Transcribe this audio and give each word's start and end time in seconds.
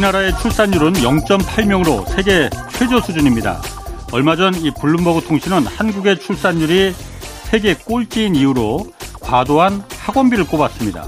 우리나라의 0.00 0.36
출산율은 0.38 0.94
0.8명으로 0.94 2.06
세계 2.08 2.48
최저 2.72 3.00
수준입니다. 3.00 3.60
얼마 4.12 4.34
전 4.34 4.54
이 4.54 4.70
블룸버그 4.80 5.26
통신은 5.26 5.66
한국의 5.66 6.18
출산율이 6.20 6.94
세계 7.44 7.74
꼴찌인 7.74 8.34
이유로 8.34 8.86
과도한 9.20 9.82
학원비를 9.98 10.46
꼽았습니다. 10.46 11.06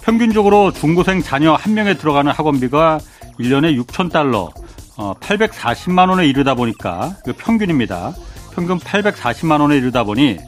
평균적으로 0.00 0.72
중고생 0.72 1.22
자녀 1.22 1.54
한 1.54 1.74
명에 1.74 1.94
들어가는 1.94 2.32
학원비가 2.32 3.00
1년에 3.38 3.84
6천 3.84 4.10
달러, 4.10 4.50
840만 4.96 6.08
원에 6.08 6.26
이르다 6.26 6.54
보니까 6.54 7.16
그 7.24 7.34
평균입니다. 7.34 8.14
평균 8.54 8.78
840만 8.78 9.60
원에 9.60 9.76
이르다 9.76 10.04
보니 10.04 10.38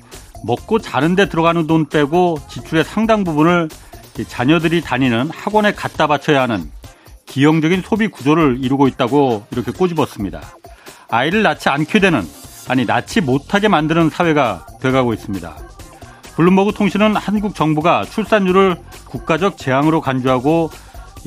먹고 0.44 0.78
자는데 0.78 1.28
들어가는 1.28 1.66
돈 1.66 1.88
빼고 1.88 2.38
지출의 2.48 2.84
상당 2.84 3.24
부분을 3.24 3.68
자녀들이 4.26 4.80
다니는 4.80 5.30
학원에 5.30 5.72
갖다 5.72 6.06
바쳐야 6.06 6.42
하는 6.42 6.70
기형적인 7.28 7.82
소비 7.82 8.08
구조를 8.08 8.58
이루고 8.62 8.88
있다고 8.88 9.46
이렇게 9.52 9.70
꼬집었습니다. 9.70 10.40
아이를 11.10 11.42
낳지 11.42 11.68
않게 11.68 12.00
되는 12.00 12.26
아니 12.68 12.84
낳지 12.84 13.20
못하게 13.20 13.68
만드는 13.68 14.10
사회가 14.10 14.66
돼가고 14.80 15.14
있습니다. 15.14 15.56
블룸버그 16.36 16.72
통신은 16.72 17.16
한국 17.16 17.54
정부가 17.54 18.04
출산율을 18.04 18.76
국가적 19.06 19.56
재앙으로 19.58 20.00
간주하고 20.00 20.70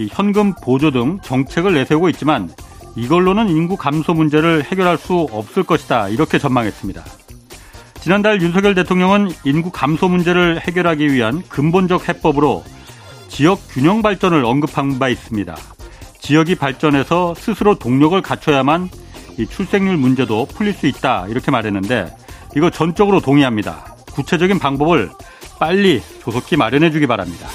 현금 0.09 0.53
보조 0.63 0.91
등 0.91 1.19
정책을 1.21 1.73
내세우고 1.73 2.09
있지만 2.09 2.49
이걸로는 2.95 3.49
인구 3.49 3.77
감소 3.77 4.13
문제를 4.13 4.63
해결할 4.63 4.97
수 4.97 5.27
없을 5.31 5.63
것이다 5.63 6.09
이렇게 6.09 6.37
전망했습니다. 6.37 7.03
지난달 7.99 8.41
윤석열 8.41 8.73
대통령은 8.73 9.29
인구 9.43 9.69
감소 9.71 10.07
문제를 10.07 10.61
해결하기 10.61 11.11
위한 11.13 11.43
근본적 11.49 12.09
해법으로 12.09 12.63
지역 13.27 13.59
균형 13.69 14.01
발전을 14.01 14.43
언급한 14.43 14.97
바 14.97 15.07
있습니다. 15.09 15.55
지역이 16.21 16.55
발전해서 16.55 17.33
스스로 17.35 17.75
동력을 17.75 18.19
갖춰야만 18.21 18.89
이 19.37 19.47
출생률 19.47 19.97
문제도 19.97 20.45
풀릴 20.45 20.73
수 20.73 20.87
있다 20.87 21.27
이렇게 21.27 21.51
말했는데 21.51 22.15
이거 22.55 22.69
전적으로 22.69 23.19
동의합니다. 23.19 23.95
구체적인 24.13 24.59
방법을 24.59 25.09
빨리 25.59 26.01
조속히 26.23 26.57
마련해 26.57 26.91
주기 26.91 27.07
바랍니다. 27.07 27.47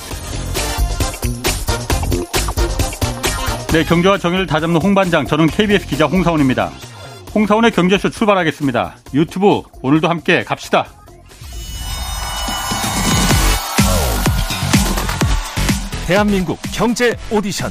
네, 3.73 3.84
경제와 3.84 4.17
정의를 4.17 4.47
다잡는 4.47 4.80
홍반장, 4.80 5.27
저는 5.27 5.48
KBS 5.48 5.86
기자 5.86 6.06
홍사원입니다. 6.06 6.70
홍사원의 7.34 7.73
경제쇼 7.73 8.11
출발하겠습니다. 8.11 8.97
유튜브 9.12 9.62
오늘도 9.83 10.08
함께 10.08 10.45
갑시다. 10.45 10.86
대한민국 16.06 16.58
경제 16.73 17.17
오디션 17.30 17.70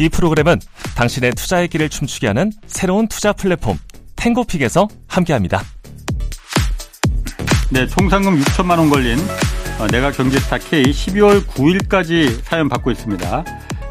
이 0.00 0.08
프로그램은 0.08 0.60
당신의 0.96 1.32
투자의 1.32 1.68
길을 1.68 1.88
춤추게 1.88 2.28
하는 2.28 2.52
새로운 2.66 3.08
투자 3.08 3.32
플랫폼 3.32 3.78
탱고픽에서 4.16 4.88
함께합니다. 5.08 5.62
네, 7.70 7.86
총 7.86 8.08
상금 8.08 8.40
6천만 8.40 8.78
원 8.78 8.90
걸린 8.90 9.18
어, 9.78 9.86
내가 9.86 10.10
경제스타 10.10 10.58
K 10.58 10.82
12월 10.84 11.44
9일까지 11.44 12.42
사연 12.42 12.68
받고 12.68 12.90
있습니다. 12.90 13.44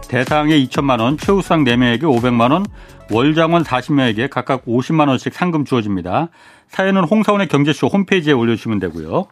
대상에 0.08 0.58
2천만 0.66 1.00
원, 1.02 1.18
최우상 1.18 1.64
4명에게 1.66 2.04
500만 2.04 2.52
원, 2.52 2.66
월장원 3.12 3.64
40명에게 3.64 4.30
각각 4.30 4.66
50만 4.66 5.08
원씩 5.08 5.34
상금 5.34 5.66
주어집니다. 5.66 6.30
사연은 6.70 7.04
홍사원의 7.04 7.48
경제쇼 7.48 7.88
홈페이지에 7.88 8.34
올려주시면 8.34 8.80
되고요. 8.80 9.28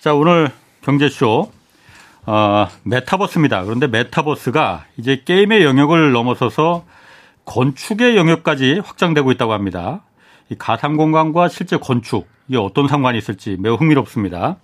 자, 0.00 0.14
오늘 0.14 0.50
경제쇼 0.82 1.50
어, 2.26 2.68
메타버스입니다. 2.84 3.64
그런데 3.64 3.86
메타버스가 3.86 4.84
이제 4.96 5.22
게임의 5.24 5.64
영역을 5.64 6.12
넘어서서 6.12 6.84
건축의 7.44 8.16
영역까지 8.16 8.80
확장되고 8.84 9.32
있다고 9.32 9.52
합니다. 9.52 10.02
이 10.50 10.54
가상 10.58 10.96
공간과 10.96 11.48
실제 11.48 11.76
건축 11.76 12.28
이게 12.48 12.58
어떤 12.58 12.88
상관이 12.88 13.18
있을지 13.18 13.56
매우 13.58 13.74
흥미롭습니다. 13.74 14.56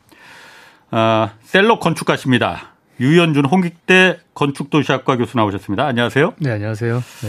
어, 0.91 1.31
셀럽 1.43 1.81
건축가십니다. 1.81 2.75
유현준 3.01 3.45
홍익대 3.45 4.19
건축도시학과 4.35 5.17
교수 5.17 5.37
나오셨습니다. 5.37 5.87
안녕하세요. 5.87 6.35
네, 6.39 6.51
안녕하세요. 6.53 6.95
네. 6.95 7.29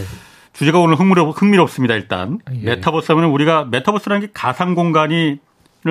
주제가 0.52 0.78
오늘 0.78 0.96
흥미롭, 0.96 1.40
흥미롭습니다. 1.40 1.94
일단 1.94 2.38
예. 2.52 2.64
메타버스 2.64 3.12
하면 3.12 3.26
우리가 3.30 3.64
메타버스라는 3.66 4.26
게 4.26 4.32
가상 4.32 4.74
공간이를 4.74 5.38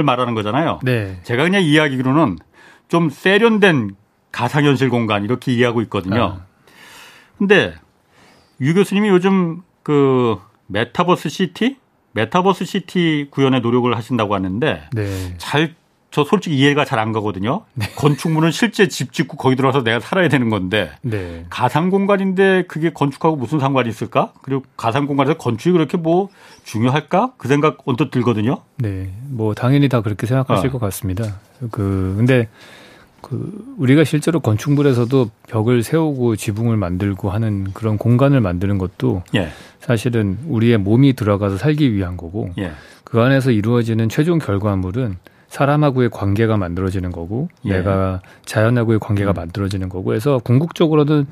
말하는 0.04 0.34
거잖아요. 0.34 0.80
네. 0.84 1.20
제가 1.24 1.44
그냥 1.44 1.64
이야기로는 1.64 2.38
좀 2.90 3.10
세련된 3.10 3.96
가상현실 4.38 4.90
공간 4.90 5.24
이렇게 5.24 5.52
이해하고 5.52 5.82
있거든요. 5.84 6.24
아. 6.24 6.46
근데 7.40 7.74
유 8.62 8.76
교수님이 8.76 9.10
요즘 9.10 9.64
그 9.82 10.38
메타버스 10.68 11.30
city, 11.30 11.78
메타버스 12.12 12.66
city 12.66 13.30
구현에 13.32 13.62
노력을 13.62 13.96
하신다고 13.96 14.36
하는데 14.36 14.90
네. 14.94 15.36
잘 15.40 15.76
저 16.10 16.24
솔직히 16.24 16.58
이해가 16.58 16.84
잘 16.84 16.98
안 16.98 17.12
가거든요. 17.12 17.62
네. 17.76 17.86
건축물은 17.96 18.50
실제 18.50 18.88
집 18.88 19.14
짓고 19.14 19.38
거기 19.38 19.56
들어와서 19.56 19.84
내가 19.84 20.00
살아야 20.00 20.30
되는 20.30 20.50
건데 20.50 20.90
네. 21.04 21.46
가상 21.52 21.92
공간인데 21.92 22.64
그게 22.68 22.92
건축하고 22.92 23.36
무슨 23.36 23.60
상관이 23.60 23.88
있을까? 23.88 24.34
그리고 24.42 24.64
가상 24.76 25.06
공간에서 25.06 25.38
건축이 25.38 25.74
그렇게 25.74 25.96
뭐 25.96 26.30
중요할까? 26.64 27.34
그 27.38 27.48
생각 27.48 27.78
언뜻 27.86 28.10
들거든요. 28.10 28.64
네, 28.78 29.14
뭐 29.30 29.54
당연히 29.54 29.90
다 29.90 30.02
그렇게 30.02 30.26
생각하실 30.26 30.70
어. 30.70 30.72
것 30.72 30.80
같습니다. 30.80 31.40
그 31.70 32.16
근데 32.18 32.50
그 33.30 33.76
우리가 33.78 34.06
실제로 34.06 34.40
건축물에서도 34.40 35.30
벽을 35.48 35.84
세우고 35.84 36.38
지붕을 36.38 36.78
만들고 36.78 37.30
하는 37.30 37.66
그런 37.74 37.98
공간을 37.98 38.40
만드는 38.40 38.78
것도 38.78 39.24
예. 39.36 39.50
사실은 39.82 40.38
우리의 40.48 40.78
몸이 40.78 41.14
들어가서 41.14 41.58
살기 41.58 41.94
위한 41.94 42.16
거고 42.16 42.50
예. 42.58 42.72
그 43.04 43.20
안에서 43.20 43.52
이루어지는 43.52 44.08
최종 44.08 44.40
결과물은 44.40 45.18
사람하고의 45.50 46.10
관계가 46.10 46.58
만들어지는 46.58 47.12
거고 47.12 47.50
예. 47.66 47.74
내가 47.74 48.22
자연하고의 48.46 49.00
관계가 49.00 49.32
음. 49.32 49.36
만들어지는 49.36 49.90
거고 49.90 50.14
해서 50.14 50.40
궁극적으로는 50.44 51.26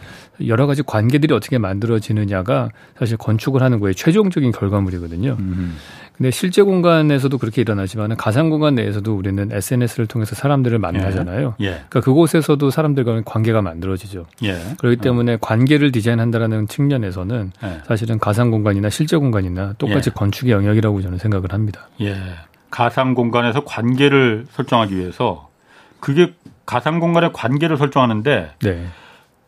여러 0.47 0.67
가지 0.67 0.83
관계들이 0.83 1.33
어떻게 1.33 1.57
만들어지느냐가 1.57 2.69
사실 2.97 3.17
건축을 3.17 3.61
하는 3.61 3.79
거에 3.79 3.93
최종적인 3.93 4.51
결과물이거든요. 4.51 5.37
음. 5.39 5.75
근데 6.17 6.31
실제 6.31 6.61
공간에서도 6.61 7.37
그렇게 7.37 7.61
일어나지만 7.61 8.15
가상 8.15 8.49
공간 8.49 8.75
내에서도 8.75 9.15
우리는 9.15 9.51
SNS를 9.51 10.07
통해서 10.07 10.35
사람들을 10.35 10.79
만나잖아요. 10.79 11.55
예. 11.59 11.65
예. 11.65 11.69
그러니까 11.71 12.01
그곳에서도 12.01 12.69
사람들과 12.69 13.21
관계가 13.25 13.61
만들어지죠. 13.61 14.25
예. 14.43 14.57
그렇기 14.77 14.97
때문에 14.97 15.33
어. 15.33 15.37
관계를 15.41 15.91
디자인한다라는 15.91 16.67
측면에서는 16.67 17.51
예. 17.63 17.81
사실은 17.85 18.19
가상 18.19 18.51
공간이나 18.51 18.89
실제 18.89 19.17
공간이나 19.17 19.73
똑같이 19.77 20.09
예. 20.09 20.13
건축의 20.13 20.53
영역이라고 20.53 21.01
저는 21.01 21.17
생각을 21.17 21.51
합니다. 21.51 21.89
예. 22.01 22.15
가상 22.71 23.13
공간에서 23.13 23.63
관계를 23.63 24.45
설정하기 24.51 24.97
위해서 24.97 25.49
그게 25.99 26.33
가상 26.65 26.99
공간의 26.99 27.31
관계를 27.33 27.77
설정하는데 27.77 28.51
네. 28.61 28.85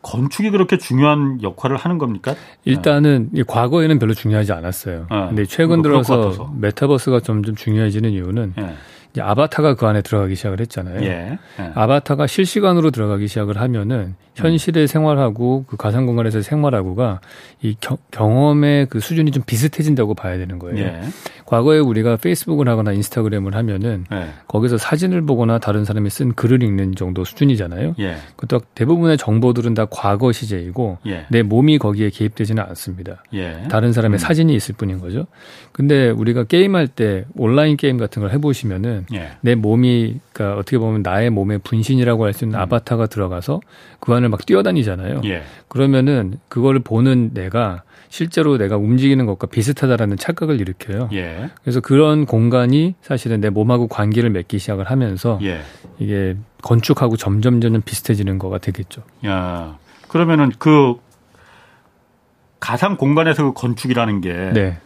건축이 0.02 0.50
그렇게 0.50 0.78
중요한 0.78 1.42
역할을 1.42 1.76
하는 1.76 1.98
겁니까? 1.98 2.34
일단은 2.64 3.30
네. 3.32 3.42
과거에는 3.46 3.98
별로 3.98 4.14
중요하지 4.14 4.52
않았어요. 4.52 5.06
네. 5.10 5.26
근데 5.28 5.44
최근 5.44 5.82
들어서 5.82 6.52
메타버스가 6.56 7.20
점점 7.20 7.56
중요해지는 7.56 8.10
이유는 8.10 8.54
네. 8.56 8.74
아바타가 9.20 9.74
그 9.74 9.86
안에 9.86 10.02
들어가기 10.02 10.34
시작을 10.34 10.60
했잖아요. 10.60 11.02
예. 11.02 11.38
예. 11.60 11.70
아바타가 11.74 12.26
실시간으로 12.26 12.90
들어가기 12.90 13.28
시작을 13.28 13.60
하면은 13.60 14.14
현실의 14.34 14.84
음. 14.84 14.86
생활하고 14.86 15.64
그 15.66 15.76
가상 15.76 16.06
공간에서 16.06 16.42
생활하고가 16.42 17.20
이 17.60 17.76
겨, 17.80 17.98
경험의 18.10 18.86
그 18.86 19.00
수준이 19.00 19.32
좀 19.32 19.42
비슷해진다고 19.44 20.14
봐야 20.14 20.38
되는 20.38 20.58
거예요. 20.58 20.78
예. 20.78 21.00
과거에 21.44 21.78
우리가 21.78 22.16
페이스북을 22.16 22.68
하거나 22.68 22.92
인스타그램을 22.92 23.54
하면은 23.54 24.04
예. 24.12 24.28
거기서 24.46 24.78
사진을 24.78 25.22
보거나 25.22 25.58
다른 25.58 25.84
사람이 25.84 26.10
쓴 26.10 26.34
글을 26.34 26.62
읽는 26.62 26.94
정도 26.94 27.24
수준이잖아요. 27.24 27.94
예. 27.98 28.16
그것도 28.36 28.64
대부분의 28.74 29.18
정보들은 29.18 29.74
다 29.74 29.86
과거 29.90 30.30
시제이고 30.30 30.98
예. 31.06 31.26
내 31.30 31.42
몸이 31.42 31.78
거기에 31.78 32.10
개입되지는 32.10 32.62
않습니다. 32.68 33.24
예. 33.34 33.64
다른 33.70 33.92
사람의 33.92 34.16
음. 34.16 34.18
사진이 34.18 34.54
있을 34.54 34.74
뿐인 34.76 35.00
거죠. 35.00 35.26
근데 35.72 36.10
우리가 36.10 36.44
게임할 36.44 36.86
때 36.88 37.24
온라인 37.34 37.76
게임 37.76 37.98
같은 37.98 38.22
걸 38.22 38.30
해보시면은 38.32 39.06
예. 39.14 39.30
내 39.40 39.54
몸이 39.54 40.20
그러니까 40.32 40.58
어떻게 40.58 40.78
보면 40.78 41.02
나의 41.02 41.30
몸의 41.30 41.58
분신이라고 41.60 42.24
할 42.24 42.32
수 42.32 42.44
있는 42.44 42.58
음. 42.58 42.62
아바타가 42.62 43.06
들어가서 43.06 43.60
그 44.00 44.12
안을 44.12 44.28
막 44.28 44.44
뛰어다니잖아요. 44.44 45.22
예. 45.24 45.42
그러면은 45.68 46.34
그거를 46.48 46.80
보는 46.80 47.30
내가 47.34 47.82
실제로 48.10 48.56
내가 48.56 48.76
움직이는 48.76 49.26
것과 49.26 49.46
비슷하다라는 49.48 50.16
착각을 50.16 50.60
일으켜요. 50.60 51.08
예. 51.12 51.50
그래서 51.62 51.80
그런 51.80 52.26
공간이 52.26 52.94
사실은 53.02 53.40
내 53.40 53.50
몸하고 53.50 53.88
관계를 53.88 54.30
맺기 54.30 54.58
시작을 54.58 54.90
하면서 54.90 55.38
예. 55.42 55.60
이게 55.98 56.36
건축하고 56.62 57.16
점점 57.16 57.60
점점 57.60 57.82
비슷해지는 57.82 58.38
거가 58.38 58.58
되겠죠. 58.58 59.02
야. 59.26 59.76
그러면은 60.08 60.50
그 60.58 60.94
가상 62.60 62.96
공간에서 62.96 63.44
그 63.44 63.52
건축이라는 63.52 64.20
게 64.20 64.32
네, 64.52 64.78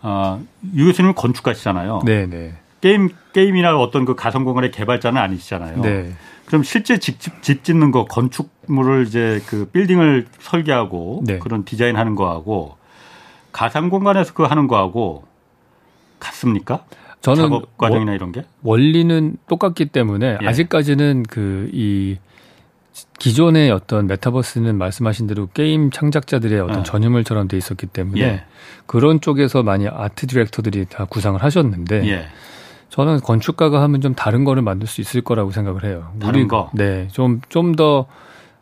아, 0.00 0.38
유 0.74 0.86
교수님은 0.86 1.14
건축가시잖아요. 1.14 2.00
네, 2.04 2.26
네, 2.26 2.54
게임 2.86 3.08
게임이나 3.32 3.76
어떤 3.76 4.04
그 4.04 4.14
가상 4.14 4.44
공간의 4.44 4.70
개발자는 4.70 5.20
아니시잖아요. 5.20 5.82
네. 5.82 6.12
그럼 6.44 6.62
실제 6.62 6.98
집, 6.98 7.18
집, 7.18 7.42
집 7.42 7.64
짓는 7.64 7.90
거 7.90 8.04
건축물을 8.04 9.06
이제 9.08 9.42
그 9.46 9.68
빌딩을 9.72 10.26
설계하고 10.38 11.24
네. 11.26 11.40
그런 11.40 11.64
디자인하는 11.64 12.14
거하고 12.14 12.76
가상 13.50 13.88
공간에서 13.88 14.34
그 14.34 14.44
하는 14.44 14.68
거하고 14.68 15.24
같습니까? 16.20 16.84
저는 17.22 17.42
작업 17.42 17.76
과정이나 17.76 18.14
이런 18.14 18.30
게? 18.30 18.44
원리는 18.62 19.36
똑같기 19.48 19.86
때문에 19.86 20.38
예. 20.40 20.46
아직까지는 20.46 21.24
그 21.24 21.68
이 21.72 22.18
기존의 23.18 23.70
어떤 23.70 24.06
메타버스는 24.06 24.76
말씀하신 24.78 25.26
대로 25.26 25.48
게임 25.52 25.90
창작자들의 25.90 26.60
어떤 26.60 26.78
예. 26.80 26.82
전유물처럼 26.82 27.48
돼 27.48 27.56
있었기 27.56 27.86
때문에 27.86 28.20
예. 28.20 28.44
그런 28.86 29.20
쪽에서 29.20 29.62
많이 29.62 29.88
아트 29.88 30.26
디렉터들이 30.26 30.86
다 30.88 31.04
구상을 31.04 31.42
하셨는데 31.42 32.08
예. 32.08 32.26
저는 32.88 33.20
건축가가 33.20 33.82
하면 33.82 34.00
좀 34.00 34.14
다른 34.14 34.44
거를 34.44 34.62
만들 34.62 34.86
수 34.86 35.00
있을 35.00 35.20
거라고 35.20 35.50
생각을 35.50 35.84
해요. 35.84 36.12
다른 36.20 36.48
거? 36.48 36.70
네, 36.72 37.08
좀 37.12 37.40
좀 37.48 37.74
더 37.74 38.06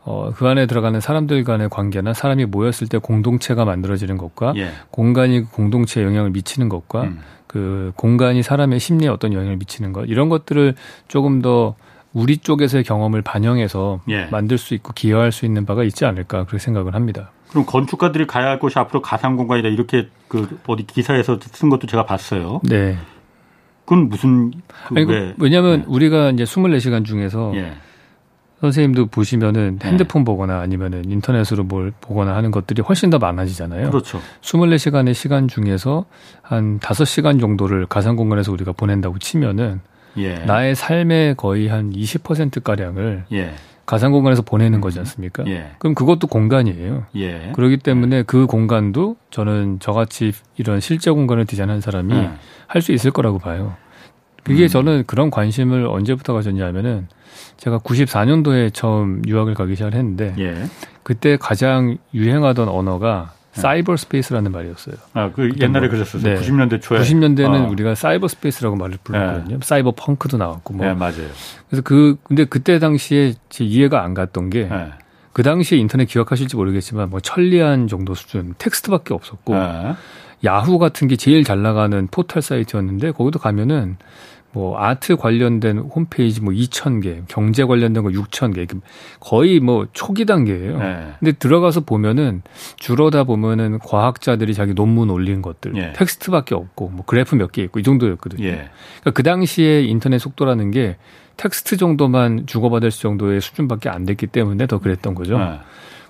어, 0.05 0.33
그 0.35 0.47
안에 0.47 0.67
들어가는 0.67 1.01
사람들 1.01 1.45
간의 1.45 1.71
관계나 1.71 2.13
사람이 2.13 2.45
모였을 2.47 2.89
때 2.89 2.99
공동체가 2.99 3.65
만들어지는 3.65 4.19
것과 4.19 4.53
예. 4.57 4.71
공간이 4.91 5.45
공동체에 5.45 6.05
영향을 6.05 6.31
미치는 6.31 6.69
것과 6.69 7.05
음. 7.05 7.21
그 7.47 7.93
공간이 7.97 8.43
사람의 8.43 8.81
심리에 8.81 9.09
어떤 9.09 9.33
영향을 9.33 9.57
미치는 9.57 9.93
것 9.93 10.05
이런 10.05 10.29
것들을 10.29 10.75
조금 11.09 11.41
더 11.41 11.75
우리 12.13 12.37
쪽에서의 12.37 12.85
경험을 12.85 13.23
반영해서 13.23 14.01
예. 14.11 14.27
만들 14.27 14.59
수 14.59 14.75
있고 14.75 14.93
기여할 14.93 15.33
수 15.33 15.47
있는 15.47 15.65
바가 15.65 15.85
있지 15.85 16.05
않을까 16.05 16.45
그렇게 16.45 16.59
생각을 16.59 16.95
합니다. 16.95 17.31
그럼 17.49 17.65
건축가들이 17.65 18.27
가야 18.27 18.47
할 18.49 18.59
곳이 18.59 18.79
앞으로 18.79 19.01
가상 19.01 19.37
공간이다 19.37 19.69
이렇게 19.69 20.09
그 20.29 20.59
어디 20.67 20.87
기사에서 20.87 21.39
쓴 21.41 21.71
것도 21.71 21.87
제가 21.87 22.05
봤어요. 22.05 22.61
네. 22.65 22.99
그건 23.85 24.09
무슨 24.09 24.51
그 24.89 24.95
아니, 24.97 25.05
왜? 25.05 25.35
왜냐하면 25.39 25.81
네. 25.81 25.85
우리가 25.87 26.31
이제 26.31 26.45
24시간 26.45 27.05
중에서 27.05 27.53
예. 27.57 27.75
선생님도 28.61 29.07
보시면은 29.07 29.79
네. 29.79 29.89
핸드폰 29.89 30.25
보거나 30.25 30.61
아니면은 30.61 31.11
인터넷으로 31.11 31.65
뭘 31.65 31.93
보거나 32.01 32.35
하는 32.35 32.51
것들이 32.51 32.83
훨씬 32.83 33.11
더 33.11 33.19
많아지잖아요. 33.19 33.91
그렇죠. 33.91 34.21
24시간의 34.41 35.13
시간 35.13 35.49
중에서 35.49 36.07
한 36.41 36.79
5시간 36.81 37.41
정도를 37.41 37.87
가상 37.87 38.17
공간에서 38.17 38.53
우리가 38.53 38.73
보낸다고 38.73 39.19
치면은 39.19 39.81
예. 40.17 40.39
나의 40.39 40.75
삶의 40.75 41.35
거의 41.37 41.69
한 41.69 41.93
20%가량을 41.93 43.25
예. 43.33 43.55
가상 43.87 44.13
공간에서 44.13 44.41
보내는 44.41 44.81
거지 44.81 44.99
않습니까? 45.01 45.45
예. 45.47 45.73
그럼 45.79 45.95
그것도 45.95 46.29
공간이에요. 46.29 47.05
예. 47.17 47.53
그렇기 47.55 47.79
때문에 47.79 48.23
그 48.23 48.47
공간도 48.47 49.17
저는 49.31 49.79
저같이 49.81 50.33
이런 50.57 50.81
실제 50.81 51.11
공간을 51.11 51.45
디자인한 51.45 51.83
사람이 51.83 52.15
예. 52.15 52.31
할 52.67 52.83
수 52.83 52.93
있을 52.93 53.11
거라고 53.11 53.39
봐요. 53.39 53.75
그게 54.43 54.65
음. 54.65 54.69
저는 54.69 55.05
그런 55.07 55.31
관심을 55.31 55.87
언제부터 55.87 56.35
가졌냐면은 56.35 57.09
제가 57.57 57.79
94년도에 57.79 58.73
처음 58.75 59.23
유학을 59.27 59.55
가기 59.55 59.75
시작을 59.75 59.95
했는데 59.95 60.35
예. 60.39 60.65
그때 61.03 61.37
가장 61.39 61.97
유행하던 62.13 62.69
언어가 62.69 63.33
네. 63.55 63.61
사이버 63.61 63.97
스페이스라는 63.97 64.53
말이었어요. 64.53 64.97
아, 65.15 65.31
그 65.33 65.51
옛날에 65.61 65.87
뭐, 65.87 65.97
그랬었어요. 65.97 66.35
네. 66.35 66.41
90년대 66.41 66.83
초에. 66.83 66.99
90년대는 67.01 67.67
어. 67.67 67.69
우리가 67.71 67.95
사이버 67.95 68.29
스페이스라고 68.29 68.77
말을 68.77 68.99
불렀거든요. 69.05 69.61
사이버 69.63 69.93
펑크도 69.93 70.37
나왔고 70.37 70.75
뭐. 70.75 70.85
네, 70.85 70.93
맞아요. 70.93 71.29
그래서 71.69 71.83
그 71.83 72.17
근데 72.25 72.45
그때 72.45 72.79
당시에 72.79 73.35
제 73.49 73.65
이해가 73.65 74.03
안 74.03 74.13
갔던 74.13 74.51
게그 74.51 74.69
네. 74.75 75.43
당시에 75.43 75.79
인터넷 75.79 76.07
기억하실지 76.07 76.57
모르겠지만 76.57 77.11
뭐 77.11 77.21
천리안 77.21 77.87
정도 77.87 78.15
수준 78.15 78.55
텍스트밖에 78.59 79.15
없었고 79.15 79.55
네. 79.55 79.95
야후 80.45 80.79
같은 80.79 81.09
게 81.09 81.17
제일 81.17 81.45
잘 81.45 81.63
나가는 81.63 82.07
포털 82.11 82.43
사이트였는데 82.43 83.13
거기도 83.13 83.39
가면은 83.39 83.97
뭐 84.53 84.79
아트 84.79 85.17
관련된 85.17 85.79
홈페이지 85.79 86.41
뭐 86.41 86.55
2,000개, 86.55 87.25
경제 87.27 87.65
관련된 87.65 88.05
거 88.05 88.11
6,000개, 88.11 88.69
거의 89.19 89.59
뭐 89.59 89.89
초기 89.93 90.25
단계예요. 90.25 90.79
네. 90.79 91.13
근데 91.19 91.33
들어가서 91.33 91.81
보면은 91.81 92.43
들여다 92.77 93.25
보면은 93.25 93.81
과학자들이 93.81 94.55
자기 94.55 94.73
논문 94.73 95.11
올린 95.11 95.43
것들 95.43 95.77
예. 95.77 95.93
텍스트밖에 95.93 96.55
없고 96.55 96.91
뭐 96.91 97.05
그래프 97.05 97.35
몇 97.35 97.51
개 97.51 97.63
있고 97.65 97.81
이 97.81 97.83
정도였거든요. 97.83 98.45
예. 98.47 98.71
그러니까 99.01 99.11
그 99.13 99.25
당시에 99.25 99.83
인터넷 99.83 100.19
속도라는 100.19 100.71
게 100.71 100.99
텍스트 101.37 101.77
정도만 101.77 102.47
주고받을 102.47 102.91
정도의 102.91 103.41
수준밖에 103.41 103.89
안 103.89 104.05
됐기 104.05 104.29
때문에 104.29 104.69
더 104.69 104.79
그랬던 104.79 105.17
거죠. 105.17 105.37
네. 105.37 105.59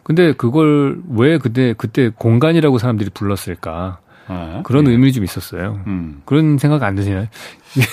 근데 0.02 0.34
그걸 0.34 1.00
왜 1.08 1.38
그때 1.38 1.74
그때 1.78 2.10
공간이라고 2.10 2.76
사람들이 2.76 3.08
불렀을까? 3.14 4.00
네. 4.28 4.60
그런 4.64 4.86
예. 4.86 4.90
의문이 4.92 5.12
좀 5.12 5.24
있었어요. 5.24 5.80
음. 5.86 6.22
그런 6.24 6.58
생각 6.58 6.82
안 6.82 6.94
드시나요? 6.94 7.26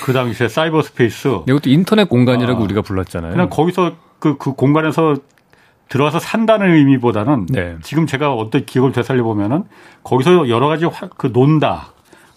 그 0.03 0.13
당시에 0.13 0.47
사이버 0.47 0.81
스페이스. 0.81 1.27
이것도 1.47 1.69
인터넷 1.69 2.07
공간이라고 2.09 2.59
아. 2.59 2.63
우리가 2.63 2.81
불렀잖아요. 2.81 3.31
그냥 3.31 3.49
거기서 3.49 3.93
그, 4.19 4.37
그 4.37 4.53
공간에서 4.53 5.15
들어와서 5.89 6.19
산다는 6.19 6.73
의미보다는 6.73 7.47
네. 7.49 7.75
지금 7.81 8.07
제가 8.07 8.33
어떤 8.33 8.65
기억을 8.65 8.91
되살려 8.93 9.23
보면은 9.23 9.63
거기서 10.03 10.47
여러 10.47 10.67
가지 10.67 10.85
화- 10.85 11.09
그 11.17 11.27
논다. 11.33 11.87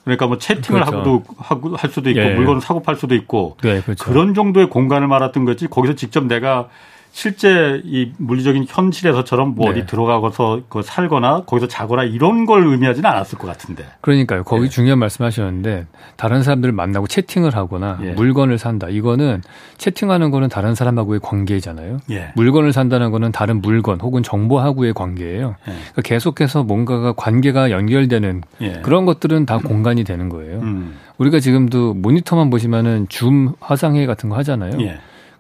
그러니까 0.03 0.27
뭐 0.27 0.39
채팅을 0.39 0.83
그렇죠. 0.83 0.97
하고도 0.99 1.23
하고 1.39 1.77
할 1.77 1.89
수도 1.91 2.11
있고 2.11 2.21
예. 2.21 2.35
물건을 2.35 2.61
사고 2.61 2.83
팔 2.83 2.97
수도 2.97 3.15
있고 3.15 3.57
네, 3.63 3.81
그렇죠. 3.81 4.05
그런 4.05 4.35
정도의 4.35 4.69
공간을 4.69 5.09
말았던 5.09 5.45
거지 5.45 5.67
거기서 5.67 5.95
직접 5.95 6.25
내가 6.27 6.69
실제 7.15 7.81
이 7.85 8.11
물리적인 8.19 8.67
현실에서처럼 8.69 9.55
뭐 9.55 9.67
네. 9.67 9.71
어디 9.71 9.87
들어가서 9.87 10.63
그 10.69 10.83
살거나 10.83 11.45
거기서 11.47 11.69
자거나 11.69 12.03
이런 12.03 12.45
걸 12.45 12.67
의미하지는 12.67 13.09
않았을 13.09 13.39
것 13.39 13.47
같은데. 13.47 13.85
그러니까요. 14.01 14.43
거기 14.43 14.65
예. 14.65 14.69
중요한 14.69 14.99
말씀하셨는데 14.99 15.87
다른 16.17 16.43
사람들을 16.43 16.75
만나고 16.75 17.07
채팅을 17.07 17.55
하거나 17.55 18.01
예. 18.03 18.11
물건을 18.11 18.59
산다. 18.59 18.89
이거는 18.89 19.43
채팅하는 19.79 20.33
거는 20.33 20.49
다른 20.49 20.75
사람하고의 20.75 21.21
관계잖아요. 21.21 21.99
예. 22.11 22.33
물건을 22.35 22.73
산다는 22.73 23.13
거는 23.13 23.31
다른 23.31 23.63
물건 23.63 24.01
혹은 24.01 24.25
정보하고의 24.25 24.93
관계예요. 24.93 25.55
예. 25.69 25.73
그러니까 25.73 26.03
계속해서 26.03 26.65
뭔가가 26.65 27.13
관계가 27.13 27.71
연결되는 27.71 28.43
예. 28.63 28.73
그런 28.83 29.05
것들은 29.07 29.47
다 29.47 29.59
공간이 29.59 30.03
되는 30.03 30.29
거예요. 30.29 30.59
음. 30.59 30.97
우리가 31.19 31.39
지금도 31.39 31.95
모니터만 31.95 32.51
보시면은 32.51 33.07
줌 33.09 33.53
화상회의 33.61 34.09
같은 34.09 34.31
거 34.31 34.37
하잖아요. 34.39 34.81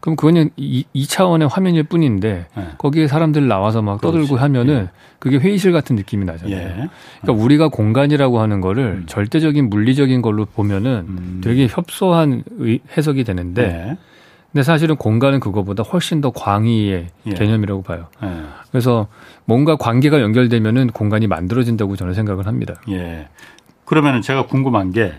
예. 0.04 0.10
그럼 0.14 0.16
그거는 0.16 0.50
이, 0.56 0.84
이 0.92 1.06
차원의 1.06 1.48
화면일 1.48 1.84
뿐인데 1.84 2.46
예. 2.58 2.62
거기에 2.78 3.06
사람들 3.08 3.48
나와서 3.48 3.80
막 3.82 4.00
떠들고 4.02 4.26
그렇지. 4.26 4.40
하면은 4.42 4.88
그게 5.18 5.38
회의실 5.38 5.72
같은 5.72 5.96
느낌이 5.96 6.24
나잖아요. 6.26 6.56
예. 6.56 6.88
그러니까 7.22 7.42
우리가 7.44 7.68
공간이라고 7.68 8.40
하는 8.40 8.60
거를 8.60 8.84
음. 8.84 9.04
절대적인 9.06 9.70
물리적인 9.70 10.20
걸로 10.22 10.44
보면은 10.44 11.04
음. 11.08 11.40
되게 11.42 11.66
협소한 11.70 12.44
의- 12.58 12.80
해석이 12.96 13.24
되는데 13.24 13.66
네. 13.66 13.96
근데 14.52 14.62
사실은 14.62 14.94
공간은 14.96 15.40
그거보다 15.40 15.82
훨씬 15.82 16.20
더 16.20 16.30
광의의 16.30 17.06
예. 17.26 17.30
개념이라고 17.34 17.82
봐요. 17.82 18.06
예. 18.22 18.28
그래서 18.70 19.08
뭔가 19.46 19.76
관계가 19.76 20.20
연결되면은 20.20 20.88
공간이 20.88 21.26
만들어진다고 21.26 21.96
저는 21.96 22.12
생각을 22.14 22.46
합니다. 22.46 22.74
예. 22.90 23.28
그러면은 23.86 24.22
제가 24.22 24.46
궁금한 24.46 24.92
게 24.92 25.12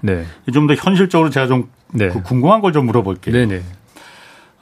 좀더 0.54 0.74
네. 0.74 0.80
현실적으로 0.80 1.30
제가 1.32 1.48
좀 1.48 1.70
네. 1.92 2.10
그 2.10 2.22
궁금한 2.22 2.62
걸 2.62 2.72
좀 2.72 2.86
물어볼게요. 2.86 3.34
네네. 3.34 3.62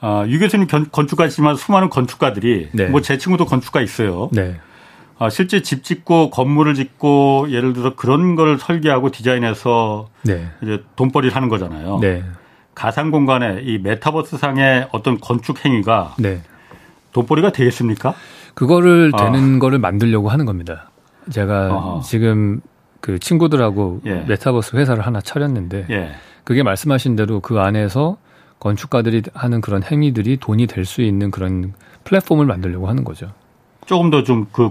아, 0.06 0.26
유 0.28 0.38
교수님 0.38 0.66
견- 0.66 0.90
건축가시지만 0.92 1.56
수많은 1.56 1.88
건축가들이 1.88 2.68
네. 2.72 2.88
뭐제 2.88 3.16
친구도 3.16 3.46
건축가 3.46 3.80
있어요. 3.80 4.28
네. 4.32 4.56
아, 5.18 5.30
실제 5.30 5.62
집 5.62 5.82
짓고 5.82 6.28
건물을 6.28 6.74
짓고 6.74 7.46
예를 7.48 7.72
들어 7.72 7.94
그런 7.94 8.34
걸 8.34 8.58
설계하고 8.58 9.10
디자인해서 9.10 10.10
네. 10.22 10.46
이제 10.62 10.82
돈벌이를 10.96 11.34
하는 11.34 11.48
거잖아요. 11.48 12.00
네. 12.02 12.22
가상 12.74 13.10
공간에 13.10 13.60
이 13.62 13.78
메타버스 13.78 14.36
상의 14.36 14.86
어떤 14.92 15.18
건축 15.18 15.64
행위가 15.64 16.16
네. 16.18 16.42
돈벌이가 17.12 17.52
되겠습니까? 17.52 18.12
그거를 18.52 19.10
아. 19.14 19.24
되는 19.24 19.58
거를 19.58 19.78
만들려고 19.78 20.28
하는 20.28 20.44
겁니다. 20.44 20.90
제가 21.30 21.74
어허. 21.74 22.00
지금 22.02 22.60
그 23.00 23.18
친구들하고 23.18 24.02
예. 24.04 24.24
메타버스 24.28 24.76
회사를 24.76 25.06
하나 25.06 25.22
차렸는데 25.22 25.86
예. 25.88 26.10
그게 26.42 26.62
말씀하신 26.62 27.16
대로 27.16 27.40
그 27.40 27.58
안에서 27.60 28.18
건축가들이 28.64 29.22
하는 29.34 29.60
그런 29.60 29.82
행위들이 29.82 30.38
돈이 30.38 30.66
될 30.66 30.84
수 30.86 31.02
있는 31.02 31.30
그런 31.30 31.74
플랫폼을 32.04 32.46
만들려고 32.46 32.88
하는 32.88 33.04
거죠. 33.04 33.30
조금 33.86 34.10
더 34.10 34.24
좀 34.24 34.46
그 34.52 34.70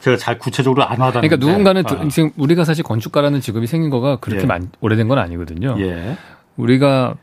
제가 0.00 0.16
잘 0.16 0.38
구체적으로 0.38 0.84
안 0.84 0.98
와닿는데. 1.00 1.28
그러니까 1.28 1.46
누군가는 1.46 1.82
드- 1.84 1.94
아. 1.94 2.08
지금 2.08 2.30
우리가 2.36 2.64
사실 2.64 2.84
건축가라는 2.84 3.40
직업이 3.40 3.66
생긴 3.66 3.90
거가 3.90 4.16
그렇게 4.16 4.42
예. 4.44 4.46
많, 4.46 4.70
오래된 4.80 5.08
건 5.08 5.18
아니거든요. 5.18 5.76
예. 5.80 6.16
우리가 6.56 7.16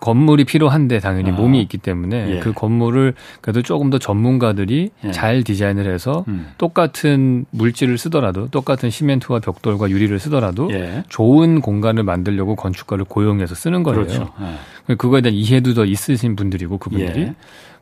건물이 0.00 0.44
필요한데 0.44 0.98
당연히 0.98 1.30
아. 1.30 1.34
몸이 1.34 1.60
있기 1.62 1.78
때문에 1.78 2.36
예. 2.36 2.38
그 2.40 2.52
건물을 2.52 3.14
그래도 3.42 3.62
조금 3.62 3.90
더 3.90 3.98
전문가들이 3.98 4.90
예. 5.04 5.10
잘 5.12 5.44
디자인을 5.44 5.92
해서 5.92 6.24
음. 6.28 6.48
똑같은 6.58 7.44
물질을 7.50 7.98
쓰더라도 7.98 8.48
똑같은 8.48 8.88
시멘트와 8.90 9.40
벽돌과 9.40 9.90
유리를 9.90 10.18
쓰더라도 10.18 10.72
예. 10.72 11.04
좋은 11.08 11.60
공간을 11.60 12.02
만들려고 12.02 12.56
건축가를 12.56 13.04
고용해서 13.04 13.54
쓰는 13.54 13.82
거예요. 13.82 14.00
그렇죠. 14.04 14.30
예. 14.88 14.94
그거에 14.94 15.20
대한 15.20 15.34
이해도 15.36 15.74
더 15.74 15.84
있으신 15.84 16.34
분들이고 16.34 16.78
그분들이. 16.78 17.20
예. 17.20 17.34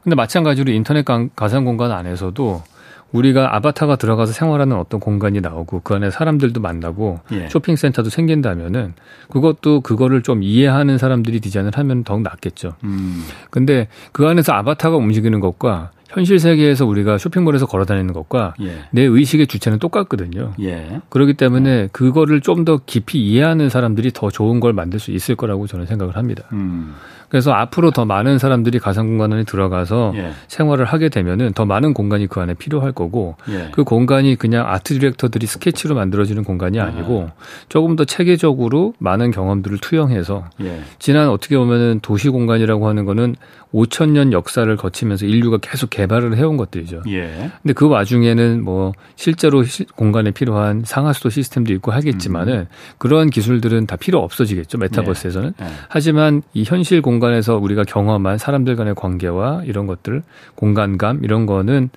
근데 0.03 0.15
마찬가지로 0.17 0.73
인터넷 0.73 1.05
가- 1.05 1.27
가상 1.37 1.65
공간 1.65 1.93
안에서도 1.93 2.63
우리가 3.13 3.57
아바타가 3.57 3.97
들어가서 3.97 4.33
생활하는 4.33 4.77
어떤 4.77 5.01
공간이 5.01 5.41
나오고 5.41 5.81
그 5.83 5.95
안에 5.95 6.11
사람들도 6.11 6.61
만나고 6.61 7.21
예. 7.33 7.49
쇼핑센터도 7.49 8.11
생긴다면은 8.11 8.95
그것도 9.31 9.81
그거를 9.81 10.23
좀 10.23 10.43
이해하는 10.43 10.99
사람들이 10.99 11.41
디자인을 11.41 11.73
하면 11.75 12.05
더욱 12.05 12.23
낫겠죠. 12.23 12.75
음. 12.85 13.25
근데 13.51 13.89
그 14.13 14.27
안에서 14.27 14.53
아바타가 14.53 14.97
움직이는 14.97 15.41
것과 15.41 15.91
현실 16.09 16.39
세계에서 16.39 16.87
우리가 16.87 17.19
쇼핑몰에서 17.19 17.67
걸어 17.67 17.85
다니는 17.85 18.15
것과 18.15 18.55
예. 18.63 18.79
내 18.93 19.03
의식의 19.03 19.47
주체는 19.47 19.79
똑같거든요. 19.79 20.55
예. 20.61 21.01
그렇기 21.11 21.35
때문에 21.35 21.89
그거를 21.93 22.41
좀 22.41 22.59
더 22.65 22.81
깊이 22.85 23.21
이해하는 23.25 23.69
사람들이 23.69 24.11
더 24.13 24.31
좋은 24.31 24.59
걸 24.59 24.73
만들 24.73 24.99
수 24.99 25.13
있을 25.13 25.37
거라고 25.37 25.67
저는 25.67 25.87
생각을 25.87 26.17
합니다. 26.17 26.45
음. 26.53 26.95
그래서 27.29 27.53
앞으로 27.53 27.91
더 27.91 28.05
많은 28.05 28.39
사람들이 28.39 28.79
가상 28.79 29.07
공간 29.07 29.33
안에 29.33 29.45
들어가서 29.45 30.13
예. 30.17 30.33
생활을 30.49 30.85
하게 30.87 31.09
되면은 31.11 31.53
더 31.53 31.67
많은 31.67 31.93
공간이 31.93 32.27
그 32.27 32.41
안에 32.41 32.55
필요할 32.55 32.93
거고 32.93 33.37
예. 33.51 33.69
그 33.73 33.85
공간이 33.85 34.37
그냥 34.37 34.67
아트 34.67 34.95
디렉터들이 34.95 35.47
스케치로 35.47 35.95
만들어지는 35.95 36.43
공간이 36.45 36.81
아니고 36.81 37.31
조금 37.69 37.97
더 37.97 38.05
체계적으로 38.05 38.95
많은 38.99 39.31
경험들을 39.31 39.77
투영해서 39.79 40.45
예. 40.63 40.81
지난 40.99 41.29
어떻게 41.29 41.59
보면은 41.59 42.01
도시 42.01 42.31
공간이라고 42.31 42.89
하는 42.89 43.05
거는 43.05 43.37
5천 43.75 44.11
년 44.13 44.33
역사를 44.33 44.75
거치면서 44.77 45.27
인류가 45.27 45.59
계속 45.61 45.91
개발을 45.91 46.39
해온 46.39 46.57
것들이죠. 46.57 47.03
예. 47.09 47.51
근데 47.63 47.75
그 47.75 47.87
와중에는 47.87 48.65
뭐 48.65 48.93
실제로 49.17 49.63
시- 49.65 49.85
공간에 49.85 50.31
필요한 50.31 50.83
상하수도 50.87 51.29
시스템도 51.29 51.75
있고 51.75 51.93
하겠지만은 51.93 52.69
그러한 52.97 53.29
기술들은 53.29 53.87
다 53.87 53.97
필요 53.97 54.21
없어지겠죠 54.21 54.79
메타버스에서는. 54.79 55.53
예. 55.61 55.67
하지만 55.91 56.41
이 56.55 56.65
현실 56.67 57.03
공간 57.03 57.18
에서 57.25 57.57
우리가 57.57 57.85
경험한 57.85 58.39
사람들 58.39 58.77
간의 58.77 58.95
관계와 58.95 59.63
이런 59.65 59.87
것들, 59.87 60.23
공간감 60.55 61.25
이런 61.25 61.47
거는 61.47 61.91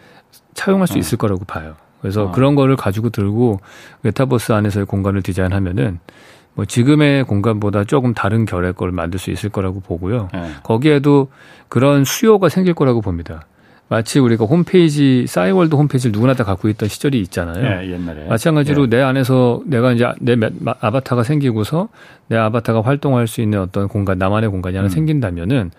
차용할 0.53 0.87
수 0.87 0.95
어. 0.95 0.97
있을 0.97 1.17
거라고 1.17 1.45
봐요. 1.45 1.75
그래서 2.01 2.25
어. 2.25 2.31
그런 2.31 2.55
거를 2.55 2.75
가지고 2.75 3.09
들고 3.09 3.59
메타버스 4.01 4.51
안에서의 4.51 4.85
공간을 4.85 5.21
디자인하면은 5.21 5.99
뭐 6.53 6.65
지금의 6.65 7.23
공간보다 7.23 7.85
조금 7.85 8.13
다른 8.13 8.45
결의 8.45 8.73
걸 8.73 8.91
만들 8.91 9.19
수 9.19 9.31
있을 9.31 9.49
거라고 9.49 9.79
보고요. 9.79 10.27
예. 10.33 10.51
거기에도 10.63 11.29
그런 11.69 12.03
수요가 12.03 12.49
생길 12.49 12.73
거라고 12.73 13.01
봅니다. 13.01 13.45
마치 13.91 14.19
우리가 14.19 14.45
홈페이지, 14.45 15.25
싸이월드 15.27 15.75
홈페이지를 15.75 16.13
누구나 16.13 16.33
다 16.33 16.45
갖고 16.45 16.69
있던 16.69 16.87
시절이 16.87 17.19
있잖아요. 17.23 17.83
예. 17.83 17.91
옛날에. 17.91 18.25
마찬가지로 18.25 18.83
예. 18.85 18.87
내 18.87 19.01
안에서 19.01 19.61
내가 19.65 19.91
이제 19.91 20.07
내 20.21 20.37
아바타가 20.79 21.23
생기고서 21.23 21.89
내 22.29 22.37
아바타가 22.37 22.83
활동할 22.83 23.27
수 23.27 23.41
있는 23.41 23.59
어떤 23.59 23.89
공간, 23.89 24.17
나만의 24.17 24.49
공간이 24.49 24.77
하나 24.77 24.87
음. 24.87 24.89
생긴다면은 24.89 25.71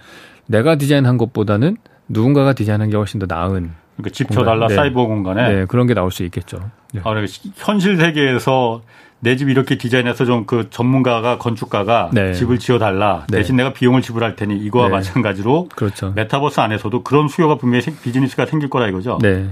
내가 0.45 0.77
디자인한 0.77 1.17
것보다는 1.17 1.79
누군가가 2.07 2.53
디자인한 2.53 2.91
게 2.91 2.99
훨씬 2.99 3.19
더 3.19 3.25
나은 3.27 3.71
그러니까 3.97 4.11
집 4.13 4.29
공간. 4.29 4.45
줘달라 4.45 4.67
네. 4.69 4.75
사이버 4.75 5.07
공간에 5.07 5.49
네, 5.55 5.65
그런 5.65 5.87
게 5.87 5.95
나올 5.95 6.11
수 6.13 6.23
있겠죠. 6.25 6.59
네. 6.93 7.01
아, 7.01 7.05
그러니까 7.05 7.29
시- 7.29 7.51
현실 7.57 7.97
세계에서 7.97 8.83
내 9.25 9.37
집 9.37 9.49
이렇게 9.49 9.79
디자인해서 9.79 10.25
좀 10.25 10.47
그 10.47 10.69
전문가가 10.71 11.39
건축가가 11.39 12.11
네. 12.13 12.33
집을 12.35 12.59
지어달라 12.59 13.25
네. 13.31 13.39
대신 13.39 13.55
내가 13.57 13.73
비용을 13.73 14.03
지불할 14.03 14.35
테니 14.37 14.57
이거와 14.59 14.89
네. 14.89 14.93
마찬가지로 14.95 15.69
그렇죠. 15.75 16.13
메타버스 16.17 16.59
안에서도 16.61 17.03
그런 17.05 17.29
수요가 17.29 17.55
분명히 17.57 17.83
생- 17.83 17.97
비즈니스가 18.03 18.47
생길 18.47 18.69
거라 18.69 18.89
이거죠. 18.89 19.19
네. 19.23 19.49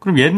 그럼 0.00 0.18
옛 0.18 0.32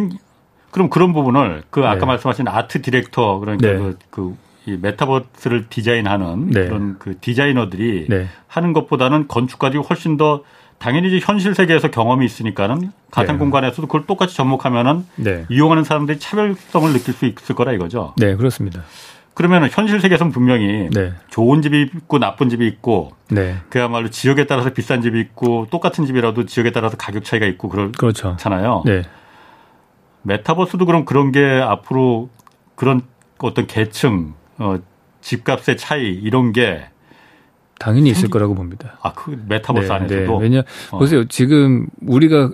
그럼 0.70 0.90
그런 0.90 1.12
부분을 1.14 1.62
그 1.70 1.80
아까 1.86 2.00
네. 2.00 2.06
말씀하신 2.06 2.46
아트 2.48 2.82
디렉터 2.82 3.38
그러니까 3.38 3.66
네. 3.68 3.78
그, 3.78 3.98
그, 4.10 4.36
이 4.66 4.76
메타버스를 4.80 5.68
디자인하는 5.70 6.50
네. 6.50 6.66
그런 6.66 6.96
그 6.98 7.18
디자이너들이 7.20 8.06
네. 8.10 8.26
하는 8.46 8.74
것보다는 8.74 9.26
건축가들이 9.28 9.82
훨씬 9.82 10.18
더 10.18 10.42
당연히 10.78 11.08
이제 11.08 11.24
현실 11.24 11.54
세계에서 11.54 11.90
경험이 11.90 12.24
있으니까는 12.26 12.92
가상 13.10 13.36
네. 13.36 13.38
공간에서도 13.38 13.86
그걸 13.88 14.06
똑같이 14.06 14.36
접목하면은 14.36 15.04
네. 15.16 15.44
이용하는 15.48 15.84
사람들이 15.84 16.18
차별성을 16.18 16.92
느낄 16.92 17.14
수 17.14 17.26
있을 17.26 17.54
거라 17.54 17.72
이거죠. 17.72 18.14
네, 18.16 18.36
그렇습니다. 18.36 18.82
그러면 19.34 19.68
현실 19.70 20.00
세계에서는 20.00 20.32
분명히 20.32 20.88
네. 20.92 21.12
좋은 21.28 21.62
집이 21.62 21.82
있고 21.82 22.18
나쁜 22.18 22.48
집이 22.48 22.66
있고 22.66 23.12
네. 23.30 23.56
그야말로 23.68 24.10
지역에 24.10 24.46
따라서 24.46 24.70
비싼 24.70 25.02
집이 25.02 25.18
있고 25.20 25.68
똑같은 25.70 26.06
집이라도 26.06 26.46
지역에 26.46 26.72
따라서 26.72 26.96
가격 26.96 27.24
차이가 27.24 27.46
있고 27.46 27.68
그렇죠. 27.68 27.92
그렇잖아요. 27.98 28.82
네. 28.84 29.02
메타버스도 30.22 30.86
그럼 30.86 31.04
그런 31.04 31.32
게 31.32 31.40
앞으로 31.44 32.30
그런 32.74 33.02
어떤 33.38 33.66
계층, 33.66 34.34
어, 34.58 34.78
집값의 35.20 35.76
차이 35.76 36.08
이런 36.08 36.52
게 36.52 36.88
당연히 37.78 38.10
있을 38.10 38.28
거라고 38.28 38.54
봅니다. 38.54 38.98
아, 39.02 39.12
그 39.12 39.40
메타버스 39.48 39.90
안에서도 39.90 40.36
왜냐 40.36 40.62
어. 40.90 40.98
보세요. 40.98 41.24
지금 41.28 41.86
우리가 42.06 42.50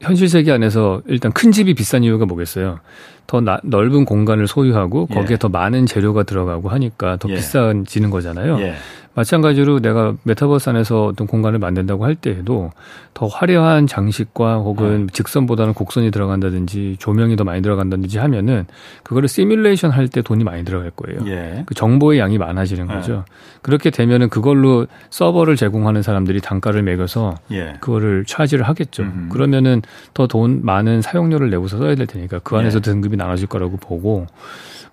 현실 0.00 0.28
세계 0.28 0.50
안에서 0.50 1.02
일단 1.06 1.32
큰 1.32 1.52
집이 1.52 1.74
비싼 1.74 2.02
이유가 2.02 2.26
뭐겠어요? 2.26 2.80
더 3.26 3.40
나- 3.40 3.60
넓은 3.62 4.04
공간을 4.04 4.48
소유하고 4.48 5.06
예. 5.10 5.14
거기에 5.14 5.36
더 5.36 5.48
많은 5.48 5.86
재료가 5.86 6.24
들어가고 6.24 6.68
하니까 6.70 7.16
더 7.18 7.28
예. 7.28 7.34
비싸지는 7.36 8.10
거잖아요. 8.10 8.58
예. 8.60 8.74
마찬가지로 9.14 9.80
내가 9.80 10.14
메타버스 10.22 10.70
안에서 10.70 11.06
어떤 11.06 11.26
공간을 11.26 11.58
만든다고 11.58 12.04
할 12.04 12.14
때에도 12.14 12.70
더 13.14 13.26
화려한 13.26 13.86
장식과 13.86 14.56
혹은 14.56 15.08
직선보다는 15.12 15.74
곡선이 15.74 16.10
들어간다든지 16.10 16.96
조명이 16.98 17.36
더 17.36 17.44
많이 17.44 17.60
들어간다든지 17.60 18.18
하면은 18.18 18.64
그거를 19.02 19.28
시뮬레이션 19.28 19.90
할 19.90 20.08
때 20.08 20.20
돈이 20.22 20.44
많이 20.44 20.64
들어갈 20.64 20.90
거예요. 20.90 21.20
예. 21.26 21.62
그 21.66 21.74
정보의 21.74 22.18
양이 22.18 22.36
많아지는 22.36 22.86
네. 22.88 22.94
거죠. 22.94 23.24
그렇게 23.62 23.90
되면은 23.90 24.28
그걸로 24.28 24.86
서버를 25.10 25.56
제공하는 25.56 26.02
사람들이 26.02 26.40
단가를 26.40 26.82
매겨서 26.82 27.36
예. 27.52 27.74
그거를 27.80 28.24
차지를 28.26 28.64
하겠죠. 28.68 29.04
음흠. 29.04 29.28
그러면은 29.30 29.80
더 30.14 30.26
돈 30.26 30.60
많은 30.64 31.02
사용료를 31.02 31.50
내고서 31.50 31.76
써야 31.78 31.94
될 31.94 32.06
테니까 32.06 32.38
그 32.40 32.56
안에서 32.56 32.78
예. 32.78 32.80
등급이 32.80 33.16
나눠질 33.16 33.46
거라고 33.48 33.76
보고 33.76 34.26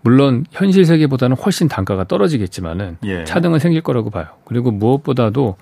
물론 0.02 0.46
현실 0.52 0.86
세계보다는 0.86 1.36
훨씬 1.36 1.68
단가가 1.68 2.04
떨어지겠지만은 2.04 2.98
예. 3.06 3.24
차등은 3.26 3.60
생길 3.60 3.82
거라고 3.82 4.10
봐요. 4.10 4.28
그리고 4.46 4.72
무엇보다도 4.72 5.58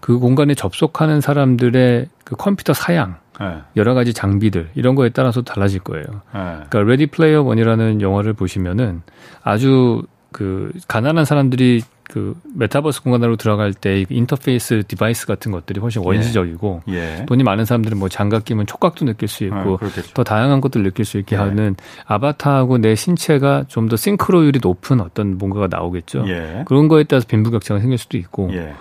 그 0.00 0.18
공간에 0.18 0.54
접속하는 0.54 1.20
사람들의 1.20 2.08
그 2.24 2.36
컴퓨터 2.36 2.72
사양, 2.72 3.16
예. 3.40 3.58
여러 3.76 3.94
가지 3.94 4.12
장비들 4.12 4.70
이런 4.74 4.94
거에 4.94 5.10
따라서 5.10 5.42
달라질 5.42 5.80
거예요. 5.80 6.04
예. 6.34 6.38
그러니까 6.68 6.82
레디 6.82 7.06
플레이어 7.06 7.42
원이라는 7.42 8.00
영화를 8.00 8.32
보시면은 8.32 9.02
아주 9.42 10.02
그 10.32 10.72
가난한 10.88 11.24
사람들이 11.24 11.82
그 12.12 12.34
메타버스 12.54 13.02
공간으로 13.04 13.36
들어갈 13.36 13.72
때그 13.72 14.12
interface 14.12 14.82
device 14.86 15.26
같은 15.26 15.50
것들이 15.50 15.80
훨씬 15.80 16.02
원시적이고 16.04 16.82
예. 16.88 17.24
돈이 17.26 17.42
많은 17.42 17.64
사람들은 17.64 17.98
뭐 17.98 18.10
장갑 18.10 18.44
끼면 18.44 18.66
촉각도 18.66 19.06
느낄 19.06 19.28
수 19.28 19.44
있고 19.44 19.78
아. 19.80 19.88
더 20.12 20.22
다양한 20.22 20.60
것들을 20.60 20.84
느낄 20.84 21.06
수 21.06 21.16
있게 21.16 21.36
네. 21.36 21.42
하는 21.42 21.74
아바타하고 22.04 22.78
내 22.78 22.94
신체가 22.94 23.64
좀 23.68 23.88
더 23.92 23.96
싱크로율이 23.96 24.60
높은 24.62 25.00
어떤 25.00 25.36
뭔가가 25.38 25.68
나오겠죠. 25.68 26.24
예. 26.28 26.64
그런 26.66 26.88
거에 26.88 27.04
따라서 27.04 27.26
빈부격차가 27.26 27.80
생길 27.80 27.98
수도 27.98 28.16
있고 28.16 28.50
예. 28.52 28.74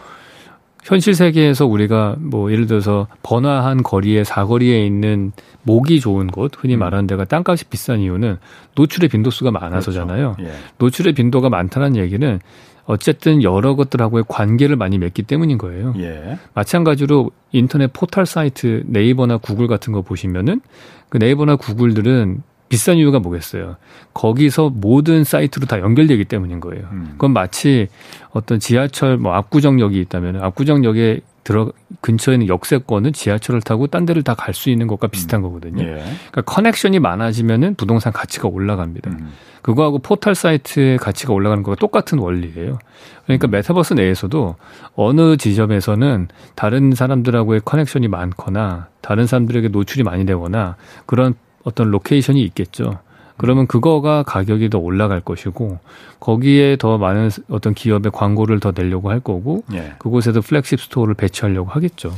현실 0.84 1.14
세계에서 1.14 1.66
우리가 1.66 2.16
뭐 2.20 2.52
예를 2.52 2.66
들어서 2.66 3.08
번화한 3.24 3.84
거리에 3.84 4.24
사거리에 4.24 4.86
있는 4.86 5.32
목이 5.64 6.00
좋은 6.00 6.28
곳, 6.28 6.54
흔히 6.58 6.76
음. 6.76 6.80
말하는 6.80 7.08
데가 7.08 7.26
땅값이 7.26 7.66
비싼 7.66 8.00
이유는 8.00 8.38
노출의 8.76 9.10
빈도수가 9.10 9.52
많아서잖아요. 9.52 10.34
그렇죠. 10.38 10.52
예. 10.52 10.58
노출의 10.80 11.14
빈도가 11.14 11.50
많다는 11.50 11.96
얘기는 11.96 12.40
어쨌든 12.86 13.44
여러 13.44 13.76
것들하고의 13.76 14.26
관계를 14.28 14.76
많이 14.76 14.98
맺기 14.98 15.24
때문인 15.24 15.58
거예요. 15.58 15.94
예. 15.98 16.38
마찬가지로 16.54 17.32
인터넷 17.52 17.92
포털 17.94 18.26
사이트 18.26 18.84
네이버나 18.88 19.38
구글 19.38 19.68
같은 19.68 19.94
거 19.94 20.02
보시면은 20.02 20.62
그 21.10 21.18
네이버나 21.18 21.58
구글들은 21.58 22.44
비싼 22.70 22.96
이유가 22.98 23.20
뭐겠어요? 23.20 23.76
거기서 24.14 24.70
모든 24.70 25.26
사이트로 25.26 25.66
다 25.66 25.80
연결되기 25.80 26.24
때문인 26.24 26.62
거예요. 26.62 26.88
음. 26.94 27.10
그건 27.12 27.34
마치 27.34 27.90
어떤 28.32 28.62
지하철 28.62 29.18
뭐 29.18 29.34
압구정역이 29.34 30.00
있다면 30.00 30.42
압구정역에 30.42 31.20
들어 31.44 31.72
근처에 32.02 32.36
있는 32.36 32.48
역세권은 32.48 33.14
지하철을 33.14 33.62
타고 33.62 33.88
딴 33.88 34.06
데를 34.06 34.22
다 34.24 34.36
갈 34.36 34.54
수 34.54 34.70
있는 34.70 34.86
것과 34.88 35.08
비슷한 35.08 35.42
거거든요. 35.42 35.84
예. 35.84 35.94
그러니까 36.32 36.42
connection이 36.44 37.00
많아지면은 37.00 37.76
부동산 37.76 38.14
가치가 38.14 38.48
올라갑니다. 38.48 39.10
음. 39.12 39.32
그거하고 39.62 40.00
포털 40.00 40.36
사이트의 40.36 40.98
가치가 40.98 41.34
올라가는 41.34 41.62
거가 41.64 41.76
똑같은 41.76 42.18
원리예요. 42.20 42.78
그러니까 43.26 43.48
메타버스 43.48 43.94
내에서도 43.94 44.56
어느 44.96 45.38
지점에서는 45.38 46.28
다른 46.56 46.94
사람들하고의 46.94 47.62
connection이 47.66 48.08
많거나 48.08 48.88
다른 49.02 49.26
사람들에게 49.28 49.70
노출이 49.70 50.04
많이 50.04 50.26
되거나 50.26 50.76
그런 51.06 51.34
어떤 51.64 51.92
location이 51.92 52.42
있겠죠. 52.44 53.00
그러면 53.42 53.66
그거가 53.66 54.22
가격이 54.22 54.70
더 54.70 54.78
올라갈 54.78 55.20
것이고 55.20 55.80
거기에 56.20 56.76
더 56.76 57.00
많은 57.00 57.32
어떤 57.50 57.74
기업의 57.74 58.12
광고를 58.12 58.60
더 58.60 58.72
내려고 58.72 59.10
할 59.10 59.20
거고 59.20 59.64
예. 59.74 59.94
그곳에도 59.98 60.42
flagship 60.42 60.80
store를 60.80 61.16
배치하려고 61.16 61.72
하겠죠. 61.72 62.14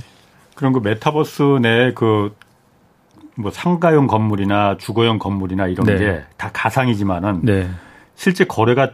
그럼 0.56 0.74
그 0.74 0.80
메타버스 0.80 1.60
내 1.62 1.99
그 1.99 2.36
뭐 3.38 3.52
상가용 3.52 4.08
건물이나 4.08 4.76
주거용 4.78 5.18
건물이나 5.18 5.68
이런 5.68 5.86
네. 5.86 5.98
게 5.98 6.25
다 6.25 6.52
가상이지만은 6.52 7.40
네. 7.44 7.70
실제 8.16 8.44
거래가 8.44 8.92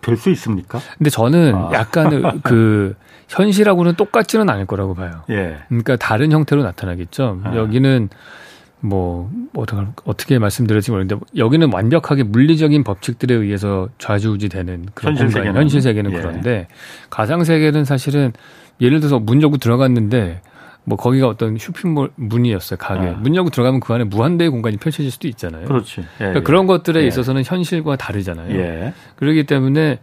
될 0.00 0.16
수 0.16 0.30
있습니까? 0.30 0.80
근데 0.96 1.08
저는 1.08 1.54
아. 1.54 1.70
약간 1.72 2.40
그 2.42 2.96
현실하고는 3.28 3.94
똑같지는 3.94 4.50
않을 4.50 4.66
거라고 4.66 4.94
봐요. 4.94 5.22
예. 5.30 5.58
그러니까 5.68 5.94
다른 5.94 6.32
형태로 6.32 6.64
나타나겠죠. 6.64 7.42
아. 7.44 7.54
여기는 7.54 8.08
뭐 8.80 9.30
어떻게 9.56 9.82
어떻게 10.04 10.38
말씀드릴지 10.38 10.90
모르겠는데 10.90 11.24
여기는 11.36 11.72
완벽하게 11.72 12.22
물리적인 12.22 12.84
법칙들에 12.84 13.34
의해서 13.34 13.88
좌지우지되는 13.98 14.86
그런 14.94 15.12
현실 15.12 15.26
공간, 15.26 15.42
세계는. 15.42 15.60
현실 15.60 15.82
세계는 15.82 16.12
예. 16.12 16.16
그런데 16.16 16.68
가상 17.10 17.44
세계는 17.44 17.84
사실은 17.84 18.32
예를 18.80 19.00
들어서 19.00 19.18
문 19.18 19.42
열고 19.42 19.56
들어갔는데 19.58 20.42
뭐 20.84 20.96
거기가 20.96 21.28
어떤 21.28 21.58
쇼핑몰 21.58 22.10
문이었어요 22.14 22.78
가게 22.78 23.08
아. 23.08 23.12
문 23.12 23.34
열고 23.34 23.50
들어가면 23.50 23.80
그 23.80 23.92
안에 23.92 24.04
무한대의 24.04 24.50
공간이 24.50 24.76
펼쳐질 24.76 25.10
수도 25.10 25.28
있잖아요. 25.28 25.66
그렇지. 25.66 26.00
예, 26.00 26.04
그러니까 26.18 26.40
예. 26.40 26.42
그런 26.44 26.66
것들에 26.66 27.02
예. 27.02 27.06
있어서는 27.06 27.42
현실과 27.44 27.96
다르잖아요. 27.96 28.56
예. 28.58 28.94
그렇기 29.16 29.44
때문에 29.44 29.98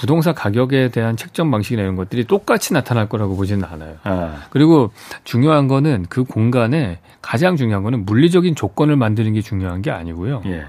부동산 0.00 0.34
가격에 0.34 0.88
대한 0.88 1.14
책정 1.14 1.50
방식이나 1.50 1.82
이런 1.82 1.94
것들이 1.94 2.24
똑같이 2.24 2.72
나타날 2.72 3.06
거라고 3.06 3.36
보지는 3.36 3.64
않아요. 3.64 3.96
아, 4.04 4.46
그리고 4.48 4.92
중요한 5.24 5.68
거는 5.68 6.06
그 6.08 6.24
공간에 6.24 7.00
가장 7.20 7.58
중요한 7.58 7.82
거는 7.82 8.06
물리적인 8.06 8.54
조건을 8.54 8.96
만드는 8.96 9.34
게 9.34 9.42
중요한 9.42 9.82
게 9.82 9.90
아니고요. 9.90 10.42
예. 10.46 10.64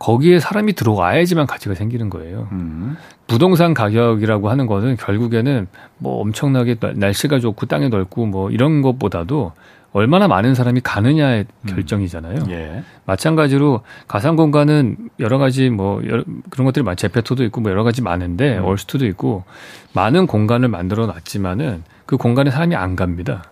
거기에 0.00 0.40
사람이 0.40 0.72
들어와야지만 0.72 1.46
가치가 1.46 1.74
생기는 1.74 2.08
거예요. 2.10 2.48
음. 2.52 2.96
부동산 3.26 3.74
가격이라고 3.74 4.48
하는 4.50 4.66
것은 4.66 4.96
결국에는 4.96 5.68
뭐 5.98 6.20
엄청나게 6.22 6.76
날- 6.76 6.94
날씨가 6.96 7.38
좋고 7.38 7.66
땅이 7.66 7.90
넓고 7.90 8.24
뭐 8.26 8.50
이런 8.50 8.80
것보다도 8.82 9.52
얼마나 9.92 10.26
많은 10.26 10.54
사람이 10.54 10.80
가느냐의 10.82 11.44
결정이잖아요. 11.68 12.44
예. 12.48 12.82
마찬가지로 13.04 13.82
가상 14.08 14.36
공간은 14.36 14.96
여러 15.18 15.36
가지 15.36 15.68
뭐 15.68 16.00
여러- 16.06 16.24
그런 16.48 16.64
것들이 16.64 16.82
많 16.82 16.96
제페토도 16.96 17.44
있고 17.44 17.60
뭐 17.60 17.70
여러 17.70 17.84
가지 17.84 18.00
많은데 18.00 18.56
음. 18.58 18.64
얼스투도 18.64 19.04
있고 19.06 19.44
많은 19.92 20.26
공간을 20.26 20.68
만들어 20.68 21.06
놨지만은 21.06 21.82
그 22.06 22.16
공간에 22.16 22.50
사람이 22.50 22.74
안 22.74 22.96
갑니다. 22.96 23.44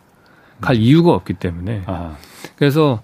갈 0.63 0.77
이유가 0.77 1.13
없기 1.13 1.35
때문에 1.35 1.83
아, 1.87 2.17
그래서 2.57 3.01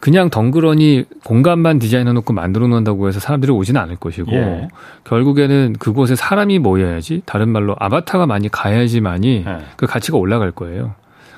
그냥 0.00 0.30
덩그러니 0.30 1.04
공간만 1.24 1.78
디자인해 1.78 2.12
놓고 2.12 2.32
만들어 2.32 2.66
놓는다고 2.66 3.08
해서 3.08 3.20
사람들이 3.20 3.52
오지는 3.52 3.80
않을 3.80 3.96
것이고 3.96 4.32
예. 4.32 4.68
결국에는 5.04 5.74
그곳에 5.78 6.14
사람이 6.14 6.58
모여야지 6.58 7.22
다른 7.24 7.48
말로 7.48 7.74
아바타가 7.78 8.26
많이 8.26 8.48
가야지만이 8.48 9.44
예. 9.46 9.58
그 9.76 9.86
가치가 9.86 10.18
올라갈 10.18 10.50
거예요. 10.50 10.94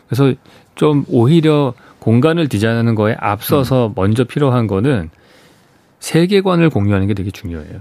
그래서 0.08 0.34
좀 0.74 1.04
오히려 1.08 1.74
공간을 1.98 2.48
디자인하는 2.48 2.94
거에 2.94 3.16
앞서서 3.18 3.92
먼저 3.94 4.24
필요한 4.24 4.66
거는 4.66 5.10
세계관을 6.00 6.70
공유하는 6.70 7.06
게 7.06 7.14
되게 7.14 7.30
중요해요. 7.30 7.80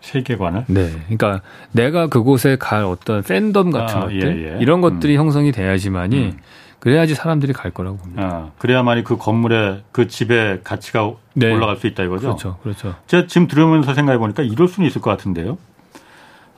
세계관을. 0.00 0.64
네. 0.68 0.90
그러니까 1.06 1.42
내가 1.72 2.06
그곳에 2.06 2.56
갈 2.56 2.84
어떤 2.84 3.22
팬덤 3.22 3.70
같은 3.70 3.96
아, 3.96 4.00
것들 4.02 4.44
예, 4.44 4.54
예. 4.54 4.58
이런 4.60 4.80
것들이 4.80 5.16
형성이 5.16 5.52
돼야지만이 5.52 6.16
음. 6.16 6.38
그래야지 6.86 7.16
사람들이 7.16 7.52
갈 7.52 7.72
거라고 7.72 7.96
봅니다. 7.96 8.22
아, 8.22 8.50
그래야만이 8.58 9.02
그 9.02 9.16
건물의 9.16 9.82
그 9.90 10.06
집의 10.06 10.60
가치가 10.62 11.10
네. 11.34 11.52
올라갈 11.52 11.78
수 11.78 11.88
있다 11.88 12.04
이거죠. 12.04 12.28
그렇죠. 12.28 12.58
그렇죠. 12.62 12.94
제가 13.08 13.26
지금 13.26 13.48
들으면서 13.48 13.92
생각해 13.92 14.18
보니까 14.18 14.44
이럴 14.44 14.68
수는 14.68 14.88
있을 14.88 15.00
것 15.00 15.10
같은데요. 15.10 15.58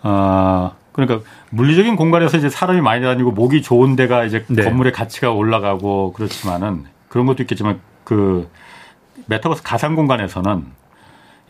아, 0.02 0.72
그러니까 0.92 1.26
물리적인 1.48 1.96
공간에서 1.96 2.36
이제 2.36 2.50
사람이 2.50 2.82
많이 2.82 3.02
다니고 3.02 3.30
목이 3.30 3.62
좋은 3.62 3.96
데가 3.96 4.24
이제 4.24 4.44
네. 4.48 4.64
건물의 4.64 4.92
가치가 4.92 5.30
올라가고 5.30 6.12
그렇지만은 6.12 6.84
그런 7.08 7.24
것도 7.24 7.42
있겠지만 7.44 7.80
그 8.04 8.50
메타버스 9.28 9.62
가상 9.62 9.94
공간에서는 9.94 10.62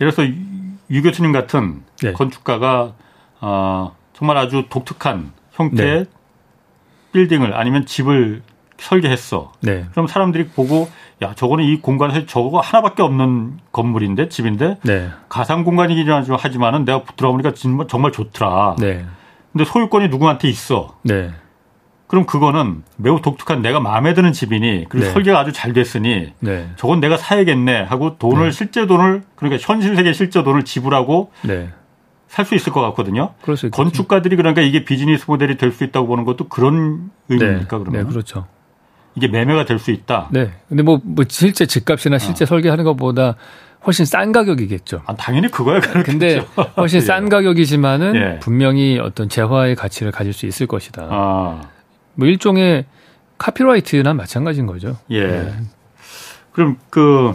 예를 0.00 0.12
들어서 0.12 0.24
유- 0.24 0.36
유 0.92 1.02
교수님 1.02 1.32
같은 1.32 1.82
네. 2.00 2.12
건축가가 2.12 2.92
아, 3.40 3.90
정말 4.12 4.36
아주 4.36 4.66
독특한 4.70 5.32
형태의 5.50 6.04
네. 6.04 6.10
빌딩을 7.10 7.56
아니면 7.56 7.84
집을 7.84 8.42
설계했어. 8.78 9.52
네. 9.60 9.86
그럼 9.92 10.06
사람들이 10.06 10.48
보고 10.48 10.88
야 11.22 11.34
저거는 11.34 11.64
이 11.64 11.80
공간에서 11.80 12.26
저거 12.26 12.60
하나밖에 12.60 13.02
없는 13.02 13.58
건물인데 13.72 14.28
집인데 14.28 14.78
네. 14.84 15.08
가상 15.28 15.64
공간이긴 15.64 16.08
하지만은 16.10 16.84
내가 16.84 17.02
들어보니까 17.16 17.54
정말, 17.54 17.86
정말 17.88 18.12
좋더라. 18.12 18.76
네. 18.78 19.04
근데 19.52 19.64
소유권이 19.64 20.08
누구한테 20.08 20.48
있어. 20.48 20.96
네. 21.02 21.30
그럼 22.06 22.24
그거는 22.24 22.84
매우 22.96 23.20
독특한 23.20 23.60
내가 23.60 23.80
마음에 23.80 24.14
드는 24.14 24.32
집이니 24.32 24.86
그리고 24.88 25.06
네. 25.06 25.12
설계가 25.12 25.40
아주 25.40 25.52
잘 25.52 25.72
됐으니 25.74 26.32
네. 26.40 26.70
저건 26.76 27.00
내가 27.00 27.16
사야겠네 27.18 27.82
하고 27.82 28.16
돈을 28.16 28.44
네. 28.46 28.50
실제 28.50 28.86
돈을 28.86 29.24
그러니까 29.34 29.60
현실 29.60 29.94
세계 29.94 30.12
실제 30.14 30.42
돈을 30.42 30.64
지불하고 30.64 31.32
네. 31.42 31.68
살수 32.28 32.54
있을 32.54 32.72
것 32.72 32.80
같거든요. 32.82 33.34
건축가들이 33.70 34.36
그러니까 34.36 34.62
이게 34.62 34.84
비즈니스 34.84 35.24
모델이 35.26 35.56
될 35.56 35.72
수 35.72 35.84
있다고 35.84 36.06
보는 36.06 36.24
것도 36.24 36.48
그런 36.48 37.10
의미입니까 37.28 37.76
네. 37.78 37.84
그러면 37.84 37.92
네, 37.92 38.08
그렇죠. 38.10 38.46
이게 39.18 39.26
매매가 39.28 39.64
될 39.64 39.78
수 39.78 39.90
있다. 39.90 40.28
네. 40.30 40.50
근데 40.68 40.82
뭐, 40.82 41.00
뭐 41.02 41.24
실제 41.28 41.66
집값이나 41.66 42.16
어. 42.16 42.18
실제 42.18 42.46
설계하는 42.46 42.84
것보다 42.84 43.34
훨씬 43.86 44.04
싼 44.04 44.32
가격이겠죠. 44.32 45.02
아, 45.06 45.14
당연히 45.14 45.48
그거야 45.50 45.80
그렇겠죠. 45.80 46.04
근데 46.04 46.44
훨씬 46.76 46.98
예. 46.98 47.00
싼 47.00 47.28
가격이지만은 47.28 48.14
예. 48.16 48.38
분명히 48.40 48.98
어떤 48.98 49.28
재화의 49.28 49.74
가치를 49.76 50.12
가질 50.12 50.32
수 50.32 50.46
있을 50.46 50.66
것이다. 50.66 51.08
아, 51.10 51.62
뭐 52.14 52.26
일종의 52.28 52.86
카피라이트나 53.38 54.14
마찬가지인 54.14 54.66
거죠. 54.66 54.96
예. 55.10 55.26
네. 55.26 55.52
그럼 56.52 56.76
그 56.90 57.34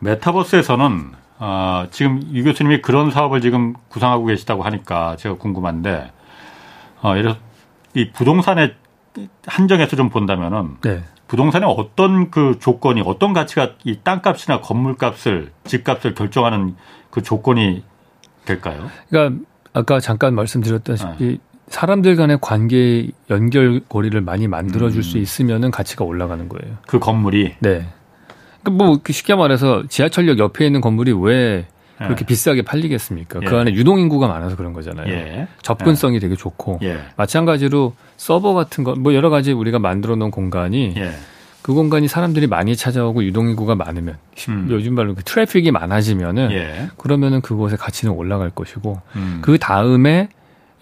메타버스에서는 0.00 1.12
아, 1.38 1.86
지금 1.90 2.22
유 2.32 2.44
교수님이 2.44 2.82
그런 2.82 3.10
사업을 3.10 3.40
지금 3.40 3.74
구상하고 3.88 4.26
계시다고 4.26 4.62
하니까 4.62 5.16
제가 5.16 5.36
궁금한데 5.36 6.10
어, 7.02 7.16
예를 7.16 7.34
이 7.94 8.10
부동산의 8.10 8.74
한정에서 9.46 9.96
좀 9.96 10.08
본다면은 10.08 10.76
네. 10.82 11.02
부동산의 11.28 11.68
어떤 11.76 12.30
그 12.30 12.58
조건이 12.60 13.02
어떤 13.04 13.32
가치가 13.32 13.72
이 13.84 13.98
땅값이나 14.02 14.60
건물값을 14.60 15.50
집값을 15.64 16.14
결정하는 16.14 16.76
그 17.10 17.22
조건이 17.22 17.82
될까요? 18.44 18.88
그러니까 19.08 19.44
아까 19.72 20.00
잠깐 20.00 20.34
말씀드렸다시피 20.34 21.24
네. 21.24 21.38
사람들 21.68 22.14
간의 22.16 22.38
관계 22.40 23.08
연결고리를 23.28 24.20
많이 24.20 24.46
만들어 24.46 24.90
줄수 24.90 25.18
음. 25.18 25.22
있으면은 25.22 25.70
가치가 25.70 26.04
올라가는 26.04 26.48
거예요. 26.48 26.76
그 26.86 26.98
건물이 26.98 27.56
네. 27.58 27.86
그러니까 28.62 28.84
뭐 28.84 29.00
쉽게 29.08 29.34
말해서 29.34 29.84
지하철역 29.88 30.38
옆에 30.38 30.66
있는 30.66 30.80
건물이 30.80 31.12
왜 31.12 31.66
그렇게 31.98 32.22
예. 32.22 32.26
비싸게 32.26 32.62
팔리겠습니까? 32.62 33.40
예. 33.42 33.46
그 33.46 33.56
안에 33.56 33.72
유동 33.72 33.98
인구가 33.98 34.28
많아서 34.28 34.56
그런 34.56 34.72
거잖아요. 34.72 35.08
예. 35.12 35.48
접근성이 35.62 36.20
되게 36.20 36.34
좋고 36.36 36.80
예. 36.82 36.98
마찬가지로 37.16 37.94
서버 38.16 38.54
같은 38.54 38.84
거 38.84 38.94
뭐 38.94 39.14
여러 39.14 39.30
가지 39.30 39.52
우리가 39.52 39.78
만들어 39.78 40.16
놓은 40.16 40.30
공간이 40.30 40.94
예. 40.96 41.12
그 41.62 41.72
공간이 41.74 42.06
사람들이 42.06 42.46
많이 42.46 42.76
찾아오고 42.76 43.24
유동 43.24 43.48
인구가 43.48 43.74
많으면 43.74 44.18
음. 44.48 44.68
요즘 44.70 44.94
말로 44.94 45.14
그 45.14 45.22
트래픽이 45.24 45.70
많아지면은 45.72 46.52
예. 46.52 46.88
그러면은 46.96 47.40
그곳의 47.40 47.76
가치는 47.76 48.14
올라갈 48.14 48.50
것이고 48.50 49.00
음. 49.16 49.38
그 49.42 49.58
다음에 49.58 50.28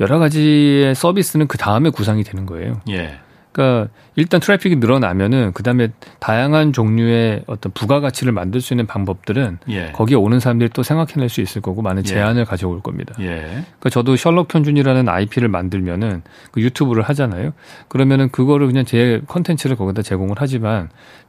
여러 0.01 0.19
가지의 0.19 0.95
서비스는 0.95 1.47
그 1.47 1.57
다음에 1.57 1.89
구상이 1.91 2.23
되는 2.25 2.45
거예요. 2.47 2.81
예. 2.91 3.19
그러니까 3.55 3.89
일단 4.17 4.41
트래픽이 4.41 4.77
늘어나면은 4.77 5.53
그 5.55 5.63
다음에 5.63 5.89
다양한 6.19 6.73
종류의 6.73 7.45
어떤 7.47 7.71
부가가치를 7.73 8.33
만들 8.33 8.61
수 8.61 8.75
있는 8.75 8.87
방법들은 8.87 9.59
예. 9.71 9.93
거기에 9.93 10.17
오는 10.17 10.41
사람들이 10.41 10.71
또 10.71 10.83
생각해낼 10.83 11.29
수 11.29 11.41
있을 11.41 11.63
거고 11.63 11.81
많은 11.81 12.03
예. 12.03 12.07
제안을 12.07 12.45
가져올 12.45 12.81
겁니다. 12.81 13.15
예. 13.21 13.41
그러니까 13.43 13.91
저도 13.91 14.17
셜록 14.17 14.49
현준이라는 14.49 15.09
IP를 15.09 15.49
만들면은 15.49 16.23
그 16.51 16.61
유튜브를 16.61 17.05
하잖아요. 17.05 17.53
그러면은 17.89 18.29
그거를 18.29 18.67
그냥 18.67 18.85
제 18.85 19.23
컨텐츠를 19.29 19.77
거기다 19.77 20.03
제공을 20.03 20.35
하지만 20.37 20.89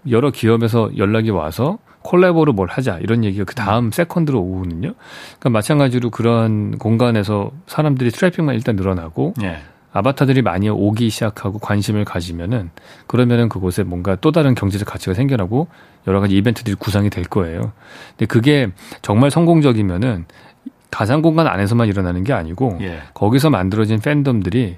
여러 0.09 0.31
기업에서 0.31 0.89
연락이 0.97 1.29
와서 1.29 1.77
콜라보로 2.01 2.53
뭘 2.53 2.69
하자 2.69 2.99
이런 2.99 3.23
얘기가 3.23 3.45
그 3.45 3.55
다음 3.55 3.91
second로 3.91 4.39
오거든요. 4.39 4.93
그러니까 5.39 5.49
마찬가지로 5.49 6.09
그런 6.09 6.77
공간에서 6.79 7.51
사람들이 7.67 8.09
트래픽만 8.11 8.55
일단 8.55 8.75
늘어나고 8.75 9.35
예. 9.43 9.59
아바타들이 9.95 10.41
많이 10.41 10.67
오기 10.67 11.09
시작하고 11.09 11.57
관심을 11.57 12.03
가지면은 12.03 12.69
그러면은 13.07 13.47
그곳에 13.47 13.83
뭔가 13.83 14.17
또 14.19 14.33
다른 14.33 14.53
경제적 14.53 14.85
가치가 14.85 15.13
생겨나고 15.13 15.69
여러 16.05 16.19
가지 16.19 16.35
이벤트들이 16.35 16.75
구상이 16.75 17.09
될 17.09 17.23
거예요. 17.23 17.71
근데 18.09 18.25
그게 18.25 18.67
정말 19.01 19.31
성공적이면은 19.31 20.25
가상 20.91 21.21
공간 21.21 21.47
안에서만 21.47 21.87
일어나는 21.87 22.25
게 22.25 22.33
아니고 22.33 22.77
예. 22.81 22.99
거기서 23.13 23.49
만들어진 23.49 23.99
팬덤들이 24.01 24.75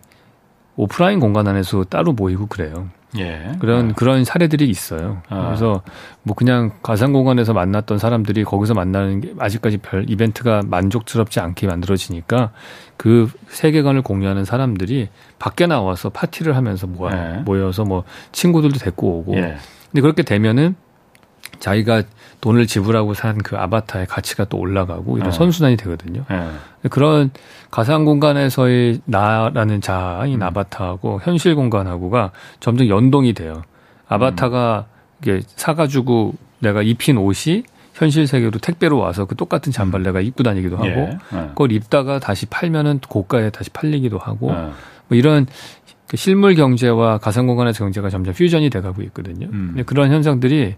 오프라인 0.78 1.20
공간 1.20 1.48
안에서 1.48 1.84
따로 1.84 2.14
모이고 2.14 2.48
그래요. 2.48 2.88
예. 3.18 3.52
그런 3.60 3.92
아. 3.92 3.94
그런 3.94 4.24
사례들이 4.24 4.70
있어요. 4.70 5.22
아. 5.30 5.48
그래서 5.48 5.82
뭐 6.24 6.36
그냥 6.36 6.72
가상 6.84 7.14
공간에서 7.14 7.54
만났던 7.54 7.98
사람들이 7.98 8.44
거기서 8.44 8.74
만나는 8.74 9.22
게 9.22 9.34
아직까지 9.40 9.78
별 9.78 10.10
이벤트가 10.10 10.62
만족스럽지 10.66 11.40
않게 11.40 11.68
만들어지니까 11.68 12.52
그 12.96 13.30
세계관을 13.50 14.02
공유하는 14.04 14.46
사람들이 14.46 15.10
밖에 15.40 15.68
나와서 15.68 16.10
파티를 16.10 16.56
하면서 16.56 16.86
모아, 16.86 17.12
예. 17.12 17.42
모여서 17.42 17.84
뭐 17.84 18.04
친구들도 18.32 18.78
데리고 18.80 19.20
오고. 19.20 19.36
예. 19.38 19.58
근데 19.92 20.02
그렇게 20.02 20.24
되면은 20.24 20.76
자기가 21.60 22.04
돈을 22.42 22.68
지불하고 22.68 23.14
산 23.14 23.38
그 23.44 23.56
아바타의 23.58 24.08
가치가 24.08 24.46
또 24.46 24.58
올라가고 24.58 25.18
이런 25.18 25.30
네. 25.30 25.38
선순환이 25.38 25.78
되거든요. 25.78 26.26
네. 26.30 26.50
그런 26.90 27.32
가상 27.72 28.06
공간에서의 28.06 29.02
나라는 29.06 29.82
자아인 29.82 30.42
음. 30.42 30.44
아바타하고 30.44 31.22
현실 31.24 31.56
공간하고가 31.56 32.32
점점 32.60 32.90
연동이 32.90 33.34
돼요. 33.34 33.64
아바타가 34.08 34.86
음. 34.88 34.98
이게 35.22 35.42
사가지고 35.56 36.34
내가 36.60 36.82
입힌 36.82 37.18
옷이 37.18 37.64
현실 37.94 38.28
세계로 38.28 38.60
택배로 38.60 38.98
와서 38.98 39.26
그 39.26 39.36
똑같은 39.36 39.72
잠바를 39.72 40.06
음. 40.06 40.10
내가 40.10 40.22
입고 40.22 40.44
다니기도 40.44 40.78
하고 40.78 40.88
예. 40.88 41.18
네. 41.32 41.48
그걸 41.50 41.72
입다가 41.72 42.20
다시 42.20 42.46
팔면은 42.46 43.00
고가에 43.08 43.50
다시 43.50 43.70
팔리기도 43.70 44.18
하고 44.18 44.52
네. 44.52 44.70
뭐 45.08 45.18
이런 45.18 45.48
그 46.08 46.16
실물 46.16 46.56
경제와 46.56 47.18
가상 47.18 47.48
공간에서 47.48 47.84
경제가 47.84 48.10
점점 48.10 48.34
퓨전이 48.34 48.70
돼가고 48.70 49.02
있거든요. 49.04 49.48
음. 49.48 49.68
근데 49.70 49.84
그런 49.84 50.12
현상들이 50.12 50.76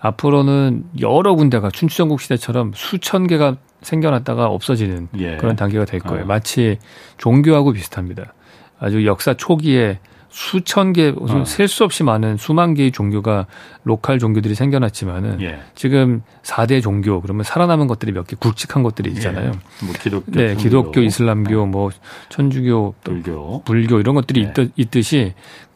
앞으로는 0.00 0.84
여러 1.00 1.34
군데가 1.34 1.70
춘추전국 1.70 2.20
시대처럼 2.20 2.72
수천 2.74 3.26
개가 3.26 3.56
생겨났다가 3.80 4.46
없어지는 4.46 5.08
예. 5.18 5.36
그런 5.36 5.56
단계가 5.56 5.84
될 5.84 6.00
거예요. 6.00 6.24
어. 6.24 6.26
마치 6.26 6.78
종교하고 7.16 7.72
비슷합니다. 7.72 8.34
아주 8.78 9.06
역사 9.06 9.34
초기에 9.34 9.98
수천 10.36 10.92
개, 10.92 11.14
어. 11.16 11.44
셀수 11.46 11.82
없이 11.82 12.02
많은 12.02 12.36
수만 12.36 12.74
개의 12.74 12.92
종교가 12.92 13.46
로컬 13.84 14.18
종교들이 14.18 14.54
생겨났지만은 14.54 15.40
예. 15.40 15.60
지금 15.74 16.22
4대 16.42 16.82
종교 16.82 17.22
그러면 17.22 17.42
살아남은 17.42 17.86
것들이 17.86 18.12
몇 18.12 18.26
개 18.26 18.36
굵직한 18.38 18.82
것들이 18.82 19.12
있잖아요. 19.12 19.46
예. 19.46 19.86
뭐 19.86 19.94
기독교, 19.98 20.30
네, 20.32 20.48
천주교. 20.48 20.62
기독교, 20.62 21.00
이슬람교, 21.00 21.48
네. 21.64 21.66
뭐 21.70 21.90
천주교, 22.28 22.94
불교, 23.02 23.62
불교 23.64 23.98
이런 23.98 24.14
것들이 24.14 24.42
예. 24.42 24.48
있듯, 24.48 24.72
이 24.76 24.84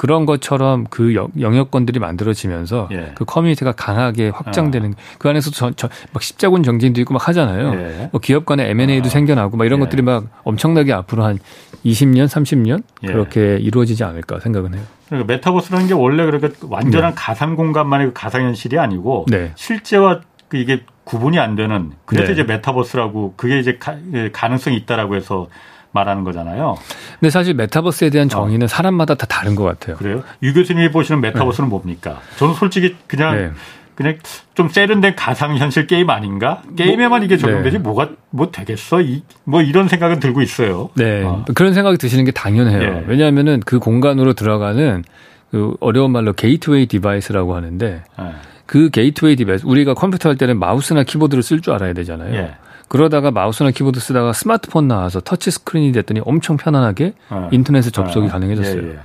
그런 0.01 0.25
것처럼 0.25 0.87
그 0.89 1.15
영역권들이 1.15 2.01
만들어지면서 2.01 2.89
예. 2.91 3.13
그 3.17 3.27
커뮤니티가 3.27 3.73
강하게 3.73 4.31
확장되는 4.31 4.95
아. 4.97 5.17
그 5.19 5.29
안에서 5.29 5.51
저, 5.51 5.73
저, 5.73 5.91
막 6.15 6.23
십자군 6.23 6.63
정진도 6.63 7.03
있고 7.03 7.13
막 7.13 7.29
하잖아요. 7.29 7.75
예. 7.75 8.09
뭐 8.11 8.19
기업 8.19 8.47
간의 8.47 8.71
M&A도 8.71 9.09
아. 9.09 9.11
생겨나고 9.11 9.59
막 9.59 9.67
이런 9.67 9.79
예. 9.79 9.85
것들이 9.85 10.01
막 10.01 10.25
엄청나게 10.45 10.95
앞으로 10.95 11.25
한 11.25 11.39
20년, 11.85 12.29
30년 12.29 12.83
그렇게 13.07 13.59
이루어지지 13.61 14.03
않을까 14.03 14.41
생각은 14.41 14.73
해요. 14.73 14.83
그러니까 15.09 15.35
메타버스라는 15.35 15.89
게 15.89 15.93
원래 15.93 16.25
그렇게 16.25 16.49
완전한 16.63 17.11
네. 17.11 17.15
가상 17.19 17.55
공간만의 17.55 18.07
그 18.07 18.13
가상 18.15 18.45
현실이 18.45 18.79
아니고 18.79 19.27
네. 19.29 19.53
실제와 19.55 20.23
그 20.49 20.57
이게 20.57 20.81
구분이 21.05 21.39
안 21.39 21.57
되는 21.57 21.93
그래서 22.07 22.29
네. 22.29 22.33
이제 22.33 22.45
메타버스라고 22.45 23.35
그게 23.37 23.59
이제 23.59 23.77
가, 23.79 23.97
예, 24.15 24.31
가능성이 24.33 24.79
있다라고 24.79 25.17
해서 25.17 25.49
말하는 25.92 26.24
거잖아요. 26.24 26.76
근데 27.18 27.31
사실 27.31 27.55
메타버스에 27.55 28.11
대한 28.11 28.26
어. 28.26 28.31
정의는 28.31 28.64
어. 28.64 28.68
사람마다 28.68 29.14
다 29.14 29.26
다른 29.26 29.55
것 29.55 29.64
같아요. 29.64 29.96
그래요? 29.96 30.22
유 30.42 30.55
교수님이 30.55 30.90
보시는 30.90 31.20
메타버스는 31.20 31.68
네. 31.68 31.70
뭡니까? 31.70 32.20
저는 32.37 32.55
솔직히 32.55 32.96
그냥 33.07 33.37
네. 33.37 33.50
그냥 33.94 34.16
좀 34.55 34.70
세련된 34.70 35.14
가상현실 35.14 35.87
게임 35.87 36.09
아닌가? 36.09 36.62
게임에만 36.74 37.22
이게 37.22 37.37
적용되지 37.37 37.79
네. 37.79 37.83
뭐가 37.83 38.09
뭐 38.31 38.50
되겠어? 38.50 39.03
이, 39.03 39.22
뭐 39.44 39.61
이런 39.61 39.88
생각은 39.88 40.20
들고 40.20 40.40
있어요. 40.40 40.88
네. 40.94 41.22
어. 41.22 41.44
그런 41.55 41.74
생각이 41.74 41.98
드시는 41.98 42.24
게 42.24 42.31
당연해요. 42.31 42.79
네. 42.79 43.05
왜냐하면은 43.07 43.61
그 43.61 43.79
공간으로 43.79 44.33
들어가는 44.33 45.05
그 45.50 45.74
어려운 45.81 46.12
말로 46.12 46.33
gateway 46.33 46.87
device라고 46.87 47.55
하는데 47.55 48.03
네. 48.18 48.24
그 48.64 48.88
gateway 48.88 49.37
device 49.37 49.66
우리가 49.66 49.92
컴퓨터 49.92 50.31
할 50.31 50.37
때는 50.37 50.59
마우스나 50.59 51.03
키보드를 51.03 51.42
쓸 51.42 51.61
줄 51.61 51.74
알아야 51.74 51.92
되잖아요. 51.92 52.53
예. 52.90 52.96
그러다가 52.96 53.31
마우스나 53.31 53.70
키보드 53.70 54.00
쓰다가 54.00 54.33
스마트폰 54.33 54.88
나와서 54.88 55.20
터치 55.20 55.50
스크린이 55.53 55.92
됐더니 55.92 56.20
엄청 56.24 56.57
편안하게 56.57 57.14
어. 57.31 57.48
인터넷에 57.53 57.90
접속이 57.90 58.26
어. 58.26 58.31
가능해졌어요. 58.31 58.83
예, 58.83 58.88
예. 58.90 58.98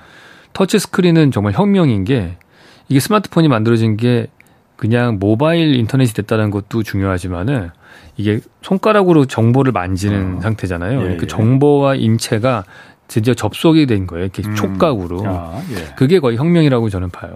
터치 0.53 0.79
스크린은 0.79 1.31
정말 1.31 1.53
혁명인 1.53 2.03
게 2.03 2.37
이게 2.89 2.99
스마트폰이 2.99 3.47
만들어진 3.47 3.95
게 3.95 4.27
그냥 4.75 5.17
모바일 5.19 5.75
인터넷이 5.75 6.13
됐다는 6.13 6.51
것도 6.51 6.83
중요하지만은 6.83 7.69
이게 8.17 8.39
손가락으로 8.61 9.25
정보를 9.25 9.71
만지는 9.71 10.37
어. 10.37 10.41
상태잖아요. 10.41 11.11
예, 11.11 11.15
그 11.17 11.23
예. 11.23 11.27
정보와 11.27 11.95
인체가 11.95 12.63
드디어 13.07 13.33
접속이 13.33 13.85
된 13.85 14.07
거예요. 14.07 14.25
이렇게 14.25 14.41
음. 14.47 14.55
촉각으로. 14.55 15.23
아, 15.25 15.61
예. 15.71 15.93
그게 15.95 16.19
거의 16.19 16.37
혁명이라고 16.37 16.89
저는 16.89 17.09
봐요. 17.09 17.35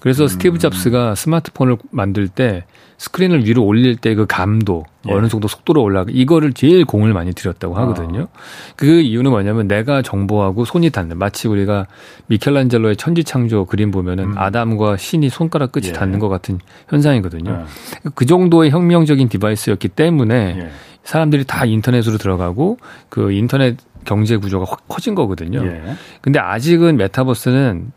그래서 0.00 0.24
음. 0.24 0.28
스티브 0.28 0.58
잡스가 0.58 1.14
스마트폰을 1.14 1.76
만들 1.90 2.26
때 2.28 2.64
스크린을 2.98 3.46
위로 3.46 3.64
올릴 3.64 3.96
때 3.96 4.14
그 4.14 4.26
감도 4.26 4.84
예. 5.08 5.12
어느 5.12 5.28
정도 5.28 5.48
속도로 5.48 5.82
올라가 5.82 6.10
이거를 6.12 6.52
제일 6.52 6.84
공을 6.84 7.12
많이 7.14 7.32
들였다고 7.32 7.76
아. 7.76 7.82
하거든요. 7.82 8.28
아. 8.32 8.72
그 8.76 8.86
이유는 9.00 9.30
뭐냐면 9.30 9.68
내가 9.68 10.02
정보하고 10.02 10.64
손이 10.64 10.90
닿는 10.90 11.16
마치 11.16 11.48
우리가 11.48 11.86
미켈란젤로의 12.26 12.96
천지창조 12.96 13.66
그림 13.66 13.90
보면은 13.90 14.24
음. 14.24 14.38
아담과 14.38 14.96
신이 14.96 15.30
손가락 15.30 15.72
끝이 15.72 15.88
예. 15.88 15.92
닿는 15.92 16.18
것 16.18 16.28
같은 16.28 16.58
현상이거든요. 16.88 17.50
예. 17.50 18.10
그 18.14 18.26
정도의 18.26 18.70
혁명적인 18.70 19.28
디바이스였기 19.28 19.88
때문에 19.88 20.56
예. 20.58 20.70
사람들이 21.04 21.44
다 21.44 21.64
인터넷으로 21.64 22.18
들어가고 22.18 22.78
그 23.08 23.32
인터넷 23.32 23.76
경제 24.04 24.36
구조가 24.36 24.66
확 24.68 24.88
커진 24.88 25.14
거거든요. 25.14 25.64
예. 25.64 25.82
근데 26.20 26.38
아직은 26.38 26.96
메타버스는 26.96 27.92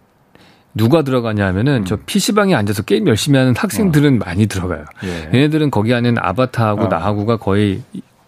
누가 0.74 1.04
들어가냐 1.04 1.46
하면은 1.48 1.82
음. 1.82 1.86
저 1.86 1.98
PC방에 1.98 2.56
앉아서 2.56 2.84
게임 2.84 3.08
열심히 3.08 3.38
하는 3.38 3.56
학생들은 3.56 4.16
어. 4.16 4.26
많이 4.26 4.48
들어가요. 4.48 4.86
예. 5.04 5.38
얘네들은 5.38 5.72
거기 5.72 5.94
안에는 5.94 6.22
아바타하고 6.22 6.86
어. 6.86 6.88
나하고가 6.88 7.38
거의 7.38 7.82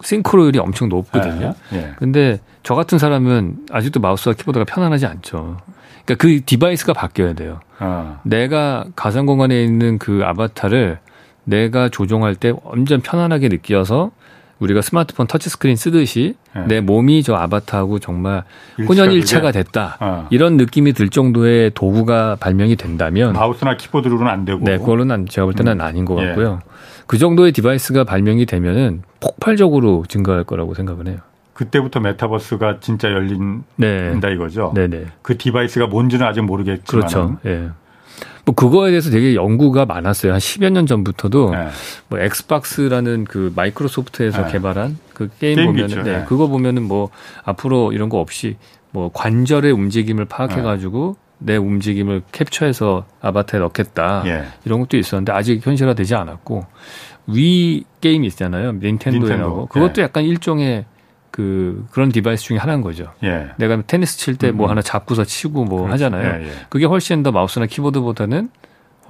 싱크로율이 0.03 0.59
엄청 0.59 0.89
높거든요. 0.89 1.55
예. 1.73 1.77
예. 1.77 1.91
근데 1.97 2.39
저 2.63 2.75
같은 2.75 2.97
사람은 2.99 3.67
아직도 3.71 3.99
마우스와 3.99 4.35
키보드가 4.35 4.65
편안하지 4.65 5.05
않죠. 5.05 5.57
그러니까 6.05 6.15
그 6.21 6.41
device가 6.45 6.93
바뀌어야 6.93 7.33
돼요. 7.33 7.59
어. 7.79 8.19
내가 8.23 8.85
가상 8.95 9.25
공간에 9.25 9.63
있는 9.63 9.97
그 9.97 10.21
아바타를 10.23 10.99
내가 11.45 11.89
조종할 11.89 12.35
때 12.35 12.53
완전 12.63 13.01
편안하게 13.01 13.49
느껴서 13.49 14.11
우리가 14.59 14.81
스마트폰 14.81 15.27
터치스크린 15.27 15.75
쓰듯이 15.75 16.35
네. 16.55 16.65
내 16.67 16.81
몸이 16.81 17.23
저 17.23 17.35
아바타하고 17.35 17.99
정말 17.99 18.43
혼연일체가 18.87 19.51
됐다. 19.51 19.97
어. 19.99 20.27
이런 20.29 20.57
느낌이 20.57 20.93
들 20.93 21.09
정도의 21.09 21.71
도구가 21.73 22.37
발명이 22.39 22.75
된다면 22.77 23.33
마우스나 23.33 23.75
키보드로는 23.75 24.27
안 24.27 24.45
되고. 24.45 24.59
네, 24.63 24.77
그걸로는 24.77 25.27
제가 25.27 25.45
볼 25.45 25.53
때는 25.53 25.73
음. 25.73 25.81
아닌 25.81 26.05
것 26.05 26.21
예. 26.21 26.27
같고요. 26.27 26.59
예. 26.63 26.69
그 27.07 27.17
정도의 27.17 27.51
device가 27.51 28.03
발명이 28.05 28.45
되면은 28.45 29.03
폭발적으로 29.19 30.05
증가할 30.07 30.43
거라고 30.43 30.73
생각을 30.73 31.07
해요. 31.07 31.17
그때부터 31.53 32.01
메타버스가 32.01 32.79
진짜 32.81 33.09
열린다 33.11 33.63
네. 33.77 34.33
이거죠. 34.33 34.73
네네. 34.75 34.97
네. 34.97 35.05
그 35.21 35.37
device가 35.37 35.87
뭔지는 35.87 36.25
아직 36.25 36.41
모르겠지만 36.41 36.83
그렇죠. 36.85 37.37
예. 37.45 37.69
뭐 38.45 38.53
그거에 38.53 38.91
대해서 38.91 39.09
되게 39.09 39.35
연구가 39.35 39.85
많았어요. 39.85 40.31
한 40.31 40.39
10여 40.39 40.69
년 40.69 40.85
전부터도 40.85 41.51
네. 41.51 41.67
뭐 42.07 42.19
Xbox라는 42.19 43.25
그 43.25 43.51
마이크로소프트에서 43.55 44.45
네. 44.45 44.51
개발한 44.51 44.97
그 45.13 45.29
게임, 45.39 45.55
게임 45.55 45.67
보면은 45.67 46.03
네. 46.03 46.17
네. 46.19 46.25
그거 46.25 46.47
보면은 46.47 46.83
뭐 46.83 47.09
앞으로 47.43 47.91
이런 47.91 48.09
거 48.09 48.19
없이 48.19 48.57
뭐 48.91 49.09
관절의 49.13 49.71
움직임을 49.71 50.25
파악해 50.25 50.61
가지고 50.61 51.17
네. 51.39 51.53
내 51.53 51.57
움직임을 51.57 52.21
캡처해서 52.31 53.05
아바타에 53.21 53.59
넣겠다. 53.59 54.23
예. 54.25 54.45
이런 54.63 54.79
것도 54.79 54.97
있었는데 54.97 55.33
아직 55.33 55.65
현실화 55.65 55.93
되지 55.93 56.15
않았고 56.15 56.65
Wii 57.27 57.83
게임이 57.99 58.27
있잖아요. 58.27 58.71
닌텐도에 58.71 59.11
닌텐도. 59.11 59.37
나오고 59.37 59.65
그것도 59.67 60.01
예. 60.01 60.03
약간 60.03 60.23
일종의 60.23 60.85
그 61.35 61.85
그런 61.91 62.13
device 62.13 62.45
중에 62.45 62.57
하나인 62.57 62.79
거죠. 62.79 63.11
예. 63.21 63.49
내가 63.57 63.81
테니스 63.81 64.17
칠 64.17 64.37
때 64.37 64.45
뭐 64.45 64.53
음, 64.53 64.63
음. 64.63 64.69
하나 64.69 64.81
잡고서 64.81 65.25
치고 65.25 65.65
뭐 65.65 65.81
그렇지. 65.81 65.91
하잖아요. 66.05 66.41
예, 66.41 66.47
예. 66.47 66.51
그게 66.69 66.85
훨씬 66.85 67.23
더 67.23 67.33
마우스나 67.33 67.65
키보드보다는 67.65 68.49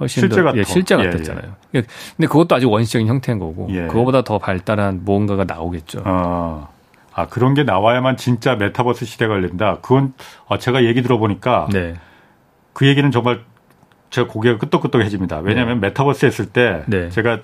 훨씬 0.00 0.22
실제 0.22 0.42
더 0.42 0.52
예, 0.56 0.64
실제 0.64 0.98
예, 0.98 1.04
같았잖아요. 1.04 1.54
예. 1.76 1.82
근데 2.16 2.26
그것도 2.26 2.56
아직 2.56 2.66
원시적인 2.66 3.06
형태인 3.06 3.38
거고 3.38 3.68
예. 3.70 3.86
그거보다 3.86 4.22
더 4.22 4.38
발달한 4.38 5.02
무언가가 5.04 5.44
나오겠죠. 5.44 6.02
아, 6.04 6.66
아 7.14 7.28
그런 7.28 7.54
게 7.54 7.62
나와야만 7.62 8.16
진짜 8.16 8.56
메타버스 8.56 9.04
시대가 9.04 9.34
열린다. 9.34 9.78
그건 9.80 10.12
아, 10.48 10.58
제가 10.58 10.82
얘기 10.82 11.02
들어보니까 11.02 11.68
네. 11.72 11.94
그 12.72 12.88
얘기는 12.88 13.08
정말 13.12 13.42
제가 14.10 14.26
고개가 14.26 14.58
끄덕끄덕해집니다. 14.58 15.38
왜냐하면 15.44 15.80
네. 15.80 15.90
메타버스 15.90 16.26
했을 16.26 16.46
때 16.46 16.82
네. 16.86 17.08
제가 17.08 17.38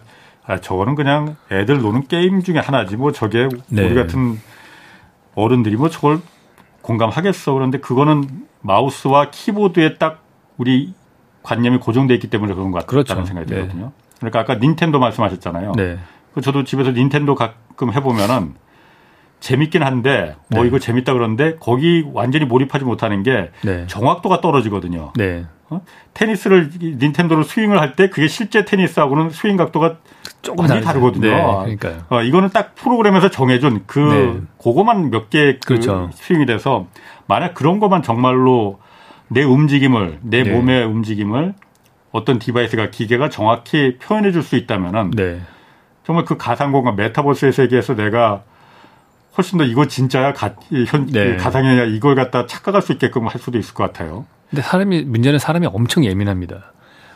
아 0.44 0.58
저거는 0.58 0.96
그냥 0.96 1.36
애들 1.52 1.80
노는 1.80 2.08
게임 2.08 2.42
중에 2.42 2.58
하나지 2.58 2.96
뭐 2.96 3.12
저게 3.12 3.48
네. 3.68 3.86
우리 3.86 3.94
같은 3.94 4.40
어른들이 5.34 5.76
뭐 5.76 5.88
저걸 5.88 6.20
공감하겠어. 6.82 7.52
그런데 7.52 7.78
그거는 7.78 8.24
마우스와 8.60 9.30
키보드에 9.30 9.94
딱 9.98 10.22
우리 10.56 10.94
관념이 11.42 11.78
고정돼 11.78 12.14
있기 12.14 12.30
때문에 12.30 12.54
그런 12.54 12.70
것 12.70 12.80
같다는 12.86 13.04
그렇죠. 13.04 13.24
생각이 13.26 13.48
네. 13.48 13.54
들거든요. 13.56 13.86
네. 13.86 13.92
그러니까 14.18 14.40
아까 14.40 14.54
닌텐도 14.56 14.98
말씀하셨잖아요. 14.98 15.72
네. 15.76 15.98
그 16.34 16.40
저도 16.40 16.64
집에서 16.64 16.92
닌텐도 16.92 17.34
가끔 17.34 17.92
해보면은 17.92 18.54
재밌긴 19.40 19.82
한데 19.82 20.36
뭐 20.48 20.62
네. 20.62 20.68
이거 20.68 20.78
재밌다 20.78 21.12
그러는데 21.12 21.56
거기 21.58 22.08
완전히 22.12 22.44
몰입하지 22.44 22.84
못하는 22.84 23.24
게 23.24 23.50
네. 23.62 23.86
정확도가 23.88 24.40
떨어지거든요. 24.40 25.12
네. 25.72 25.76
어? 25.76 25.80
테니스를 26.14 26.70
닌텐도로 26.80 27.42
스윙을 27.44 27.80
할 27.80 27.92
때 27.96 28.08
그게 28.10 28.28
실제 28.28 28.64
테니스하고는 28.64 29.30
스윙 29.30 29.56
각도가 29.56 29.96
조금 30.42 30.66
많이. 30.66 30.80
다르거든요. 30.82 31.28
네, 31.30 31.36
그러니까요. 31.76 32.04
어, 32.08 32.22
이거는 32.22 32.50
딱 32.50 32.74
프로그램에서 32.74 33.30
정해준 33.30 33.84
그 33.86 33.98
네. 33.98 34.40
그거만 34.62 35.10
몇개 35.10 35.54
그 35.54 35.74
그렇죠. 35.74 36.10
스윙이 36.14 36.46
돼서 36.46 36.86
만약 37.26 37.54
그런 37.54 37.80
것만 37.80 38.02
정말로 38.02 38.80
내 39.28 39.42
움직임을 39.42 40.18
내 40.22 40.42
네. 40.42 40.50
몸의 40.50 40.84
움직임을 40.84 41.54
어떤 42.10 42.38
device가 42.38 42.90
기계가 42.90 43.28
정확히 43.30 43.96
표현해 43.98 44.32
줄 44.32 44.42
수 44.42 44.56
있다면은 44.56 45.12
네. 45.12 45.40
정말 46.04 46.24
그 46.24 46.36
가상 46.36 46.72
공간 46.72 46.96
메타버스의 46.96 47.52
세계에서 47.52 47.94
내가 47.94 48.42
훨씬 49.38 49.56
더 49.58 49.64
이거 49.64 49.86
진짜야 49.86 50.34
가, 50.34 50.54
이 50.70 50.84
현, 50.86 51.06
네. 51.06 51.36
가상이야 51.36 51.84
이걸 51.84 52.14
갖다 52.14 52.46
착각할 52.46 52.82
수 52.82 52.92
있게끔 52.92 53.26
할 53.28 53.38
수도 53.40 53.56
있을 53.58 53.72
것 53.72 53.84
같아요. 53.84 54.26
근데 54.52 54.60
사람이 54.60 55.04
문제는 55.04 55.38
사람이 55.38 55.66
엄청 55.72 56.04
예민합니다. 56.04 56.72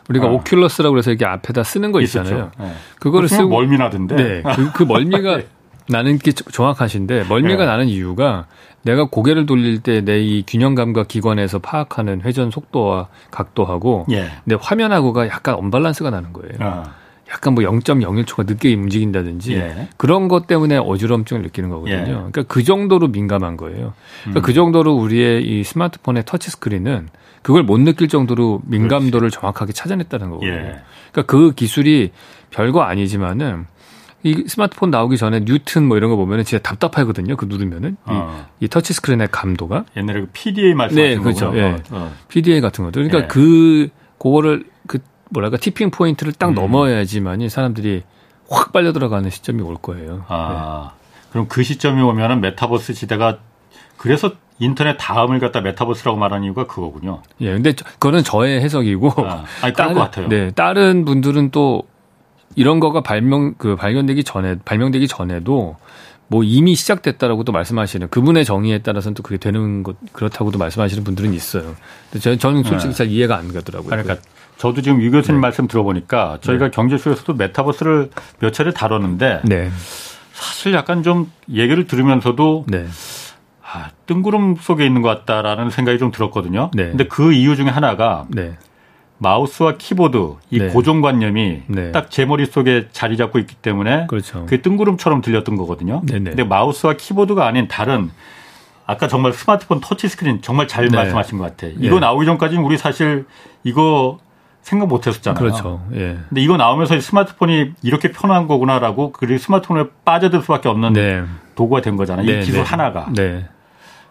우리가 0.09 0.27
아. 0.27 0.31
오큘러스라고 0.31 0.97
해서 0.97 1.11
이렇게 1.11 1.27
앞에다 1.27 1.63
쓰는 1.65 1.93
거 1.93 2.01
있잖아요. 2.01 2.51
네. 2.59 2.73
그거를 2.99 3.29
쓰고 3.29 3.49
멀미나던데. 3.51 4.17
네. 4.17 4.43
그, 4.55 4.73
그 4.73 4.83
멀미가 4.85 5.41
나는 5.89 6.19
게 6.19 6.33
정확하신데 6.33 7.25
멀미가 7.29 7.65
네. 7.65 7.67
나는 7.67 7.89
이유가 7.89 8.47
내가 8.83 9.05
고개를 9.05 9.45
돌릴 9.47 9.81
때 9.83 10.01
내 10.01 10.19
이 10.21 10.45
균형 10.47 10.75
감각 10.75 11.09
기관에서 11.09 11.59
파악하는 11.59 12.23
회전 12.23 12.51
속도와 12.51 13.09
각도하고 13.31 14.07
예. 14.13 14.31
내 14.45 14.57
화면하고가 14.59 15.29
약간 15.29 15.57
언밸런스가 15.57 16.09
나는 16.11 16.33
거예요. 16.33 16.53
어. 16.61 16.85
약간 17.31 17.55
뭐 17.55 17.65
0.01초가 17.65 18.47
늦게 18.47 18.75
움직인다든지 18.75 19.55
예. 19.55 19.89
그런 19.97 20.29
것 20.29 20.47
때문에 20.47 20.77
어지럼증을 20.77 21.43
느끼는 21.43 21.71
거거든요. 21.71 21.97
예. 21.97 22.05
그러니까 22.05 22.45
그 22.45 22.63
정도로 22.63 23.09
민감한 23.09 23.57
거예요. 23.57 23.95
그러니까 24.23 24.41
음. 24.41 24.43
그 24.43 24.53
정도로 24.53 24.95
우리의 24.95 25.45
이 25.45 25.65
스마트폰의 25.65 26.25
터치 26.25 26.51
스크린은 26.51 27.09
그걸 27.43 27.63
못 27.63 27.79
느낄 27.79 28.09
정도로 28.09 28.63
민감도를 28.65 29.31
정확하게 29.31 29.73
찾아냈다는 29.73 30.31
거거든요. 30.31 30.53
예. 30.53 30.81
그러니까 31.13 31.23
그 31.27 31.53
기술이 31.53 32.13
별거 32.51 32.83
아니지만은 32.83 33.67
이 34.23 34.45
스마트폰 34.49 34.91
나오기 34.91 35.17
전에 35.17 35.41
뉴튼 35.45 35.87
뭐 35.87 35.97
이런 35.97 36.11
거 36.11 36.17
보면은 36.17 36.45
진짜 36.45 36.61
답답하거든요. 36.63 37.37
그 37.37 37.47
누르면은 37.49 37.97
어. 38.05 38.47
이, 38.61 38.65
이 38.65 38.69
터치 38.69 38.93
스크린의 38.93 39.29
감도가 39.31 39.85
옛날에 39.97 40.23
그 40.23 40.29
PDA 40.33 40.75
말씀하신 40.75 41.17
네, 41.17 41.23
그렇죠. 41.23 41.53
예. 41.57 41.63
어, 41.63 41.79
어. 41.91 42.13
PDA 42.29 42.61
같은 42.61 42.85
것들. 42.85 43.09
그러니까 43.09 43.25
예. 43.25 43.29
그 43.29 43.89
그거를 44.19 44.65
그 44.87 44.99
뭐랄까 45.37 45.59
tipping 45.59 45.91
point를 45.91 46.33
딱 46.33 46.49
음. 46.49 46.55
넘어야지만이 46.55 47.49
사람들이 47.51 48.03
확 48.49 48.73
빨려 48.73 48.93
들어가는 48.93 49.29
시점이 49.29 49.63
올 49.63 49.77
거예요. 49.77 50.25
아, 50.29 50.93
그럼 51.31 51.47
그 51.49 51.63
시점이 51.63 52.01
오면은 52.01 52.41
메타버스 52.41 52.95
시대가 52.95 53.39
그래서 53.99 54.33
인터넷 54.59 54.97
다음을 54.99 55.39
갖다 55.39 55.61
메타버스라고 55.61 56.17
말하는 56.17 56.45
이유가 56.45 56.67
그거군요. 56.67 57.21
예. 57.41 57.53
근데 57.53 57.75
저- 57.75 57.85
그거는 57.85 58.23
저의 58.25 58.61
해석이고 58.63 59.13
아, 59.27 59.45
아니 59.61 59.75
그럴 59.75 59.93
것 59.95 60.01
같아요. 60.01 60.29
네, 60.29 60.51
다른 60.53 61.05
분들은 61.05 61.51
또 61.51 61.83
이런 62.55 62.81
거가 62.81 63.03
발명 63.03 63.55
그 63.59 63.77
발견되기 63.77 64.25
전에 64.25 64.57
발명되기 64.65 65.09
전에도 65.09 65.77
뭐 66.29 66.43
이미 66.43 66.75
시작됐다라고 66.75 67.45
또 67.45 67.53
말씀하시는 67.53 68.09
그분의 68.09 68.45
정의에 68.47 68.79
따라서는 68.79 69.15
또 69.15 69.23
그게 69.23 69.37
되는 69.37 69.83
것 69.83 69.97
그렇다고도 70.13 70.59
말씀하시는 70.59 71.05
분들은 71.05 71.35
있어요. 71.35 71.75
근데 72.11 72.21
저, 72.23 72.37
저는 72.37 72.63
솔직히 72.65 72.93
네. 72.93 72.97
잘 72.97 73.09
이해가 73.09 73.37
안 73.37 73.53
가더라고요. 73.53 73.91
그러니까 73.91 74.17
저도 74.57 74.83
지금 74.83 75.01
유 75.03 75.11
네. 75.11 75.19
교수님 75.19 75.41
말씀 75.41 75.69
들어보니까 75.69 76.39
저희가 76.41 76.71
경제쇼에서도 76.71 77.35
메타버스를 77.35 78.11
몇 78.41 78.53
차례 78.53 78.73
다뤘는데 78.73 79.43
네, 79.45 79.71
사실 80.33 80.73
약간 80.73 81.03
좀 81.03 81.31
얘기를 81.51 81.87
들으면서도 81.87 82.65
네, 82.69 82.87
아, 83.63 83.91
뜬구름 84.07 84.57
속에 84.57 84.87
있는 84.87 85.03
것 85.03 85.09
같다라는 85.09 85.71
생각이 85.71 85.99
좀 85.99 86.11
들었거든요. 86.11 86.71
네. 86.75 86.89
근데 86.89 87.05
그 87.05 87.33
이유 87.33 87.55
중에 87.57 87.69
하나가 87.69 88.27
네, 88.29 88.57
마우스와 89.19 89.75
키보드 89.77 90.37
이 90.51 90.59
네. 90.59 90.69
고정관념이 90.69 91.63
네. 91.67 91.93
딱제 91.93 92.25
머릿속에 92.25 92.89
자리 92.93 93.17
잡고 93.17 93.39
있기 93.39 93.57
때문에 93.57 94.07
그렇죠. 94.07 94.45
그게 94.45 94.63
뜬구름처럼 94.63 95.21
들렸던 95.21 95.57
거거든요. 95.57 96.03
근데 96.07 96.45
마우스와 96.45 96.95
키보드가 96.95 97.47
아닌 97.47 97.69
다른 97.69 98.11
아까 98.87 99.09
정말 99.09 99.33
스마트폰 99.33 99.81
터치 99.81 100.09
스크린 100.09 100.41
정말 100.43 100.69
잘 100.69 100.87
네. 100.89 100.97
말씀하신 100.97 101.39
것 101.39 101.45
같아요. 101.45 101.73
이거 101.79 101.97
네. 101.97 102.01
나오기 102.01 102.25
전까지는 102.25 102.63
우리 102.63 102.79
사실 102.79 103.27
이거 103.65 104.19
생각 104.67 104.89
못 104.89 105.07
했었잖아요. 105.07 105.39
그렇죠. 105.39 105.87
예. 105.93 106.19
근데 106.29 106.41
이거 106.41 106.57
나오면서 106.57 106.99
스마트폰이 106.99 107.71
이렇게 107.85 108.11
편한 108.11 108.49
거구나라고 108.49 109.13
그리고 109.13 109.39
스마트폰에 109.39 109.85
빠져들 110.05 110.43
수밖에 110.43 110.69
없는 110.69 110.93
네. 110.93 111.23
도구가 111.55 111.83
된 111.83 111.95
거잖아요. 111.95 112.27
네, 112.27 112.41
이 112.41 112.45
기술 112.45 112.65
네. 112.65 112.69
하나가. 112.69 113.07
네. 113.15 113.47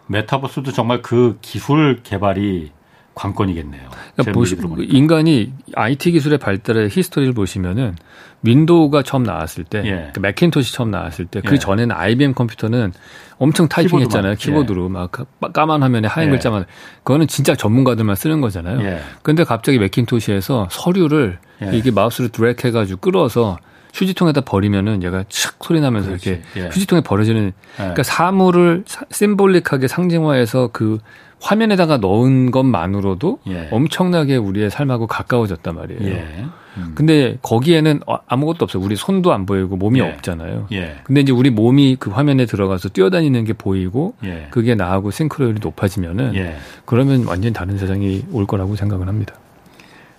메타버스도 0.06 0.72
정말 0.72 1.02
그 1.02 1.36
기술 1.42 2.00
개발이 2.02 2.72
관건이겠네요. 3.16 3.82
그러니까 4.12 4.22
제 4.22 4.32
보시. 4.32 4.56
인간이 4.88 5.52
IT 5.74 6.12
기술의 6.12 6.38
발달의 6.38 6.90
history를 6.90 7.32
보시면은 7.34 7.96
윈도우가 8.42 9.02
처음 9.02 9.24
나왔을 9.24 9.64
때, 9.64 9.78
예. 9.84 9.90
그러니까 9.90 10.20
맥킨토시 10.20 10.72
처음 10.72 10.90
나왔을 10.90 11.24
때, 11.24 11.40
그 11.40 11.54
예. 11.54 11.58
전에는 11.58 11.96
IBM 11.96 12.34
컴퓨터는 12.34 12.92
엄청 13.38 13.66
타이핑했잖아요. 13.68 14.34
키보드로 14.36 14.88
막 14.90 15.10
까- 15.10 15.24
까만 15.52 15.82
화면에 15.82 16.06
하얀 16.06 16.28
예. 16.28 16.30
글자만. 16.32 16.66
그거는 17.02 17.26
진짜 17.26 17.56
전문가들만 17.56 18.14
쓰는 18.14 18.40
거잖아요. 18.40 18.80
예. 18.82 19.00
근데 19.22 19.42
갑자기 19.42 19.78
맥킨토시에서 19.78 20.68
서류를 20.70 21.38
예. 21.62 21.70
이게 21.76 21.90
마우스로 21.90 22.28
드래그 22.28 22.68
해가지고 22.68 23.00
끌어서 23.00 23.56
휴지통에다 23.94 24.42
버리면은 24.42 25.02
얘가 25.02 25.22
촥 25.24 25.54
소리 25.64 25.80
나면서 25.80 26.08
그렇지. 26.10 26.28
이렇게 26.28 26.42
예. 26.60 26.66
휴지통에 26.68 27.00
버려지는 27.00 27.52
그러니까 27.76 28.02
사물을 28.02 28.84
사- 28.86 29.06
심볼릭하게 29.10 29.88
상징화해서 29.88 30.68
그 30.72 30.98
화면에다가 31.40 31.98
넣은 31.98 32.50
것만으로도 32.50 33.40
예. 33.48 33.68
엄청나게 33.70 34.36
우리의 34.36 34.70
삶하고 34.70 35.06
가까워졌단 35.06 35.74
말이에요. 35.74 36.02
예. 36.02 36.44
음. 36.78 36.92
근데 36.94 37.38
거기에는 37.42 38.00
어, 38.06 38.18
아무것도 38.26 38.64
없어요. 38.64 38.82
우리 38.82 38.96
손도 38.96 39.32
안 39.32 39.46
보이고 39.46 39.76
몸이 39.76 40.00
예. 40.00 40.04
없잖아요. 40.04 40.68
예. 40.72 40.96
근데 41.04 41.20
이제 41.20 41.32
우리 41.32 41.50
몸이 41.50 41.96
그 41.98 42.10
화면에 42.10 42.46
들어가서 42.46 42.90
뛰어다니는 42.90 43.44
게 43.44 43.52
보이고 43.52 44.14
예. 44.24 44.48
그게 44.50 44.74
나하고 44.74 45.10
싱크로율이 45.10 45.60
높아지면은 45.62 46.34
예. 46.34 46.56
그러면 46.84 47.24
완전히 47.26 47.52
다른 47.52 47.78
세상이 47.78 48.24
올 48.32 48.46
거라고 48.46 48.76
생각을 48.76 49.08
합니다. 49.08 49.34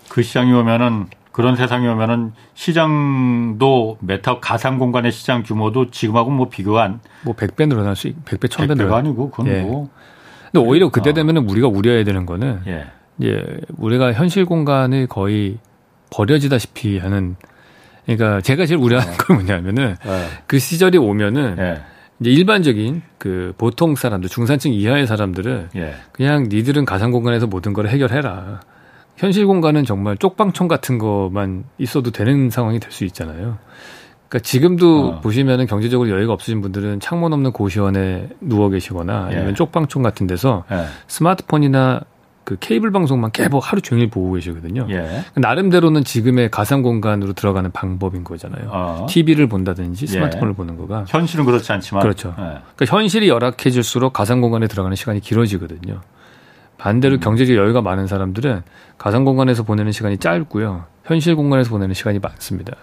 그 0.09 0.23
시장이 0.23 0.51
오면은 0.53 1.07
그런 1.31 1.55
세상이 1.55 1.87
오면은 1.87 2.33
시장도 2.55 3.97
메타 4.01 4.39
가상 4.39 4.79
공간의 4.79 5.11
시장 5.11 5.43
규모도 5.43 5.91
지금하고 5.91 6.31
뭐 6.31 6.49
비교가 6.49 6.83
안뭐 6.83 7.35
100배 7.35 7.69
늘어날 7.69 7.95
수, 7.95 8.07
100배, 8.07 8.47
1000배 8.47 8.69
100배가 8.69 8.77
늘어날 8.77 8.99
아니고 8.99 9.29
그건 9.29 9.47
예. 9.47 9.61
뭐 9.61 9.89
근데 10.57 10.69
오히려 10.69 10.89
그때 10.89 11.11
어. 11.11 11.13
되면은 11.13 11.49
우리가 11.49 11.67
우려해야 11.67 12.03
되는 12.03 12.25
거는 12.25 12.61
예. 12.67 12.85
예, 13.23 13.43
우리가 13.77 14.13
현실 14.13 14.45
공간을 14.45 15.07
거의 15.07 15.57
버려지다시피 16.11 16.99
하는 16.99 17.35
그러니까 18.05 18.41
제가 18.41 18.65
제일 18.65 18.79
우려하는 18.79 19.13
건 19.17 19.37
뭐냐면은 19.37 19.95
예. 20.05 20.13
그 20.47 20.59
시절이 20.59 20.97
오면은 20.97 21.57
예. 21.59 21.81
이제 22.19 22.31
일반적인 22.31 23.01
그 23.17 23.53
보통 23.57 23.95
사람들 23.95 24.29
중산층 24.29 24.73
이하의 24.73 25.05
사람들은 25.07 25.69
예. 25.75 25.95
그냥 26.11 26.47
니들은 26.49 26.85
가상 26.85 27.11
공간에서 27.11 27.47
모든 27.47 27.73
걸 27.73 27.87
해결해라. 27.87 28.61
현실 29.17 29.47
공간은 29.47 29.83
정말 29.83 30.15
쪽방촌 30.17 30.67
같은 30.67 30.97
것만 30.99 31.65
있어도 31.79 32.11
되는 32.11 32.49
상황이 32.49 32.79
될 32.79 32.91
수 32.91 33.03
있잖아요. 33.05 33.57
그러니까 34.29 34.39
지금도 34.39 35.07
어. 35.07 35.19
보시면은 35.21 35.67
경제적으로 35.67 36.09
여유가 36.09 36.33
없으신 36.33 36.61
분들은 36.61 36.99
창문 36.99 37.33
없는 37.33 37.51
고시원에 37.51 38.29
누워 38.41 38.69
계시거나 38.69 39.25
아니면 39.27 39.49
예. 39.49 39.53
쪽방촌 39.53 40.03
같은 40.03 40.27
데서 40.27 40.65
예. 40.71 40.85
스마트폰이나 41.07 42.01
그 42.43 42.55
케이블 42.59 42.91
방송만 42.91 43.31
계속 43.31 43.59
하루 43.59 43.81
종일 43.81 44.09
보고 44.09 44.31
계시거든요. 44.33 44.87
예. 44.89 45.25
나름대로는 45.35 46.05
지금의 46.05 46.49
가상 46.49 46.81
공간으로 46.81 47.33
들어가는 47.33 47.71
방법인 47.71 48.23
거잖아요. 48.23 48.69
어. 48.71 49.05
TV를 49.09 49.47
본다든지 49.47 50.05
예. 50.05 50.07
스마트폰을 50.07 50.53
보는 50.53 50.77
거가. 50.77 51.05
현실은 51.07 51.43
그렇지 51.43 51.71
않지만 51.73 52.01
그렇죠. 52.01 52.29
예. 52.37 52.59
그러니까 52.75 52.85
현실이 52.85 53.27
열악해질수록 53.27 54.13
가상 54.13 54.39
공간에 54.39 54.67
들어가는 54.67 54.95
시간이 54.95 55.19
길어지거든요. 55.19 56.01
반대로 56.77 57.15
음. 57.15 57.19
경제적 57.19 57.55
여유가 57.55 57.81
많은 57.81 58.07
사람들은 58.07 58.61
가상 58.97 59.25
공간에서 59.25 59.63
보내는 59.63 59.91
시간이 59.91 60.17
짧고요. 60.17 60.85
현실 61.03 61.35
공간에서 61.35 61.69
보내는 61.69 61.95
시간이 61.95 62.19
많습니다. 62.19 62.73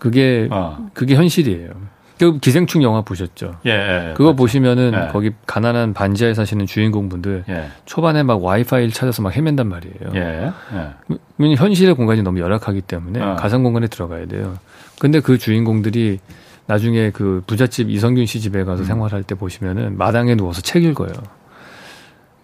그게 0.00 0.48
어. 0.50 0.88
그게 0.92 1.14
현실이에요. 1.14 1.70
그 2.18 2.38
기생충 2.38 2.82
영화 2.82 3.00
보셨죠? 3.00 3.56
예. 3.64 3.70
예. 3.70 4.14
그거 4.14 4.34
보시면은 4.34 4.90
네. 4.90 5.08
거기 5.10 5.30
가난한 5.46 5.94
반지하에 5.94 6.34
사시는 6.34 6.66
주인공분들 6.66 7.44
예. 7.48 7.68
초반에 7.86 8.22
막 8.22 8.42
와이파이를 8.42 8.90
찾아서 8.90 9.22
막 9.22 9.34
헤맨단 9.34 9.66
말이에요. 9.68 10.12
예. 10.16 10.50
예. 10.74 11.54
현실의 11.56 11.94
공간이 11.94 12.22
너무 12.22 12.40
열악하기 12.40 12.82
때문에 12.82 13.22
어. 13.22 13.36
가상 13.36 13.62
공간에 13.62 13.86
들어가야 13.86 14.26
돼요. 14.26 14.58
근데 14.98 15.20
그 15.20 15.38
주인공들이 15.38 16.18
나중에 16.66 17.10
그 17.10 17.42
부잣집 17.46 17.88
이성균 17.88 18.26
씨 18.26 18.40
집에 18.40 18.60
음. 18.60 18.66
가서 18.66 18.84
생활할 18.84 19.22
때 19.22 19.34
보시면은 19.34 19.96
마당에 19.96 20.34
누워서 20.34 20.60
책 20.60 20.84
읽어요. 20.84 21.12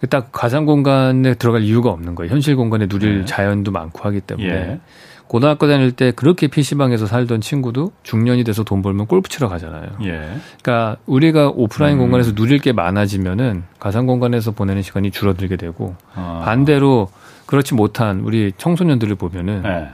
딱 0.09 0.31
가상 0.33 0.64
공간에 0.64 1.35
들어갈 1.35 1.62
이유가 1.62 1.90
없는 1.90 2.14
거예요. 2.14 2.33
현실 2.33 2.57
공간에 2.57 2.87
누릴 2.87 3.21
네. 3.21 3.25
자연도 3.27 3.73
많고 3.73 4.03
하기 4.05 4.21
때문에. 4.21 4.81
예. 5.27 5.29
고등학교 5.29 5.67
다닐 5.67 5.93
때 5.93 6.12
그렇게 6.12 6.47
PC방에서 6.47 7.07
살던 7.07 7.41
친구도 7.41 7.93
중년이 8.03 8.45
돼서 8.45 8.65
돈 8.65 8.83
벌면 8.83 9.07
골프 9.07 9.29
치러 9.29 9.49
가잖아요. 9.49 9.89
예. 10.05 10.39
그러니까 10.62 10.97
우리가 11.07 11.49
오프라인 11.49 11.97
음. 11.97 11.99
공간에서 12.01 12.35
누릴 12.35 12.59
게 12.59 12.73
많아지면은 12.73 13.65
가상 13.79 14.07
공간에서 14.07 14.53
보내는 14.53 14.83
시간이 14.83 15.11
줄어들게 15.11 15.57
되고 15.57 15.95
어. 16.15 16.43
반대로 16.45 17.09
그렇지 17.47 17.75
못한 17.75 18.21
우리 18.21 18.53
청소년들을 18.57 19.17
보면은 19.17 19.62
예. 19.65 19.89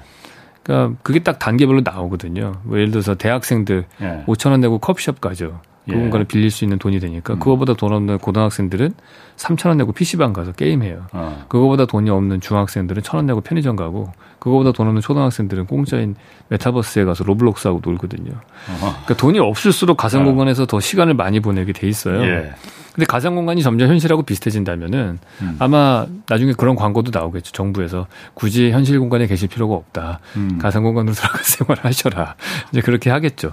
그러니까 0.63 0.97
그게 1.03 1.19
딱 1.21 1.39
단계별로 1.39 1.81
나오거든요. 1.85 2.61
뭐 2.63 2.79
예를 2.79 2.91
들어서 2.91 3.15
대학생들 3.15 3.85
예. 4.01 4.25
5천 4.27 4.51
원 4.51 4.61
내고 4.61 4.79
커피숍 4.79 5.21
가죠. 5.21 5.61
그 5.85 5.93
예. 5.93 5.97
공간을 5.97 6.27
빌릴 6.27 6.51
수 6.51 6.65
있는 6.65 6.79
돈이 6.79 7.01
되니까 7.01 7.35
음. 7.35 7.39
그거보다 7.39 7.75
돈 7.75 7.93
없는 7.93 8.19
고등학생들은 8.19 8.93
3천 9.37 9.69
원 9.69 9.79
내고 9.79 9.93
PC방 9.93 10.33
가서 10.33 10.53
게임해요. 10.53 11.07
어. 11.13 11.45
그거보다 11.49 11.87
돈이 11.87 12.09
없는 12.11 12.41
중학생들은 12.41 13.03
천 13.03 13.19
원 13.19 13.27
내고 13.27 13.41
편의점 13.41 13.75
가고 13.77 14.13
그거보다 14.39 14.73
돈 14.73 14.87
없는 14.89 15.01
초등학생들은 15.03 15.67
공짜인 15.67 16.15
메타버스에 16.49 17.05
가서 17.05 17.25
로블록스 17.25 17.67
하고 17.69 17.81
놀거든요. 17.85 18.31
어. 18.33 18.79
그러니까 18.81 19.15
돈이 19.15 19.39
없을수록 19.41 19.97
가상 19.97 20.23
어. 20.23 20.25
공간에서 20.25 20.67
더 20.67 20.79
시간을 20.81 21.15
많이 21.15 21.41
보내게 21.41 21.73
돼 21.73 21.89
있어요. 21.89 22.23
예. 22.23 22.53
근데 22.95 23.07
가상 23.07 23.35
공간이 23.35 23.63
점점 23.63 23.89
현실하고 23.89 24.23
비슷해진다면은 24.23 25.19
음. 25.41 25.57
아마 25.59 26.07
나중에 26.29 26.53
그런 26.53 26.77
광고도 26.77 27.11
나오겠죠. 27.19 27.53
정부에서 27.53 28.07
굳이 28.35 28.71
현실 28.71 29.01
공간에 29.01 29.27
계실 29.27 29.49
필요가 29.49 29.75
없다. 29.75 30.21
음. 30.37 30.59
가상 30.61 30.83
공간으로 30.83 31.15
들어가 31.17 31.39
생활을 31.39 31.85
하셔라. 31.85 32.35
이제 32.71 32.83
그렇게 32.83 33.09
하겠죠. 33.11 33.53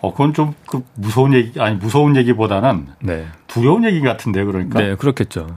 어, 0.00 0.12
그건 0.12 0.32
좀 0.32 0.54
그 0.70 0.84
무서운 0.94 1.34
얘기, 1.34 1.60
아니, 1.60 1.74
무서운 1.74 2.14
얘기보다는 2.16 2.86
네. 3.00 3.26
두려운 3.48 3.84
얘기 3.84 4.00
같은데, 4.00 4.44
그러니까. 4.44 4.78
네, 4.80 4.94
그렇겠죠. 4.94 5.48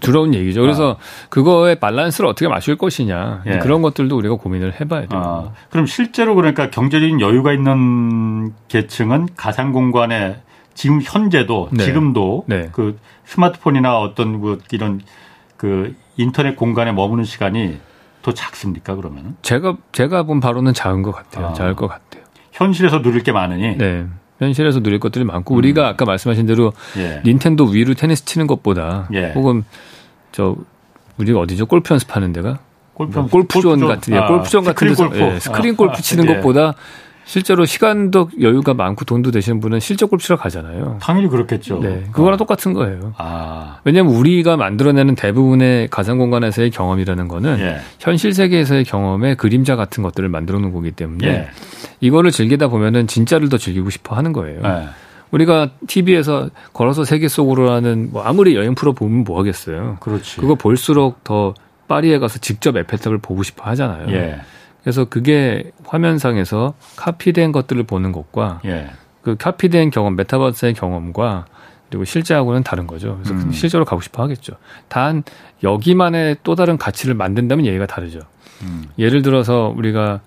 두려운 0.00 0.32
얘기죠. 0.32 0.60
그래서 0.60 0.96
그거의 1.28 1.80
밸런스를 1.80 2.30
어떻게 2.30 2.46
맞출 2.46 2.78
것이냐. 2.78 3.42
예. 3.46 3.58
그런 3.58 3.82
것들도 3.82 4.16
우리가 4.16 4.36
고민을 4.36 4.80
해봐야 4.80 5.06
돼요. 5.06 5.20
아, 5.20 5.52
그럼 5.70 5.86
실제로 5.86 6.36
그러니까 6.36 6.70
경제적인 6.70 7.20
여유가 7.20 7.52
있는 7.52 8.52
계층은 8.68 9.30
가상 9.36 9.72
공간에 9.72 10.40
지금 10.74 11.00
현재도 11.02 11.70
네. 11.72 11.84
지금도 11.84 12.44
네. 12.46 12.68
그 12.70 12.96
스마트폰이나 13.24 13.98
어떤 13.98 14.40
그 14.40 14.58
이런 14.70 15.00
그 15.56 15.96
인터넷 16.16 16.54
공간에 16.54 16.92
머무는 16.92 17.24
시간이 17.24 17.78
더 18.22 18.32
작습니까 18.32 18.94
그러면은 18.94 19.36
제가 19.42 19.76
제가 19.90 20.22
본 20.22 20.38
바로는 20.38 20.74
작은 20.74 21.02
것 21.02 21.10
같아요. 21.10 21.48
아. 21.48 21.52
작을 21.54 21.74
것 21.74 21.88
같아요. 21.88 22.19
현실에서 22.60 23.02
누릴 23.02 23.22
게 23.22 23.32
많으니 23.32 23.76
네. 23.76 24.06
현실에서 24.38 24.80
누릴 24.80 25.00
것들이 25.00 25.24
많고 25.24 25.54
음. 25.54 25.58
우리가 25.58 25.88
아까 25.88 26.04
말씀하신 26.04 26.46
대로 26.46 26.72
예. 26.96 27.22
닌텐도 27.24 27.66
위로 27.66 27.94
테니스 27.94 28.24
치는 28.24 28.46
것보다 28.46 29.08
예. 29.12 29.32
혹은 29.32 29.64
저 30.32 30.56
우리가 31.18 31.40
어디죠 31.40 31.66
골프 31.66 31.92
연습하는 31.92 32.32
데가 32.32 32.58
골프 32.94 33.18
뭐 33.18 33.28
골프존 33.28 33.86
같은 33.86 34.14
예, 34.14 34.18
아, 34.18 34.26
골프존 34.26 34.64
같은 34.64 34.74
스크린 34.74 34.92
데서 34.92 35.08
골프, 35.08 35.34
예, 35.34 35.40
스크린 35.40 35.74
아, 35.74 35.76
골프 35.76 36.02
치는 36.02 36.28
예. 36.28 36.34
것보다 36.34 36.74
실제로 37.30 37.64
시간도 37.64 38.30
여유가 38.40 38.74
많고 38.74 39.04
돈도 39.04 39.30
되시는 39.30 39.60
분은 39.60 39.78
실제 39.78 40.10
골프 40.10 40.24
치러 40.24 40.36
가잖아요. 40.36 40.98
당연히 41.00 41.28
그렇겠죠. 41.28 41.78
네, 41.78 42.02
그거랑 42.10 42.36
똑같은 42.38 42.72
거예요. 42.72 43.14
아, 43.18 43.78
왜냐하면 43.84 44.14
우리가 44.14 44.56
만들어내는 44.56 45.14
대부분의 45.14 45.86
가상 45.92 46.18
공간에서의 46.18 46.72
경험이라는 46.72 47.28
거는 47.28 47.60
예. 47.60 47.76
현실 48.00 48.34
세계에서의 48.34 48.82
경험의 48.82 49.36
그림자 49.36 49.76
같은 49.76 50.02
것들을 50.02 50.28
만들어 50.28 50.58
놓은 50.58 50.72
거기 50.72 50.90
때문에 50.90 51.28
예. 51.28 51.48
이거를 52.00 52.32
즐기다 52.32 52.66
보면은 52.66 53.06
진짜를 53.06 53.48
더 53.48 53.58
즐기고 53.58 53.90
싶어 53.90 54.16
하는 54.16 54.32
거예요. 54.32 54.60
예. 54.64 54.88
우리가 55.30 55.70
TV에서 55.86 56.50
걸어서 56.72 57.04
세계 57.04 57.28
속으로 57.28 57.70
하는 57.70 58.08
뭐 58.10 58.24
아무리 58.24 58.56
여행 58.56 58.74
프로 58.74 58.92
보면 58.92 59.22
뭐 59.22 59.38
하겠어요. 59.38 59.98
그렇지. 60.00 60.40
그거 60.40 60.56
볼수록 60.56 61.22
더 61.22 61.54
파리에 61.86 62.18
가서 62.18 62.40
직접 62.40 62.76
에펠탑을 62.76 63.18
보고 63.18 63.44
싶어 63.44 63.62
하잖아요. 63.70 64.08
예. 64.80 64.82
그래서 64.82 65.04
그게 65.04 65.70
화면상에서 65.84 66.74
카피된 66.96 67.52
것들을 67.52 67.82
보는 67.84 68.12
것과 68.12 68.60
예. 68.64 68.90
그 69.22 69.36
카피된 69.36 69.90
경험, 69.90 70.16
메타버스의 70.16 70.74
경험과 70.74 71.46
그리고 71.88 72.04
실제하고는 72.04 72.62
다른 72.62 72.86
거죠. 72.86 73.18
그래서 73.22 73.34
음. 73.34 73.52
실제로 73.52 73.84
가고 73.84 74.00
싶어 74.00 74.22
하겠죠. 74.22 74.54
단 74.88 75.24
여기만의 75.62 76.36
또 76.42 76.54
다른 76.54 76.78
가치를 76.78 77.14
만든다면 77.14 77.66
얘기가 77.66 77.86
다르죠. 77.86 78.20
음. 78.62 78.84
예를 78.98 79.22
들어서 79.22 79.72
우리가 79.76 80.20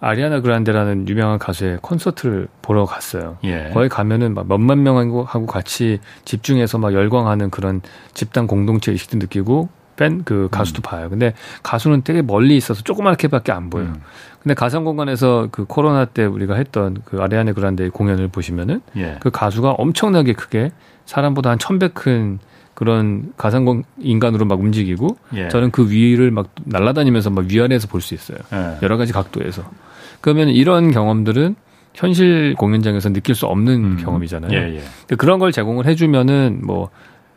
아리아나 0.00 0.40
그란데라는 0.40 1.08
유명한 1.08 1.38
가수의 1.38 1.78
콘서트를 1.82 2.48
보러 2.62 2.86
갔어요. 2.86 3.36
예. 3.44 3.70
거기 3.74 3.88
가면은 3.90 4.32
막 4.32 4.48
몇만 4.48 4.82
명하고 4.82 5.24
하고 5.24 5.44
같이 5.44 6.00
집중해서 6.24 6.78
막 6.78 6.94
열광하는 6.94 7.50
그런 7.50 7.82
집단 8.14 8.46
공동체 8.46 8.92
의식도 8.92 9.18
느끼고 9.18 9.68
팬그 10.00 10.48
가수도 10.50 10.80
봐요. 10.80 11.10
근데 11.10 11.34
가수는 11.62 12.02
되게 12.02 12.22
멀리 12.22 12.56
있어서 12.56 12.82
조그맣게밖에 12.82 13.52
안 13.52 13.68
보여요. 13.68 13.88
음. 13.88 14.00
근데 14.42 14.54
가상 14.54 14.84
공간에서 14.84 15.48
그 15.52 15.66
코로나 15.66 16.06
때 16.06 16.24
우리가 16.24 16.54
했던 16.54 16.96
그 17.04 17.20
아리아나 17.20 17.52
그란데의 17.52 17.90
공연을 17.90 18.28
보시면은 18.28 18.80
예. 18.96 19.18
그 19.20 19.30
가수가 19.30 19.72
엄청나게 19.72 20.32
크게 20.32 20.72
사람보다 21.04 21.50
한 21.50 21.58
천배 21.58 21.88
큰 21.88 22.38
그런 22.72 23.34
가상 23.36 23.66
공 23.66 23.82
인간으로 23.98 24.46
막 24.46 24.58
움직이고 24.58 25.18
예. 25.34 25.48
저는 25.48 25.70
그 25.70 25.90
위를 25.90 26.30
막 26.30 26.48
날아다니면서 26.64 27.28
막 27.28 27.44
위아래에서 27.50 27.88
볼 27.88 28.00
수 28.00 28.14
있어요. 28.14 28.38
예. 28.54 28.78
여러 28.82 28.96
가지 28.96 29.12
각도에서. 29.12 29.62
그러면 30.22 30.48
이런 30.48 30.90
경험들은 30.90 31.56
현실 31.92 32.54
공연장에서 32.56 33.12
느낄 33.12 33.34
수 33.34 33.44
없는 33.44 33.74
음. 33.84 33.96
경험이잖아요. 33.98 34.52
예, 34.52 34.76
예. 34.76 35.16
그런 35.16 35.38
걸 35.38 35.52
제공을 35.52 35.84
해주면은 35.86 36.60
뭐 36.64 36.88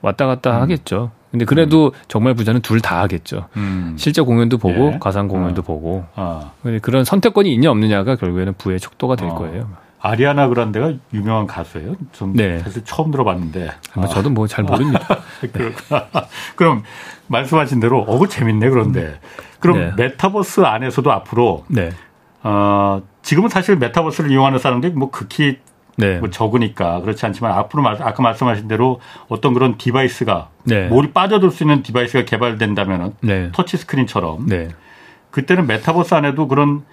왔다 0.01 0.25
갔다 0.27 0.55
음. 0.57 0.61
하겠죠. 0.61 1.11
근데 1.33 1.45
그래도 1.45 1.93
정말 2.07 2.35
부자는 2.35 2.61
둘 2.61 2.79
다 2.79 3.01
하겠죠. 3.01 3.47
음. 3.57 3.95
실제 3.97 4.21
공연도 4.21 4.57
보고 4.59 4.91
예. 4.93 4.99
가상 4.99 5.27
공연도 5.27 5.61
어. 5.61 5.65
보고 5.65 6.05
아. 6.15 6.51
그런 6.83 7.03
선택권이 7.05 7.51
있냐 7.55 7.71
없느냐가 7.71 8.15
결국에는 8.17 8.53
부의 8.57 8.79
척도가 8.79 9.15
될 9.15 9.29
어. 9.29 9.35
거예요. 9.35 9.69
아리아나 9.99 10.47
그란데가 10.49 10.91
유명한 11.13 11.47
가수예요. 11.47 11.95
전 12.11 12.33
네. 12.33 12.59
사실 12.59 12.83
처음 12.85 13.09
들어봤는데. 13.09 13.71
아마 13.95 14.07
저도 14.07 14.29
뭐 14.29 14.45
잘 14.47 14.63
모릅니다. 14.65 14.99
그렇구나. 15.53 16.05
그럼 16.55 16.83
말씀하신 17.27 17.79
대로 17.79 18.01
어그 18.01 18.27
재밌네 18.27 18.69
그런데. 18.69 19.19
그럼 19.59 19.77
네. 19.77 19.91
메타버스 19.95 20.61
안에서도 20.61 21.09
앞으로 21.09 21.63
네, 21.69 21.89
어 22.43 23.01
지금은 23.21 23.47
사실 23.49 23.77
메타버스를 23.77 24.29
이용하는 24.29 24.59
사람들이 24.59 24.91
뭐 24.93 25.09
극히 25.09 25.57
네, 25.97 26.17
뭐 26.19 26.29
적으니까 26.29 27.01
그렇지 27.01 27.25
않지만 27.25 27.51
앞으로 27.51 27.83
말- 27.83 28.01
아까 28.01 28.23
말씀하신 28.23 28.67
대로 28.67 28.99
어떤 29.27 29.53
그런 29.53 29.77
device가 29.77 30.49
네, 30.63 30.87
몰입 30.87 31.11
빠져들 31.11 31.51
수 31.51 31.63
있는 31.63 31.83
device가 31.83 32.25
개발된다면은 32.25 33.13
네, 33.21 33.49
터치 33.53 33.77
스크린처럼 33.77 34.47
네, 34.47 34.69
그때는 35.31 35.67
메타버스 35.67 36.13
안에도 36.15 36.47
그런 36.47 36.83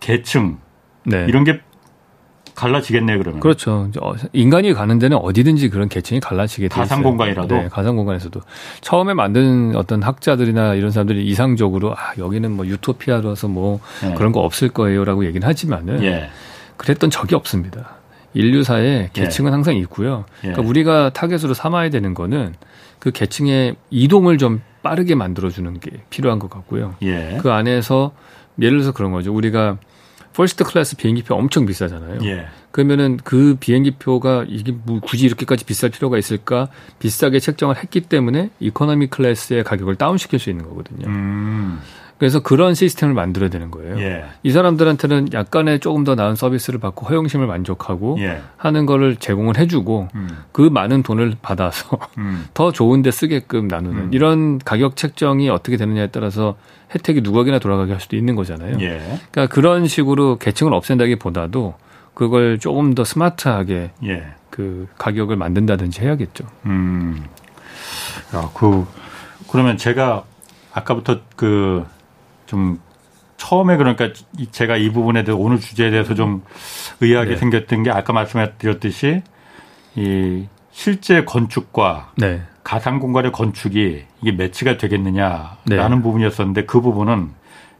계층 0.00 0.58
네. 1.04 1.24
이런 1.28 1.44
게 1.44 1.60
갈라지겠네 2.56 3.18
그러면. 3.18 3.38
그렇죠. 3.38 3.88
어, 4.02 4.14
인간이 4.32 4.72
가는 4.74 4.98
데는 4.98 5.16
어디든지 5.16 5.68
그런 5.68 5.88
계층이 5.88 6.18
갈라지게 6.18 6.66
돼 6.66 6.74
있어요. 6.74 6.82
가상 6.82 7.02
공간이라도? 7.04 7.54
네, 7.54 7.68
가상 7.68 7.94
공간에서도 7.94 8.40
처음에 8.80 9.14
만든 9.14 9.76
어떤 9.76 10.02
학자들이나 10.02 10.74
이런 10.74 10.90
사람들이 10.90 11.24
이상적으로 11.26 11.92
아 11.94 12.14
여기는 12.18 12.50
뭐 12.50 12.66
유토피아라서 12.66 13.46
뭐 13.46 13.78
예. 14.04 14.14
그런 14.14 14.32
거 14.32 14.40
없을 14.40 14.70
거예요라고 14.70 15.24
얘기는 15.26 15.46
하지만은 15.46 16.02
예. 16.02 16.30
그랬던 16.76 17.10
적이 17.10 17.36
없습니다. 17.36 17.97
인류사에 18.34 19.10
계층은 19.12 19.52
항상 19.52 19.76
있고요. 19.76 20.24
예. 20.44 20.48
그러니까 20.48 20.68
우리가 20.68 21.10
타겟으로 21.10 21.54
삼아야 21.54 21.90
되는 21.90 22.14
거는 22.14 22.54
그 22.98 23.10
계층의 23.10 23.76
이동을 23.90 24.38
좀 24.38 24.60
빠르게 24.82 25.14
만들어주는 25.14 25.80
게 25.80 25.90
필요한 26.10 26.38
것 26.38 26.50
같고요. 26.50 26.94
예. 27.02 27.38
그 27.40 27.50
안에서 27.50 28.12
예를 28.60 28.78
들어서 28.78 28.92
그런 28.92 29.12
거죠. 29.12 29.34
우리가 29.34 29.78
first 30.34 30.62
class 30.62 30.96
비행기표 30.96 31.34
엄청 31.34 31.66
비싸잖아요. 31.66 32.20
예. 32.22 32.46
그러면은 32.70 33.16
그 33.24 33.56
비행기표가 33.58 34.44
이게 34.46 34.72
뭐 34.72 35.00
굳이 35.00 35.26
이렇게까지 35.26 35.64
비쌀 35.64 35.90
필요가 35.90 36.16
있을까? 36.16 36.68
비싸게 37.00 37.40
책정을 37.40 37.76
했기 37.76 38.02
때문에 38.02 38.50
economy 38.60 39.08
class의 39.08 39.64
가격을 39.64 39.96
다운시킬 39.96 40.38
수 40.38 40.50
있는 40.50 40.68
거거든요. 40.68 41.08
음. 41.08 41.80
그래서 42.18 42.40
그런 42.40 42.74
시스템을 42.74 43.14
만들어야 43.14 43.48
되는 43.48 43.70
거예요. 43.70 43.98
예. 44.00 44.24
이 44.42 44.50
사람들한테는 44.50 45.32
약간의 45.32 45.78
조금 45.78 46.02
더 46.02 46.16
나은 46.16 46.34
서비스를 46.34 46.80
받고 46.80 47.06
허영심을 47.06 47.46
만족하고 47.46 48.16
예. 48.20 48.42
하는 48.56 48.86
거를 48.86 49.16
제공을 49.16 49.56
해주고 49.56 50.08
음. 50.14 50.28
그 50.50 50.62
많은 50.62 51.04
돈을 51.04 51.36
받아서 51.40 51.98
음. 52.18 52.46
더 52.54 52.72
좋은데 52.72 53.12
쓰게끔 53.12 53.68
나누는 53.68 54.02
음. 54.02 54.10
이런 54.12 54.58
가격 54.58 54.96
책정이 54.96 55.48
어떻게 55.48 55.76
되느냐에 55.76 56.08
따라서 56.08 56.56
혜택이 56.92 57.20
누구에게나 57.20 57.60
돌아가게 57.60 57.92
할 57.92 58.00
수도 58.00 58.16
있는 58.16 58.34
거잖아요. 58.34 58.78
예. 58.80 59.00
그러니까 59.30 59.46
그런 59.54 59.86
식으로 59.86 60.38
계층을 60.38 60.74
없앤다기보다도 60.74 61.74
그걸 62.14 62.58
조금 62.58 62.94
더 62.94 63.04
스마트하게 63.04 63.92
예. 64.04 64.26
그 64.50 64.88
가격을 64.98 65.36
만든다든지 65.36 66.00
해야겠죠. 66.00 66.44
음. 66.66 67.24
야, 68.34 68.50
그, 68.54 68.84
그러면 69.48 69.76
제가 69.76 70.24
아까부터 70.72 71.20
그, 71.36 71.84
좀, 72.48 72.80
처음에 73.36 73.76
그러니까 73.76 74.08
이- 74.36 74.48
제가 74.50 74.76
이 74.76 74.90
부분에 74.90 75.22
대해서 75.22 75.40
오늘 75.40 75.60
주제에 75.60 75.90
대해서 75.92 76.14
좀 76.14 76.42
의아하게 77.00 77.30
네. 77.32 77.36
생겼던 77.36 77.84
게 77.84 77.90
아까 77.92 78.12
말씀드렸듯이 78.12 79.22
이 79.94 80.46
실제 80.72 81.24
건축과 81.24 82.12
네. 82.16 82.42
가상 82.64 82.98
공간의 82.98 83.30
건축이 83.30 84.04
이게 84.22 84.32
매치가 84.32 84.76
되겠느냐라는 84.76 85.56
네. 85.66 86.02
부분이었었는데 86.02 86.64
그 86.64 86.80
부분은 86.80 87.30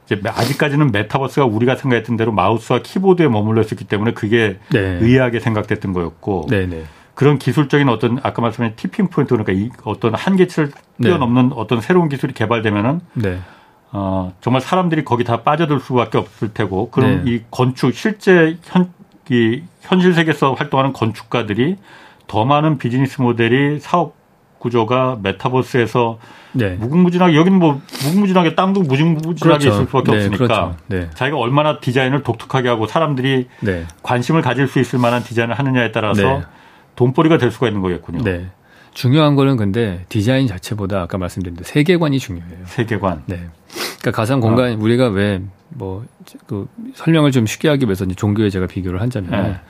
이제 0.07 0.21
아직까지는 0.25 0.93
메타버스가 0.93 1.45
우리가 1.47 1.75
생각했던 1.77 2.16
대로 2.16 2.31
마우스와 2.33 2.81
키보드에 2.83 3.27
머물러 3.29 3.61
있었기 3.62 3.85
때문에 3.85 4.12
그게 4.12 4.59
네. 4.73 4.79
의아하게 5.01 5.41
생각됐던 5.41 5.93
거였고 5.93 6.47
네, 6.49 6.66
네. 6.66 6.85
그런 7.14 7.37
기술적인 7.39 7.89
어떤 7.89 8.19
아까 8.23 8.41
말씀하신 8.43 8.77
tipping 8.76 9.09
point 9.09 9.34
그러니까 9.37 9.53
이 9.53 9.71
어떤 9.85 10.14
한계치를 10.14 10.71
네. 10.99 11.09
뛰어넘는 11.09 11.53
어떤 11.55 11.81
새로운 11.81 12.09
기술이 12.09 12.33
개발되면은 12.33 13.01
네. 13.14 13.41
어 13.91 14.32
정말 14.41 14.61
사람들이 14.61 15.05
거기 15.05 15.24
다 15.24 15.43
빠져들 15.43 15.80
수밖에 15.80 16.18
없을 16.18 16.53
테고 16.53 16.91
그럼 16.91 17.24
네. 17.24 17.32
이 17.32 17.43
건축 17.51 17.95
실제 17.95 18.59
현 18.64 18.99
이 19.30 19.62
현실 19.80 20.14
세계에서 20.14 20.55
활동하는 20.55 20.93
건축가들이 20.93 21.76
더 22.26 22.45
많은 22.45 22.78
비즈니스 22.78 23.20
모델이 23.20 23.78
사업 23.80 24.14
구조가 24.59 25.18
메타버스에서 25.22 26.18
네. 26.53 26.70
무궁무진하게 26.76 27.36
여기는 27.36 27.59
뭐 27.59 27.80
무궁무진하게 28.05 28.55
땅도 28.55 28.82
무궁무진하게 28.82 29.68
있을 29.68 29.86
수밖에 29.86 30.11
네, 30.11 30.16
없으니까 30.16 30.36
그렇죠. 30.47 30.76
네. 30.89 31.11
자기가 31.14 31.39
얼마나 31.39 31.78
디자인을 31.78 32.22
독특하게 32.22 32.68
하고 32.68 32.86
사람들이 32.86 33.49
네. 33.61 33.86
관심을 34.03 34.43
가질 34.43 34.66
수 34.66 34.80
있을 34.80 34.99
만한 34.99 35.22
디자인을 35.22 35.57
하느냐에 35.57 35.93
따라서 35.93 36.22
네. 36.22 36.43
돈벌이가 36.97 37.39
될 37.39 37.51
수가 37.51 37.68
있는 37.68 37.82
거겠군요. 37.82 38.24
네. 38.24 38.47
중요한 38.95 39.36
거는 39.36 39.57
근데 39.57 40.05
디자인 40.09 40.49
자체보다 40.49 41.03
아까 41.03 41.18
말씀드린 41.18 41.55
대로 41.55 41.64
세계관이 41.64 42.18
중요해요. 42.18 42.64
세계관. 42.64 43.22
네. 43.26 43.49
그러니까 44.01 44.11
가상 44.12 44.40
공간 44.40 44.74
우리가 44.74 45.09
왜 45.09 45.40
뭐 45.76 46.03
그 46.46 46.66
설명을 46.94 47.30
좀 47.32 47.46
쉽게 47.46 47.68
하기 47.68 47.86
위해서 47.86 48.05
이제 48.05 48.14
종교에 48.14 48.51
제가 48.51 48.66
비교를 48.66 49.01
한자면 49.01 49.30
네. 49.30 49.61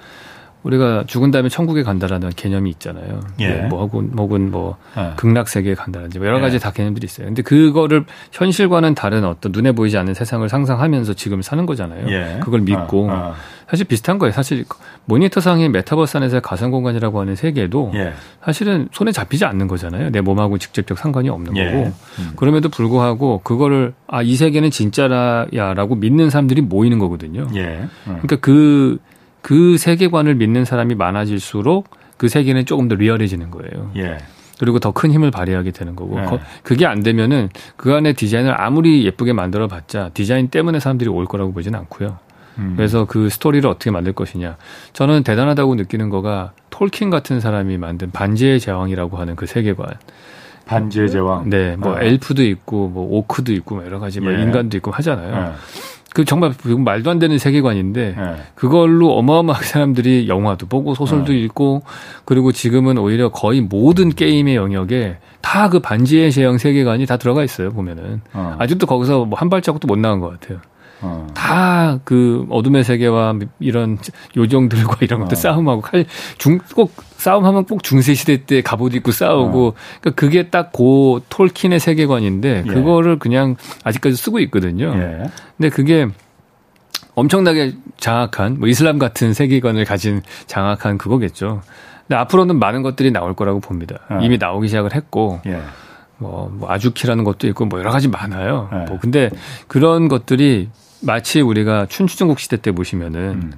우리가 0.63 1.05
죽은 1.07 1.31
다음에 1.31 1.49
천국에 1.49 1.83
간다라는 1.83 2.31
개념이 2.31 2.71
있잖아요. 2.71 3.21
예. 3.41 3.49
네, 3.49 3.63
뭐 3.69 3.81
혹은 3.81 4.13
혹은 4.17 4.51
뭐 4.51 4.77
네. 4.97 5.13
극락 5.17 5.49
세계에 5.49 5.75
간다든지 5.75 6.19
뭐 6.19 6.29
여러 6.29 6.41
가지 6.41 6.57
예. 6.57 6.59
다 6.59 6.71
개념들이 6.71 7.05
있어요. 7.07 7.27
근데 7.27 7.43
그거를 7.43 8.05
현실과는 8.33 8.95
다른 8.95 9.25
어떤 9.25 9.53
눈에 9.53 9.73
보이지 9.73 9.99
않는 9.99 10.15
세상을 10.15 10.49
상상하면서 10.49 11.15
지금 11.15 11.43
사는 11.43 11.65
거잖아요. 11.67 12.09
예. 12.11 12.41
그걸 12.43 12.61
믿고 12.61 13.09
어, 13.09 13.13
어. 13.13 13.35
사실 13.69 13.87
비슷한 13.87 14.19
거예요. 14.19 14.33
사실 14.33 14.65
모니터 15.05 15.41
상의 15.41 15.69
메타버스 15.69 16.17
안에서의 16.17 16.43
가상 16.43 16.71
공간이라고 16.71 17.21
하는 17.21 17.35
세계도 17.37 17.93
예. 17.95 18.13
사실은 18.45 18.89
손에 18.93 19.13
잡히지 19.13 19.45
않는 19.45 19.69
거잖아요. 19.69 20.11
내 20.11 20.21
몸하고 20.21 20.59
직접적 20.59 20.99
상관이 20.99 21.29
없는 21.29 21.57
예. 21.57 21.65
거고. 21.65 21.93
음. 22.19 22.33
그럼에도 22.37 22.69
불구하고 22.69 23.41
그거를 23.43 23.95
아 24.07 24.23
이 24.29 24.37
세계는 24.37 24.71
진짜라야라고 24.71 25.95
믿는 25.95 26.29
사람들이 26.29 26.61
모이는 26.61 26.99
거거든요. 26.99 27.49
예. 27.55 27.63
음. 28.07 28.19
그러니까 28.21 28.37
그, 28.37 28.99
그 29.43 29.79
세계관을 29.79 30.35
믿는 30.35 30.65
사람이 30.65 30.95
많아질수록 30.95 31.89
그 32.17 32.29
세계는 32.29 32.67
조금 32.67 32.89
더 32.89 32.95
리얼해지는 32.97 33.51
거예요. 33.51 33.91
예. 33.97 34.19
그리고 34.59 34.81
더 34.81 34.91
큰 34.91 35.13
힘을 35.13 35.31
발휘하게 35.31 35.71
되는 35.71 35.95
거고. 35.95 36.19
네. 36.19 36.27
거- 36.27 36.41
그게 36.65 36.85
안 36.85 37.03
되면은 37.05 37.49
그 37.77 37.95
안에 37.95 38.13
디자인을 38.15 38.61
아무리 38.61 39.05
예쁘게 39.07 39.33
만들어 39.33 39.69
봤자 39.69 40.11
디자인 40.15 40.49
때문에 40.49 40.81
사람들이 40.81 41.09
올 41.09 41.27
거라고 41.27 41.53
보지는 41.53 41.79
않고요. 41.81 42.19
음. 42.59 42.73
그래서 42.77 43.05
그 43.05 43.29
스토리를 43.29 43.69
어떻게 43.71 43.93
만들 43.93 44.13
것이냐. 44.13 44.57
저는 44.93 45.23
대단하다고 45.23 45.77
느끼는 45.77 46.11
거가 46.11 46.53
톨킨 46.71 47.09
같은 47.11 47.39
사람이 47.39 47.79
만든 47.79 48.11
반지의 48.11 48.59
제왕이라고 48.59 49.17
하는 49.17 49.37
그 49.37 49.47
세계관. 49.47 49.87
반지의 50.67 51.09
제왕. 51.09 51.49
네, 51.49 51.77
뭐 51.77 51.93
어. 51.95 52.01
엘프도 52.01 52.43
있고 52.45 52.89
뭐 52.89 53.07
오크도 53.19 53.53
있고 53.53 53.77
뭐 53.77 53.85
여러 53.87 54.01
가지 54.01 54.21
뭐 54.21 54.33
예. 54.35 54.43
인간도 54.43 54.77
있고 54.79 54.91
하잖아요. 54.91 55.53
예. 55.53 55.53
그 56.19 56.25
정말 56.25 56.53
말도 56.65 57.11
안 57.13 57.21
되는 57.21 57.39
세계관인데 57.39 58.17
예. 58.19 58.35
그걸로 58.57 59.13
어마어마하게 59.19 59.65
사람들이 59.65 60.29
영화도 60.29 60.67
보고 60.67 60.97
소설도 60.97 61.31
어. 61.31 61.35
읽고 61.35 61.83
그리고 62.25 62.51
지금은 62.51 62.99
오히려 62.99 63.29
거의 63.29 63.61
모든 63.61 64.11
게임의 64.11 64.57
영역에 64.57 65.19
다 65.41 65.69
그 65.69 65.79
반지의 65.79 66.33
제왕 66.33 66.59
세계관이 66.59 67.07
다 67.07 67.19
들어가 67.19 67.45
있어요 67.45 67.71
보면은 67.71 68.21
어. 68.33 68.57
아직도 68.59 68.87
거기서 68.87 69.27
뭐 69.27 69.39
한 69.39 69.49
발자국도 69.49 69.87
못 69.87 69.97
나간 69.99 70.19
것 70.19 70.41
같아요. 70.41 70.59
어. 71.01 71.27
다그 71.35 72.47
어둠의 72.51 72.83
세계와 72.85 73.35
이런 73.61 73.99
요정들과 74.37 74.97
이런 75.03 75.21
것들 75.21 75.37
어. 75.37 75.41
싸움하고 75.41 75.81
칼 75.81 76.05
중 76.39 76.59
꼭 76.75 76.93
싸움하면 77.19 77.65
꼭 77.65 77.83
중세 77.83 78.15
시대 78.15 78.45
때 78.45 78.63
갑옷 78.63 78.95
입고 78.95 79.11
싸우고 79.13 79.75
그러니까 80.01 80.21
그게 80.21 80.49
딱 80.51 80.71
고 80.73 81.21
톨킨의 81.29 81.81
세계관인데 81.81 82.65
예. 82.67 82.73
그거를 82.73 83.19
그냥 83.19 83.57
아직까지 83.85 84.17
쓰고 84.17 84.39
있거든요. 84.41 84.93
예. 84.95 85.31
근데 85.57 85.69
그게 85.71 86.07
엄청나게 87.15 87.75
장악한 87.99 88.59
뭐 88.61 88.69
이슬람 88.69 88.99
같은 88.99 89.35
세계관을 89.35 89.85
가진 89.85 90.23
장악한 90.47 90.99
그거겠죠. 90.99 91.63
근데 92.07 92.17
앞으로는 92.17 92.59
많은 92.59 92.83
것들이 92.83 93.11
나올 93.11 93.35
거라고 93.35 93.61
봅니다. 93.61 93.97
어. 94.11 94.19
이미 94.23 94.39
나오기 94.39 94.69
시작을 94.69 94.95
했고 94.95 95.41
예. 95.47 95.61
뭐, 96.19 96.51
뭐 96.53 96.71
아주키라는 96.71 97.25
것도 97.25 97.47
있고 97.49 97.65
뭐 97.67 97.79
여러 97.81 97.91
가지 97.91 98.09
많아요. 98.09 98.69
네. 98.73 98.85
뭐 98.89 98.99
근데 99.01 99.31
그런 99.67 100.09
것들이 100.09 100.69
마치 101.01 101.41
우리가 101.41 101.87
춘추전국 101.87 102.39
시대 102.41 102.57
때 102.57 102.73
보시면은 102.73 103.21
음. 103.21 103.53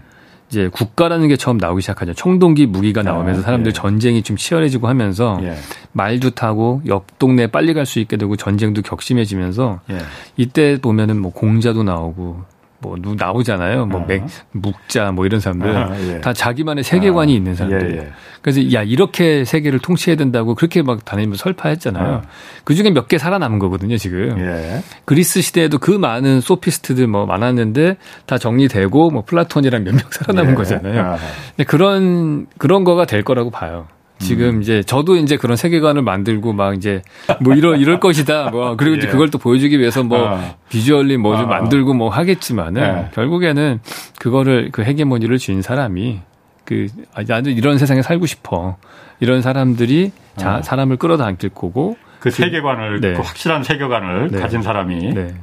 이제 0.51 0.69
국가라는 0.69 1.29
게 1.29 1.37
처음 1.37 1.59
나오기 1.59 1.81
시작하죠. 1.81 2.13
청동기 2.13 2.67
무기가 2.67 3.03
나오면서 3.05 3.41
아, 3.41 3.45
사람들 3.45 3.69
예. 3.69 3.73
전쟁이 3.73 4.23
좀 4.23 4.37
치열해지고 4.37 4.89
하면서 4.89 5.39
예. 5.43 5.55
말도 5.93 6.31
타고 6.31 6.83
옆 6.87 7.19
동네 7.21 7.45
에 7.45 7.47
빨리 7.47 7.73
갈 7.73 7.87
수 7.87 8.01
있게 8.01 8.17
되고 8.17 8.35
전쟁도 8.37 8.83
격심해지면서 8.83 9.81
예. 9.91 9.99
이때 10.37 10.79
보면은 10.81 11.21
뭐 11.21 11.33
공자도 11.33 11.85
나오고 11.85 12.43
뭐 12.83 12.97
누 13.01 13.15
나오잖아요. 13.15 13.87
뭐 13.87 14.03
아. 14.03 14.05
맥, 14.07 14.25
묵자 14.53 15.13
뭐 15.13 15.27
이런 15.27 15.41
사람들 15.41 15.77
아, 15.77 15.91
예. 16.09 16.21
다 16.21 16.33
자기만의 16.33 16.83
세계관이 16.85 17.33
아, 17.33 17.37
있는 17.37 17.55
사람들. 17.55 17.93
예, 17.95 17.99
예. 17.99 18.13
그래서 18.43 18.73
야 18.73 18.83
이렇게 18.83 19.45
세계를 19.45 19.79
통치해야 19.81 20.17
된다고 20.17 20.55
그렇게 20.55 20.83
막 20.83 21.05
다니면서 21.05 21.43
설파했잖아요. 21.43 22.15
아. 22.15 22.23
그 22.65 22.75
중에 22.75 22.91
몇 22.91 23.09
개 23.09 23.19
살아남은 23.19 23.59
거거든요 23.59 23.97
지금. 23.97 24.39
예. 24.39 24.83
그리스 25.05 25.41
시대에도 25.43 25.79
그 25.79 25.91
많은 25.91 26.41
소피스트들 26.41 27.07
뭐 27.07 27.27
많았는데 27.27 27.97
다 28.27 28.39
정리되고 28.39 29.11
뭐 29.11 29.25
플라톤이랑 29.25 29.85
몇 29.85 29.95
명 29.95 30.05
살아남은 30.11 30.53
예. 30.53 30.55
거잖아요. 30.55 31.01
아. 31.01 31.17
근데 31.57 31.65
그런 31.65 32.47
그런 32.59 32.85
거가 32.85 33.05
될 33.05 33.23
거라고 33.25 33.51
봐요. 33.51 33.87
지금 34.21 34.57
음. 34.57 34.63
이제 34.63 34.83
저도 34.83 35.17
이제 35.17 35.37
그런 35.37 35.57
세계관을 35.57 36.03
만들고 36.03 36.53
막 36.53 36.75
이제 36.75 37.03
뭐 37.41 37.55
이럴 37.55 37.81
이럴 37.81 37.99
것이다. 38.01 38.51
뭐 38.51 38.77
그리고 38.77 38.97
이제 38.97 39.09
예. 39.09 39.11
그걸 39.11 39.31
또 39.31 39.39
보여주기 39.39 39.79
위해서 39.79 40.03
뭐 40.03 40.29
아. 40.29 40.55
visually 40.69 41.17
뭐좀 41.17 41.47
아. 41.47 41.61
만들고 41.61 41.95
뭐 41.95 42.11
하겠지만은 42.11 42.83
예. 42.83 43.11
결국에는 43.15 43.81
그거를 44.19 44.69
그 44.73 44.83
헤게모니를 44.83 45.39
쥔 45.39 45.63
사람이 45.63 46.21
그 46.65 46.87
아, 47.15 47.23
나도 47.27 47.51
이런 47.51 47.79
세상에 47.79 48.03
살고 48.03 48.27
싶어. 48.27 48.77
이런 49.19 49.43
사람들이 49.43 50.13
자, 50.37 50.57
아. 50.57 50.63
사람을 50.63 50.97
끌어당길 50.97 51.51
거고. 51.51 51.97
그 52.21 52.31
세계관을 52.31 53.01
네. 53.01 53.15
그 53.15 53.23
확실한 53.23 53.65
세계관을 53.65 54.31
네. 54.31 54.39
가진 54.41 54.63
사람이 54.63 55.15
네. 55.15 55.35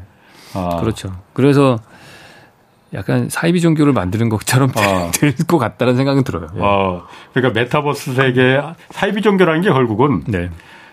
아. 0.53 0.77
그렇죠. 0.79 1.11
그래서 1.33 1.79
약간 2.93 3.29
사이비 3.29 3.61
종교를 3.61 3.93
만드는 3.93 4.29
것처럼 4.29 4.69
어. 4.75 5.11
될것 5.15 5.59
같다는 5.59 5.95
생각은 5.95 6.23
들어요. 6.23 6.47
예. 6.55 6.59
어, 6.59 7.05
그러니까 7.33 7.59
메타버스 7.59 8.13
세계 8.13 8.61
사이비 8.91 9.21
종교라는 9.21 9.61
게 9.61 9.69
결국은 9.69 10.23
네. 10.27 10.49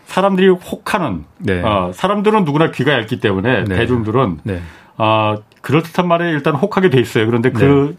사람들이 0.07 0.49
혹하는 0.49 1.25
네. 1.39 1.63
어, 1.63 1.93
사람들은 1.95 2.45
누구나 2.45 2.71
귀가 2.71 2.93
얇기 2.93 3.21
때문에 3.21 3.65
네. 3.65 3.77
대중들은 3.77 4.41
네. 4.43 4.61
어, 4.97 5.37
그럴듯한 5.61 6.07
말에 6.07 6.31
일단 6.31 6.55
혹하게 6.55 6.91
돼 6.91 7.01
있어요. 7.01 7.27
그런데 7.27 7.51
그 7.51 7.97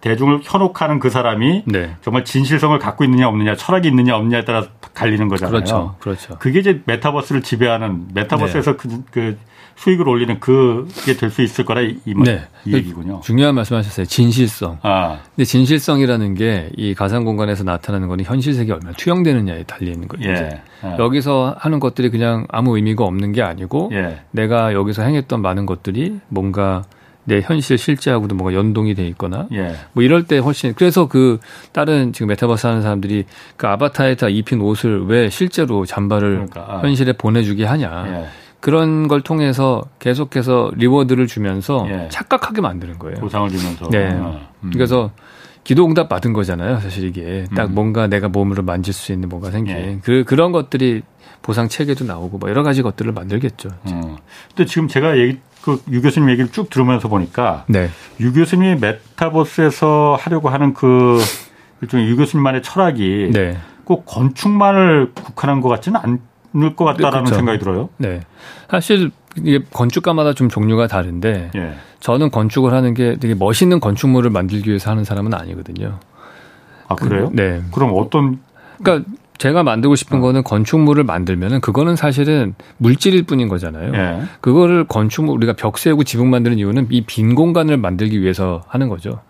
대중을 0.00 0.40
현혹하는 0.42 0.98
그 0.98 1.10
사람이 1.10 1.64
네. 1.66 1.96
정말 2.02 2.24
진실성을 2.24 2.78
갖고 2.78 3.04
있느냐 3.04 3.28
없느냐 3.28 3.54
철학이 3.54 3.88
있느냐 3.88 4.16
없느냐에 4.16 4.44
따라 4.44 4.64
갈리는 4.94 5.28
거잖아요. 5.28 5.52
그렇죠. 5.52 5.94
그렇죠. 6.00 6.38
그게 6.38 6.60
이제 6.60 6.82
메타버스를 6.86 7.42
지배하는 7.42 8.08
메타버스에서 8.14 8.76
그, 8.76 9.02
그 9.10 9.38
수익을 9.80 10.06
올리는 10.08 10.38
그게 10.40 11.14
될 11.14 11.30
수 11.30 11.40
있을 11.42 11.64
거라 11.64 11.80
이, 11.80 11.96
이, 12.04 12.14
네. 12.14 12.42
이 12.66 12.74
얘기군요. 12.74 13.20
중요한 13.24 13.54
말씀하셨어요. 13.54 14.04
진실성. 14.04 14.78
아, 14.82 15.20
근데 15.34 15.44
진실성이라는 15.44 16.34
게 16.34 16.68
이 16.76 16.94
가상 16.94 17.24
공간에서 17.24 17.64
나타나는 17.64 18.08
거는 18.08 18.24
현실 18.24 18.52
세계에 18.54 18.74
얼마나 18.74 18.92
투영되느냐에 18.96 19.62
달려 19.64 19.90
있는 19.90 20.06
거예요. 20.08 20.28
예. 20.30 20.62
예. 20.84 20.96
여기서 20.98 21.56
하는 21.58 21.80
것들이 21.80 22.10
그냥 22.10 22.46
아무 22.50 22.76
의미가 22.76 23.04
없는 23.04 23.32
게 23.32 23.42
아니고 23.42 23.90
예. 23.92 24.20
내가 24.32 24.72
여기서 24.74 25.02
행했던 25.02 25.40
많은 25.40 25.64
것들이 25.66 26.20
뭔가 26.28 26.82
내 27.24 27.40
현실 27.40 27.76
실제하고도 27.78 28.34
뭔가 28.34 28.56
연동이 28.58 28.94
돼 28.94 29.06
있거나 29.08 29.46
예. 29.52 29.74
뭐 29.92 30.02
이럴 30.02 30.24
때 30.24 30.38
훨씬 30.38 30.74
그래서 30.74 31.06
그 31.06 31.38
다른 31.72 32.12
지금 32.12 32.28
메타버스 32.28 32.66
하는 32.66 32.82
사람들이 32.82 33.24
그 33.56 33.66
아바타에다 33.66 34.28
입힌 34.28 34.60
옷을 34.60 35.06
왜 35.06 35.28
실제로 35.30 35.84
잠바를 35.86 36.46
그러니까, 36.46 36.66
아. 36.68 36.80
현실에 36.80 37.12
보내주게 37.12 37.64
하냐 37.64 38.04
예. 38.08 38.26
그런 38.60 39.08
걸 39.08 39.22
통해서 39.22 39.82
계속해서 39.98 40.72
reward를 40.74 41.26
주면서 41.26 41.86
예. 41.88 42.08
착각하게 42.10 42.60
만드는 42.60 42.98
거예요. 42.98 43.16
보상을 43.16 43.48
주면서. 43.48 43.88
네. 43.88 44.10
어, 44.12 44.40
음. 44.62 44.70
그래서 44.72 45.10
기도응답 45.64 46.08
받은 46.08 46.32
거잖아요. 46.32 46.80
사실 46.80 47.04
이게 47.04 47.46
딱 47.54 47.70
음. 47.70 47.74
뭔가 47.74 48.06
내가 48.06 48.28
몸으로 48.28 48.62
만질 48.62 48.92
수 48.92 49.12
있는 49.12 49.28
뭔가 49.28 49.50
생긴 49.50 49.76
예. 49.76 49.98
그 50.02 50.24
그런 50.24 50.52
것들이 50.52 51.02
보상 51.42 51.68
체계도 51.68 52.04
나오고 52.04 52.38
뭐 52.38 52.50
여러 52.50 52.62
가지 52.62 52.82
것들을 52.82 53.12
만들겠죠. 53.12 53.70
음. 53.86 54.16
근데 54.48 54.66
지금 54.66 54.88
제가 54.88 55.18
얘기 55.18 55.38
그유 55.62 56.02
교수님 56.02 56.30
얘기를 56.30 56.50
쭉 56.50 56.70
들으면서 56.70 57.08
보니까 57.08 57.64
네. 57.68 57.90
유 58.20 58.32
교수님이 58.32 58.80
메타버스에서 58.80 60.16
하려고 60.18 60.48
하는 60.48 60.74
그 60.74 61.18
일종의 61.82 62.08
유 62.08 62.16
교수님만의 62.16 62.62
철학이 62.62 63.30
네. 63.32 63.56
꼭 63.84 64.04
건축만을 64.06 65.12
국한한 65.14 65.60
것 65.60 65.68
같지는 65.68 66.00
않 66.02 66.20
을것 66.54 66.76
같다라는 66.76 67.24
그렇죠. 67.24 67.34
생각이 67.36 67.58
들어요. 67.58 67.88
네. 67.98 68.20
사실 68.68 69.10
이게 69.36 69.60
건축가마다 69.72 70.32
좀 70.34 70.48
종류가 70.48 70.86
다른데 70.88 71.50
예. 71.54 71.74
저는 72.00 72.30
건축을 72.30 72.72
하는 72.72 72.94
게 72.94 73.16
되게 73.20 73.34
멋있는 73.34 73.78
건축물을 73.80 74.30
만들기 74.30 74.68
위해서 74.68 74.90
하는 74.90 75.04
사람은 75.04 75.32
아니거든요. 75.34 76.00
아 76.88 76.94
그래요? 76.96 77.30
네. 77.32 77.62
그럼 77.72 77.92
어떤 77.94 78.40
그러니까 78.82 79.08
제가 79.38 79.62
만들고 79.62 79.94
싶은 79.94 80.18
어. 80.18 80.20
거는 80.20 80.42
건축물을 80.42 81.04
만들면은 81.04 81.60
그거는 81.60 81.96
사실은 81.96 82.54
물질일 82.78 83.22
뿐인 83.22 83.48
거잖아요. 83.48 83.92
예. 83.94 84.22
그거를 84.40 84.84
건축물 84.84 85.36
우리가 85.36 85.52
벽 85.54 85.78
세우고 85.78 86.04
지붕 86.04 86.28
만드는 86.30 86.58
이유는 86.58 86.88
이 86.90 87.02
빈 87.06 87.34
공간을 87.34 87.76
만들기 87.76 88.20
위해서 88.20 88.62
하는 88.66 88.88
거죠. 88.88 89.20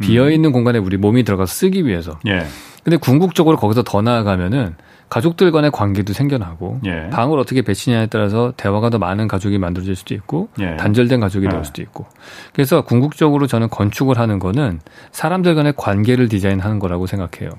비어 0.00 0.30
있는 0.30 0.50
공간에 0.50 0.78
우리 0.78 0.96
몸이 0.96 1.22
들어가서 1.22 1.52
쓰기 1.52 1.86
위해서. 1.86 2.18
예. 2.26 2.44
근데 2.82 2.96
궁극적으로 2.96 3.56
거기서 3.56 3.82
더 3.84 4.02
나아가면은 4.02 4.74
가족들 5.12 5.52
간의 5.52 5.70
관계도 5.70 6.14
생겨나고 6.14 6.80
예. 6.86 7.10
방을 7.10 7.38
어떻게 7.38 7.60
배치냐에 7.60 8.06
따라서 8.06 8.54
대화가 8.56 8.88
더 8.88 8.96
많은 8.96 9.28
가족이 9.28 9.58
만들어질 9.58 9.94
수도 9.94 10.14
있고 10.14 10.48
예. 10.58 10.76
단절된 10.78 11.20
가족이 11.20 11.44
예. 11.44 11.50
될 11.50 11.66
수도 11.66 11.82
있고 11.82 12.06
그래서 12.54 12.80
궁극적으로 12.80 13.46
저는 13.46 13.68
건축을 13.68 14.18
하는 14.18 14.38
거는 14.38 14.80
사람들 15.10 15.54
간의 15.54 15.74
관계를 15.76 16.30
디자인하는 16.30 16.78
거라고 16.78 17.06
생각해요. 17.06 17.50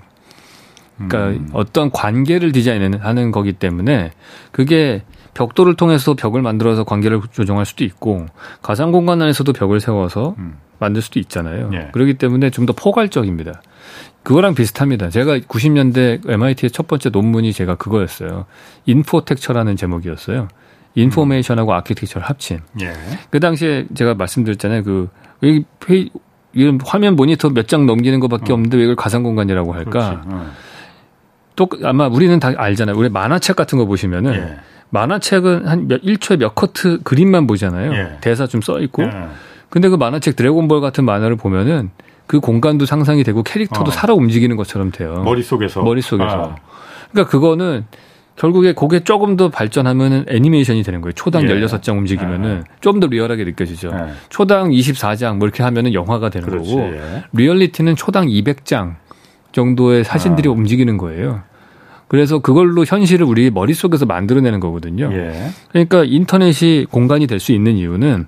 그러니까 0.97 1.28
음. 1.28 1.49
어떤 1.54 1.91
관계를 1.91 2.54
디자인하는 2.54 3.30
거기 3.30 3.54
때문에 3.54 4.10
그게 4.51 5.04
벽돌을 5.34 5.75
통해서 5.75 6.13
벽을 6.13 6.41
만들어서 6.41 6.84
관계를 6.84 7.21
조정할 7.31 7.65
수도 7.65 7.84
있고 7.84 8.25
가상 8.61 8.91
공간 8.91 9.21
안에서도 9.21 9.51
벽을 9.53 9.79
세워서 9.79 10.36
음. 10.38 10.57
만들 10.79 11.01
수도 11.01 11.19
있잖아요. 11.19 11.69
예. 11.73 11.89
그렇기 11.93 12.15
때문에 12.15 12.49
좀 12.49 12.65
더 12.65 12.73
포괄적입니다. 12.73 13.61
그거랑 14.23 14.53
비슷합니다. 14.55 15.09
제가 15.09 15.38
90년대 15.39 16.29
MIT의 16.29 16.71
첫 16.71 16.88
번째 16.88 17.09
논문이 17.09 17.51
제가 17.53 17.75
그거였어요. 17.75 18.45
infotecture라는 18.86 19.76
제목이었어요. 19.75 20.47
인포메이션하고 20.95 21.73
아키텍처를 21.73 22.27
합친. 22.27 22.59
예. 22.81 22.93
그 23.29 23.39
당시에 23.39 23.88
제가 23.95 24.13
말씀드렸잖아요. 24.15 24.84
그, 24.84 25.09
왜 25.41 25.61
페이, 25.79 26.09
이런 26.53 26.79
화면 26.86 27.15
모니터 27.15 27.49
몇 27.49 27.67
장 27.67 27.86
넘기는 27.86 28.17
것밖에 28.19 28.51
어. 28.51 28.55
없는데 28.55 28.77
왜 28.77 28.84
이걸 28.84 28.95
가상 28.95 29.23
공간이라고 29.23 29.73
할까? 29.73 30.21
어. 30.25 30.51
또 31.55 31.67
아마 31.84 32.07
우리는 32.07 32.39
다 32.39 32.51
알잖아요. 32.55 32.95
우리 32.95 33.09
만화책 33.09 33.55
같은 33.55 33.77
거 33.77 33.86
보시면은 33.86 34.34
예. 34.36 34.55
만화책은 34.93 35.67
한 35.67 35.87
몇, 35.87 36.01
1초에 36.03 36.37
몇 36.37 36.53
커트 36.53 36.99
그림만 37.03 37.47
보잖아요. 37.47 37.93
예. 37.93 38.17
대사 38.21 38.45
좀 38.47 38.61
써 38.61 38.79
있고. 38.79 39.03
예. 39.03 39.09
근데 39.69 39.89
그 39.89 39.95
만화책 39.95 40.35
드래곤볼 40.35 40.81
같은 40.81 41.03
만화를 41.03 41.35
보면은 41.35 41.89
그 42.27 42.39
공간도 42.39 42.85
상상이 42.85 43.23
되고 43.23 43.41
캐릭터도 43.41 43.89
어. 43.89 43.91
살아 43.91 44.13
움직이는 44.13 44.55
것처럼 44.55 44.91
돼요. 44.91 45.23
머릿속에서 45.25 45.81
머릿속에서. 45.81 46.43
아. 46.43 46.55
그러니까 47.11 47.31
그거는 47.31 47.85
결국에 48.35 48.73
그게 48.73 49.03
조금 49.03 49.35
더 49.35 49.49
발전하면은 49.49 50.25
애니메이션이 50.29 50.83
되는 50.83 51.01
거예요. 51.01 51.13
초당 51.13 51.43
예. 51.43 51.47
16장 51.47 51.97
움직이면은 51.97 52.63
좀더 52.81 53.07
리얼하게 53.07 53.45
느껴지죠. 53.45 53.89
예. 53.93 54.13
초당 54.29 54.69
24장 54.69 55.37
뭐 55.37 55.47
이렇게 55.47 55.63
하면은 55.63 55.93
영화가 55.95 56.29
되는 56.29 56.47
그렇지. 56.47 56.69
거고 56.69 56.81
예. 56.83 57.23
리얼리티는 57.33 57.95
초당 57.95 58.27
200장 58.27 58.95
정도의 59.53 60.03
사진들이 60.03 60.49
아. 60.49 60.51
움직이는 60.51 60.97
거예요. 60.97 61.41
그래서 62.14 62.38
그걸로 62.38 62.86
현실을 62.86 63.26
우리 63.26 63.49
머릿속에서 63.49 64.05
만들어내는 64.05 64.59
거거든요. 64.59 65.09
예. 65.11 65.49
그러니까 65.72 66.03
인터넷이 66.03 66.86
공간이 66.86 67.26
될 67.26 67.39
수 67.39 67.53
있는 67.53 67.76
이유는 67.76 68.28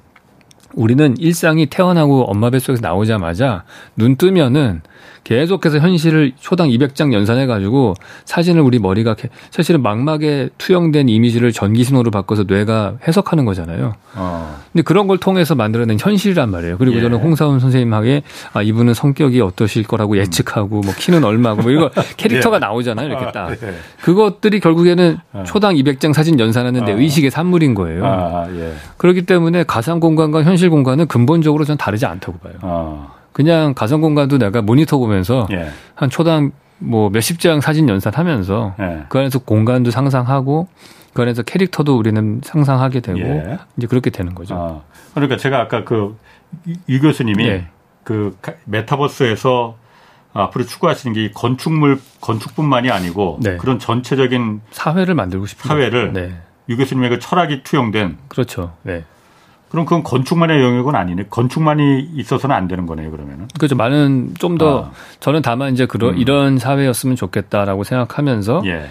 우리는 0.74 1.16
일상이 1.20 1.68
태어나고 1.68 2.24
엄마 2.24 2.50
뱃속에서 2.50 2.82
나오자마자 2.82 3.64
눈 3.96 4.16
뜨면은 4.16 4.82
계속해서 5.26 5.80
현실을 5.80 6.34
초당 6.40 6.70
200장 6.70 7.12
연산해가지고 7.12 7.96
사진을 8.26 8.62
우리 8.62 8.78
머리가 8.78 9.16
개- 9.16 9.30
사실은 9.50 9.82
망막에 9.82 10.50
투영된 10.60 11.10
이미지를 11.10 11.52
전기 11.52 11.84
신호로 11.84 12.12
바꿔서 12.12 12.44
뇌가 12.48 12.98
해석하는 13.08 13.44
거잖아요. 13.44 13.96
어. 14.16 14.56
근데 14.72 14.84
그런 14.84 15.08
걸 15.08 15.18
통해서 15.18 15.56
만들어낸 15.56 15.98
현실이란 16.00 16.52
말이에요. 16.52 16.78
그리고 16.78 16.98
예. 16.98 17.02
저는 17.02 17.18
홍사훈 17.18 17.60
선생님에게 17.60 18.22
아 18.54 18.62
이분은 18.62 18.94
성격이 18.94 19.42
어떠실 19.42 19.84
거라고 19.84 20.16
예측하고 20.18 20.82
뭐 20.82 20.94
키는 20.96 21.24
얼마고 21.24 21.64
뭐 21.64 21.72
이거 21.72 21.90
캐릭터가 22.18 22.60
나오잖아요. 22.60 23.08
이렇게 23.08 23.32
딱. 23.32 23.48
아, 23.50 23.52
예. 23.52 23.58
그것들이 24.02 24.60
결국에는 24.60 25.18
어. 25.34 25.44
초당 25.48 25.74
200장 25.74 26.14
사진 26.14 26.40
연산하는데 26.40 26.94
어. 26.94 26.98
의식의 27.00 27.32
산물인 27.32 27.74
거예요. 27.74 28.06
아, 28.06 28.48
예. 28.56 28.74
그렇기 28.98 29.24
때문에 29.26 29.64
가상 29.64 30.00
공간과 30.00 30.44
현실 30.44 30.70
공간은 30.70 31.08
근본적으로 31.08 31.64
전 31.66 31.78
다르지 31.78 32.06
않다고 32.06 32.38
봐요. 32.38 33.08
어. 33.36 33.38
그냥 33.38 33.74
가상 33.74 34.00
공간도 34.02 34.38
내가 34.38 34.62
모니터 34.62 34.98
보면서 34.98 35.46
예. 35.52 35.70
한 35.94 36.10
초당 36.10 36.52
뭐 36.80 37.10
몇십 37.10 37.40
장 37.40 37.60
사진 37.62 37.88
연산하면서 37.90 38.76
예. 38.80 39.04
그 39.10 39.20
안에서 39.20 39.40
공간도 39.40 39.92
상상하고 39.92 40.68
그 41.14 41.22
안에서 41.22 41.44
캐릭터도 41.44 41.98
우리는 41.98 42.42
상상하게 42.44 43.02
되고 43.02 43.20
예. 43.20 43.58
이제 43.78 43.88
그렇게 43.88 44.10
되는 44.10 44.34
거죠. 44.36 44.56
아, 44.56 44.82
그러니까 45.14 45.38
제가 45.38 45.60
아까 45.60 45.84
그 45.84 46.18
유 46.88 47.02
교수님이 47.02 47.46
예. 47.48 47.68
그 48.06 48.38
가- 48.42 48.54
메타버스에서 48.64 49.76
앞으로 50.32 50.66
추구하시는 50.66 51.14
게이 51.14 51.32
건축물 51.34 52.00
건축뿐만이 52.22 52.90
아니고 52.92 53.40
네. 53.42 53.58
그런 53.58 53.78
전체적인 53.78 54.62
사회를 54.72 55.16
만들고 55.16 55.46
싶은 55.48 55.68
사회를. 55.68 56.14
네. 56.14 56.34
유 56.70 56.78
교수님의 56.78 57.10
그 57.10 57.20
철학이 57.20 57.64
투영된 57.64 58.18
그렇죠. 58.30 58.74
네. 58.84 59.04
그럼 59.70 59.86
그건 59.86 60.04
건축만의 60.04 60.62
영역은 60.62 60.96
아니네. 60.96 61.26
건축만이 61.30 62.12
있어서는 62.14 62.56
안 62.56 62.68
되는 62.68 62.86
거네요. 62.86 63.12
그러면은. 63.12 63.48
그죠. 63.60 63.76
많은 63.76 64.34
좀더 64.40 64.86
아. 64.86 64.92
저는 65.20 65.42
다만 65.42 65.74
이제 65.74 65.86
그런 65.86 66.14
음. 66.14 66.18
이런 66.18 66.58
사회였으면 66.58 67.16
좋겠다라고 67.16 67.84
생각하면서 67.84 68.64
예. 68.66 68.88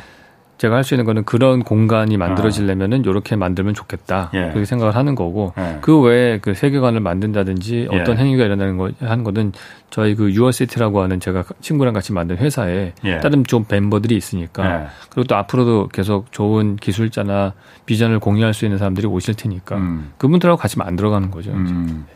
제가 0.58 0.76
할 0.76 0.84
수 0.84 0.94
있는 0.94 1.04
거는 1.04 1.24
그런 1.24 1.62
공간이 1.62 2.16
만들어지려면은 2.16 3.04
이렇게 3.04 3.36
만들면 3.36 3.74
좋겠다. 3.74 4.30
예. 4.34 4.48
그렇게 4.50 4.64
생각을 4.64 4.94
하는 4.94 5.14
거고 5.14 5.52
예. 5.58 5.78
그 5.80 6.00
외에 6.00 6.38
그 6.38 6.54
세계관을 6.54 7.00
만든다든지 7.00 7.88
예. 7.92 8.00
어떤 8.00 8.18
행위가 8.18 8.44
일어나는 8.44 8.76
거 8.76 8.90
하는 9.00 9.24
거는 9.24 9.52
저희 9.90 10.14
그 10.14 10.32
유어시티라고 10.32 11.02
하는 11.02 11.20
제가 11.20 11.44
친구랑 11.60 11.94
같이 11.94 12.12
만든 12.12 12.36
회사에 12.36 12.92
예. 13.04 13.20
다른 13.20 13.44
좀 13.44 13.64
멤버들이 13.68 14.16
있으니까 14.16 14.82
예. 14.82 14.86
그리고 15.10 15.26
또 15.26 15.36
앞으로도 15.36 15.88
계속 15.88 16.30
좋은 16.32 16.76
기술자나 16.76 17.54
비전을 17.86 18.18
공유할 18.20 18.54
수 18.54 18.64
있는 18.64 18.78
사람들이 18.78 19.06
오실 19.06 19.34
테니까 19.34 19.76
음. 19.76 20.12
그분들하고 20.18 20.58
같이 20.58 20.78
만들어가는 20.78 21.30
거죠. 21.30 21.50
음. 21.52 22.06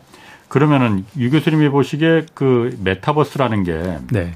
그러면은 0.47 1.05
유 1.17 1.29
교수님이 1.29 1.69
보시기에 1.69 2.25
그 2.33 2.75
메타버스라는 2.83 3.63
게 3.63 3.97
네, 4.11 4.31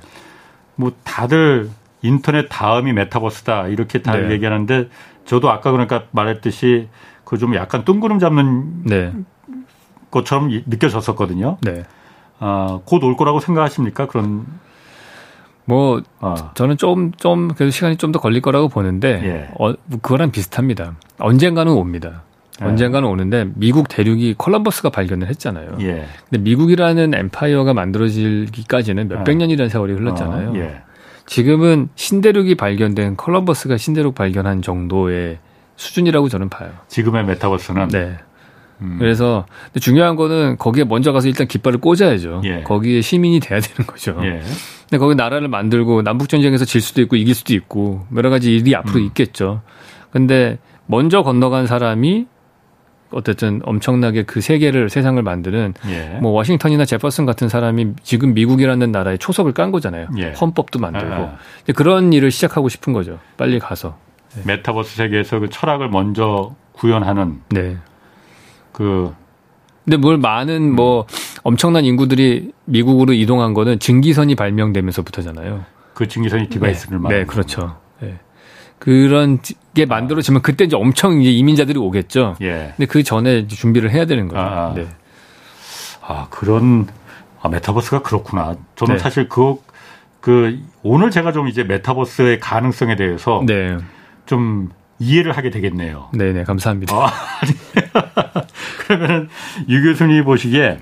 뭐 0.76 0.92
다들 1.04 1.70
인터넷 2.04 2.48
다음이 2.50 2.94
메타버스다 2.94 3.68
이렇게 3.70 4.02
다 4.04 4.16
네. 4.16 4.30
얘기하는데 4.32 4.90
저도 5.26 5.50
아까 5.50 5.72
그러니까 5.72 6.04
말했듯이 6.12 6.88
그 7.26 7.38
좀 7.38 7.56
약간 7.56 7.84
뜬구름 7.84 8.20
잡는 8.20 8.84
네, 8.84 9.12
것처럼 10.12 10.52
이- 10.52 10.64
느껴졌었거든요. 10.68 11.58
네. 11.62 11.84
아, 12.40 12.80
곧 12.86 13.04
올 13.04 13.16
거라고 13.18 13.40
생각하십니까? 13.40 14.06
그런 14.08 14.46
뭐 15.66 16.02
아, 16.20 16.52
저는 16.56 16.78
좀, 16.78 17.12
좀, 17.14 17.48
그래도 17.56 17.72
시간이 17.72 17.96
좀 17.96 18.12
더 18.12 18.20
걸릴 18.20 18.42
거라고 18.42 18.68
보는데, 18.68 19.22
예. 19.24 19.50
어, 19.60 19.74
그거랑 20.02 20.32
비슷합니다. 20.32 20.96
언젠가는 21.20 21.72
옵니다. 21.72 22.24
예. 22.62 22.66
언젠가는 22.66 23.08
오는데, 23.08 23.48
미국 23.56 23.88
대륙이 23.88 24.34
콜럼버스가 24.38 24.90
발견을 24.90 25.30
했잖아요. 25.30 25.78
예. 25.80 26.06
근데 26.30 26.44
미국이라는 26.44 27.14
엠파이어가 27.14 27.74
만들어지기까지는 27.74 29.10
예. 29.10 29.16
몇백 29.16 29.38
년이라는 29.38 29.70
세월이 29.70 29.94
흘렀잖아요. 29.94 30.50
어, 30.50 30.56
예. 30.58 30.82
지금은 31.26 31.90
신대륙이 31.96 32.56
발견된 32.56 33.16
콜럼버스가 33.16 33.78
신대륙 33.78 34.16
발견한 34.16 34.62
정도의 34.62 35.40
수준이라고 35.76 36.30
저는 36.30 36.50
봐요. 36.50 36.72
지금의 36.88 37.26
메타버스는 37.26 37.88
네. 37.90 38.18
음, 38.82 38.98
그래서 39.00 39.46
중요한 39.80 40.16
거는 40.16 40.58
거기에 40.58 40.84
먼저 40.84 41.12
가서 41.12 41.28
일단 41.28 41.48
깃발을 41.48 41.80
꽂아야죠. 41.80 42.42
예. 42.46 42.64
거기에 42.64 43.02
시민이 43.02 43.40
돼야 43.40 43.60
되는 43.60 43.88
거죠. 43.88 44.18
예. 44.24 44.42
근데 44.90 44.98
거기 44.98 45.16
나라를 45.16 45.48
만들고 45.48 46.02
남북 46.02 46.28
전쟁에서 46.30 46.66
질 46.66 46.82
수도 46.82 47.02
있고 47.02 47.16
이길 47.16 47.34
수도 47.34 47.54
있고 47.54 48.06
여러 48.16 48.30
가지 48.30 48.56
일이 48.56 48.76
앞으로 48.76 49.00
음. 49.00 49.06
있겠죠. 49.06 49.62
근데 50.12 50.60
먼저 50.86 51.24
건너간 51.24 51.66
사람이 51.66 52.28
어쨌든 53.14 53.62
엄청나게 53.64 54.24
그 54.24 54.42
세계를 54.42 54.90
세상을 54.90 55.22
만드는 55.22 55.74
예. 55.88 56.20
뭐 56.22 56.32
워싱턴이나 56.32 56.86
제퍼슨 56.86 57.26
같은 57.26 57.50
사람이 57.50 57.94
지금 58.04 58.34
미국이라는 58.34 58.92
나라에 58.92 59.18
초석을 59.18 59.54
깐 59.54 59.72
거잖아요. 59.72 60.08
예. 60.18 60.32
헌법도 60.32 60.80
만들고 60.80 61.14
아. 61.14 61.38
근데 61.60 61.74
그런 61.74 62.14
일을 62.14 62.32
시작하고 62.32 62.70
싶은 62.70 62.94
거죠. 62.94 63.20
빨리 63.38 63.60
가서. 63.60 63.98
메타버스 64.46 64.96
세계에서 64.96 65.40
그 65.40 65.50
철학을 65.50 65.90
먼저 65.90 66.56
구현하는 66.74 67.42
네. 67.50 67.78
그 68.72 69.14
근데 69.86 69.98
뭘 69.98 70.18
많은 70.18 70.74
뭐 70.74 71.06
엄청난 71.44 71.86
인구들이 71.86 72.52
미국으로 72.66 73.14
이동한 73.14 73.54
거는 73.54 73.80
증기선이 73.80 74.36
발명되면서부터잖아요. 74.36 75.66
그 75.94 76.08
증기선이 76.08 76.50
device를 76.50 76.98
네, 76.98 77.04
말하는 77.04 77.24
네, 77.24 77.28
그렇죠. 77.28 77.78
네. 78.84 79.08
그런 79.08 79.40
게 79.74 79.86
만들어지면 79.86 80.42
그때 80.42 80.66
이제 80.66 80.76
엄청 80.76 81.22
이제 81.22 81.32
이민자들이 81.32 81.80
오겠죠. 81.80 82.36
예. 82.42 82.74
근데 82.76 82.86
그 82.86 83.02
전에 83.04 83.48
준비를 83.48 83.92
해야 83.92 84.06
되는 84.06 84.28
거죠. 84.28 84.42
아, 84.42 84.44
아. 84.44 84.74
네. 84.76 84.88
아, 86.02 86.28
그런, 86.30 86.88
아, 87.42 87.48
메타버스가 87.48 88.02
그렇구나. 88.02 88.56
저는 88.76 88.96
네. 88.96 89.00
사실 89.00 89.30
그, 89.30 89.56
그, 90.20 90.60
오늘 90.84 91.12
제가 91.12 91.32
좀 91.32 91.48
이제 91.48 91.64
메타버스의 91.64 92.42
가능성에 92.42 92.98
대해서 92.98 93.42
네. 93.48 93.78
좀 94.26 94.70
이해를 95.00 95.32
하게 95.32 95.50
되겠네요. 95.50 96.10
네네, 96.14 96.44
감사합니다. 96.44 96.94
아, 96.94 97.10
그러면은 98.86 99.30
유 99.70 99.82
교수님 99.82 100.26
보시기에 100.26 100.80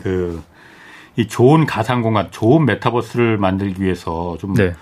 그, 0.00 0.40
이 1.16 1.26
좋은 1.26 1.66
가상공간, 1.66 2.28
좋은 2.30 2.64
메타버스를 2.66 3.36
만들기 3.38 3.82
위해서 3.82 4.36
좀 4.40 4.54
네. 4.54 4.74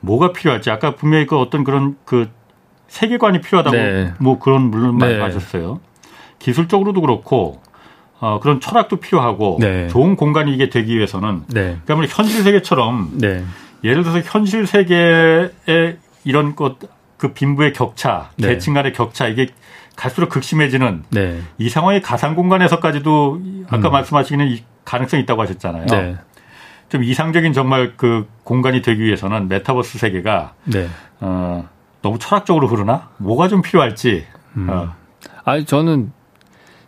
뭐가 0.00 0.32
필요할지 0.32 0.70
아까 0.70 0.94
분명히 0.94 1.26
그 1.26 1.38
어떤 1.38 1.64
그런 1.64 1.96
그 2.04 2.28
세계관이 2.88 3.40
필요하다고 3.40 3.76
네. 3.76 4.14
뭐 4.18 4.38
그런 4.38 4.62
물론 4.62 4.98
네. 4.98 5.18
말씀하셨어요. 5.18 5.80
기술적으로도 6.38 7.00
그렇고 7.00 7.60
어, 8.20 8.40
그런 8.40 8.60
철학도 8.60 8.96
필요하고 8.96 9.58
네. 9.60 9.88
좋은 9.88 10.16
공간이 10.16 10.52
이게 10.52 10.70
되기 10.70 10.96
위해서는 10.96 11.42
네. 11.48 11.78
그러니까 11.84 12.14
현실 12.14 12.42
세계처럼 12.42 13.18
네. 13.18 13.44
예를 13.84 14.02
들어서 14.02 14.20
현실 14.24 14.66
세계에 14.66 15.96
이런 16.24 16.56
것 16.56 16.98
그 17.18 17.32
빈부의 17.34 17.74
격차, 17.74 18.30
네. 18.36 18.48
계층 18.48 18.72
간의 18.72 18.94
격차 18.94 19.26
이게 19.26 19.48
갈수록 19.96 20.28
극심해지는 20.28 21.02
네. 21.10 21.40
이 21.58 21.68
상황이 21.68 22.00
가상 22.00 22.34
공간에서까지도 22.36 23.42
아까 23.68 23.88
음. 23.88 23.92
말씀하시는 23.92 24.56
가능성이 24.84 25.24
있다고 25.24 25.42
하셨잖아요. 25.42 25.86
네. 26.88 26.98
좀 26.98 27.04
이상적인 27.04 27.52
정말 27.52 27.94
그 27.96 28.26
공간이 28.44 28.82
되기 28.82 29.02
위해서는 29.02 29.48
메타버스 29.48 29.98
세계가 29.98 30.54
어, 31.20 31.68
너무 32.02 32.18
철학적으로 32.18 32.66
흐르나? 32.68 33.10
뭐가 33.18 33.48
좀 33.48 33.62
필요할지. 33.62 34.24
음. 34.56 34.68
어. 34.70 34.94
아니 35.44 35.64
저는 35.64 36.12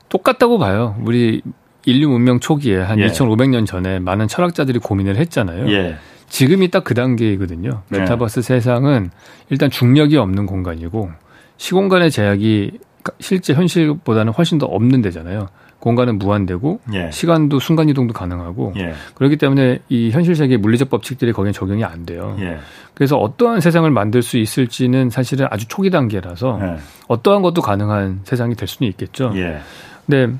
똑같다고 0.08 0.58
봐요. 0.58 0.96
우리 1.04 1.42
인류 1.84 2.08
문명 2.08 2.40
초기에 2.40 2.78
한 2.78 2.98
예. 2.98 3.06
2,500년 3.06 3.66
전에 3.66 3.98
많은 3.98 4.28
철학자들이 4.28 4.78
고민을 4.78 5.16
했잖아요. 5.16 5.70
예. 5.70 5.96
지금이 6.28 6.70
딱 6.70 6.84
그 6.84 6.94
단계이거든요. 6.94 7.82
네. 7.88 8.00
메타버스 8.00 8.38
예. 8.40 8.42
세상은 8.42 9.10
일단 9.50 9.70
중력이 9.70 10.16
없는 10.16 10.46
공간이고 10.46 11.10
시공간의 11.56 12.10
제약이 12.10 12.78
실제 13.18 13.54
현실보다는 13.54 14.32
훨씬 14.32 14.58
더 14.58 14.66
없는 14.66 15.02
데잖아요. 15.02 15.48
공간은 15.80 16.18
무한되고 16.18 16.80
예. 16.92 17.10
시간도 17.10 17.58
순간 17.58 17.88
이동도 17.88 18.12
가능하고 18.12 18.74
예. 18.76 18.94
그렇기 19.14 19.36
때문에 19.36 19.80
이 19.88 20.10
현실 20.10 20.36
세계 20.36 20.56
물리적 20.56 20.90
법칙들이 20.90 21.32
거기에 21.32 21.52
적용이 21.52 21.84
안 21.84 22.06
돼요. 22.06 22.36
예. 22.38 22.58
그래서 22.94 23.16
어떠한 23.16 23.60
세상을 23.60 23.90
만들 23.90 24.22
수 24.22 24.36
있을지는 24.36 25.10
사실은 25.10 25.46
아주 25.50 25.66
초기 25.68 25.90
단계라서 25.90 26.60
예. 26.62 26.76
어떠한 27.08 27.42
것도 27.42 27.62
가능한 27.62 28.20
세상이 28.24 28.54
될 28.54 28.68
수는 28.68 28.90
있겠죠. 28.90 29.32
예. 29.34 29.60
근데 30.06 30.34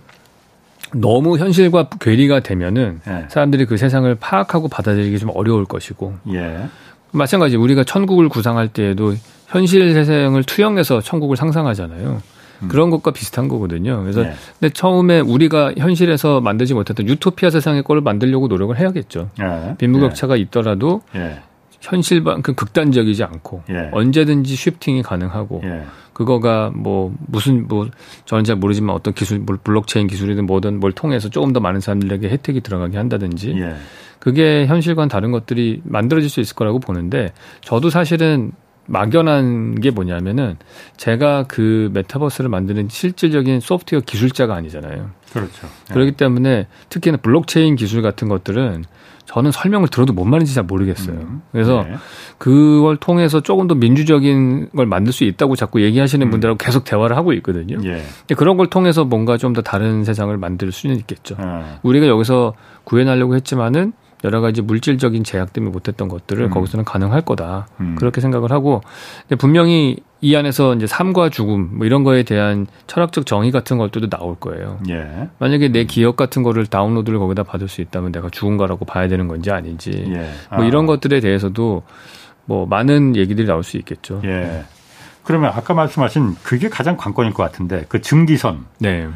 너무 0.94 1.38
현실과 1.38 1.88
괴리가 2.00 2.40
되면은 2.40 3.00
예. 3.08 3.26
사람들이 3.28 3.64
그 3.64 3.76
세상을 3.76 4.14
파악하고 4.16 4.68
받아들이기 4.68 5.18
좀 5.18 5.30
어려울 5.34 5.64
것이고 5.64 6.14
마찬가지 7.12 7.56
우리가 7.56 7.84
천국을 7.84 8.28
구상할 8.28 8.68
때에도 8.68 9.14
현실 9.48 9.94
세상을 9.94 10.42
투영해서 10.44 11.00
천국을 11.00 11.36
상상하잖아요. 11.36 12.22
음. 12.62 12.68
그런 12.68 12.90
것과 12.90 13.10
비슷한 13.12 13.48
거거든요. 13.48 14.00
그래서 14.00 14.22
네. 14.22 14.32
근데 14.58 14.72
처음에 14.72 15.20
우리가 15.20 15.74
현실에서 15.76 16.40
만들지 16.40 16.74
못했던 16.74 17.06
유토피아 17.08 17.50
세상의 17.50 17.82
꼴을 17.82 18.02
만들려고 18.02 18.48
노력을 18.48 18.76
해야겠죠. 18.78 19.30
네. 19.38 19.74
빈부격차가 19.78 20.34
네. 20.34 20.40
있더라도 20.40 21.02
네. 21.12 21.40
현실만큼 21.80 22.54
극단적이지 22.54 23.24
않고 23.24 23.62
예. 23.70 23.88
언제든지 23.92 24.54
shifting이 24.54 25.02
가능하고 25.02 25.62
예. 25.64 25.84
그거가 26.12 26.70
뭐 26.74 27.14
무슨 27.26 27.66
뭐 27.66 27.88
저는 28.26 28.44
잘 28.44 28.56
모르지만 28.56 28.94
어떤 28.94 29.14
기술 29.14 29.44
블록체인 29.44 30.06
기술이든 30.06 30.44
뭐든 30.44 30.78
뭘 30.78 30.92
통해서 30.92 31.30
조금 31.30 31.52
더 31.54 31.60
많은 31.60 31.80
사람들에게 31.80 32.28
혜택이 32.28 32.60
들어가게 32.60 32.98
한다든지 32.98 33.54
예. 33.56 33.74
그게 34.18 34.66
현실과는 34.66 35.08
다른 35.08 35.32
것들이 35.32 35.80
만들어질 35.84 36.28
수 36.28 36.40
있을 36.40 36.54
거라고 36.54 36.78
보는데 36.78 37.32
저도 37.62 37.88
사실은 37.88 38.52
막연한 38.90 39.80
게 39.80 39.90
뭐냐면은 39.90 40.56
제가 40.96 41.44
그 41.46 41.90
메타버스를 41.94 42.50
만드는 42.50 42.88
실질적인 42.90 43.60
소프트웨어 43.60 44.00
기술자가 44.04 44.54
아니잖아요. 44.54 45.10
그렇죠. 45.32 45.68
네. 45.88 45.94
그렇기 45.94 46.12
때문에 46.12 46.66
특히나 46.88 47.18
블록체인 47.18 47.76
기술 47.76 48.02
같은 48.02 48.28
것들은 48.28 48.84
저는 49.26 49.52
설명을 49.52 49.86
들어도 49.86 50.12
뭔 50.12 50.28
말인지 50.28 50.54
잘 50.54 50.64
모르겠어요. 50.64 51.16
음. 51.16 51.42
그래서 51.52 51.84
네. 51.88 51.94
그걸 52.38 52.96
통해서 52.96 53.40
조금 53.40 53.68
더 53.68 53.76
민주적인 53.76 54.70
걸 54.70 54.86
만들 54.86 55.12
수 55.12 55.22
있다고 55.22 55.54
자꾸 55.54 55.82
얘기하시는 55.82 56.26
음. 56.26 56.30
분들하고 56.32 56.58
계속 56.58 56.82
대화를 56.82 57.16
하고 57.16 57.32
있거든요. 57.34 57.78
예. 57.84 58.02
그런 58.34 58.56
걸 58.56 58.66
통해서 58.66 59.04
뭔가 59.04 59.36
좀 59.36 59.52
더 59.52 59.62
다른 59.62 60.02
세상을 60.02 60.36
만들 60.36 60.72
수는 60.72 60.96
있겠죠. 60.96 61.36
아. 61.38 61.78
우리가 61.84 62.08
여기서 62.08 62.54
구현하려고 62.82 63.36
했지만은 63.36 63.92
여러 64.24 64.40
가지 64.40 64.62
물질적인 64.62 65.24
제약 65.24 65.52
때문에 65.52 65.72
못했던 65.72 66.08
것들을 66.08 66.44
음. 66.44 66.50
거기서는 66.50 66.84
가능할 66.84 67.22
거다. 67.22 67.68
음. 67.80 67.96
그렇게 67.98 68.20
생각을 68.20 68.52
하고 68.52 68.82
근데 69.22 69.36
분명히 69.36 69.96
이 70.20 70.36
안에서 70.36 70.74
이제 70.74 70.86
삶과 70.86 71.30
죽음 71.30 71.78
뭐 71.78 71.86
이런 71.86 72.04
거에 72.04 72.22
대한 72.22 72.66
철학적 72.86 73.24
정의 73.24 73.50
같은 73.50 73.78
것들도 73.78 74.10
나올 74.10 74.34
거예요. 74.34 74.78
예. 74.90 75.28
만약에 75.38 75.68
내 75.68 75.84
기억 75.84 76.16
같은 76.16 76.42
거를 76.42 76.66
다운로드를 76.66 77.18
거기다 77.18 77.42
받을 77.42 77.68
수 77.68 77.80
있다면 77.80 78.12
내가 78.12 78.28
죽은 78.28 78.58
거라고 78.58 78.84
봐야 78.84 79.08
되는 79.08 79.28
건지 79.28 79.50
아닌지 79.50 80.04
예. 80.14 80.30
아. 80.50 80.56
뭐 80.56 80.66
이런 80.66 80.84
것들에 80.84 81.20
대해서도 81.20 81.82
뭐 82.44 82.66
많은 82.66 83.16
얘기들이 83.16 83.46
나올 83.46 83.62
수 83.62 83.78
있겠죠. 83.78 84.20
예. 84.24 84.64
그러면 85.22 85.52
아까 85.54 85.74
말씀하신 85.74 86.36
그게 86.42 86.68
가장 86.68 86.96
관건일 86.96 87.32
것 87.32 87.42
같은데 87.42 87.84
그 87.88 88.00
증기선. 88.00 88.66
네. 88.78 89.08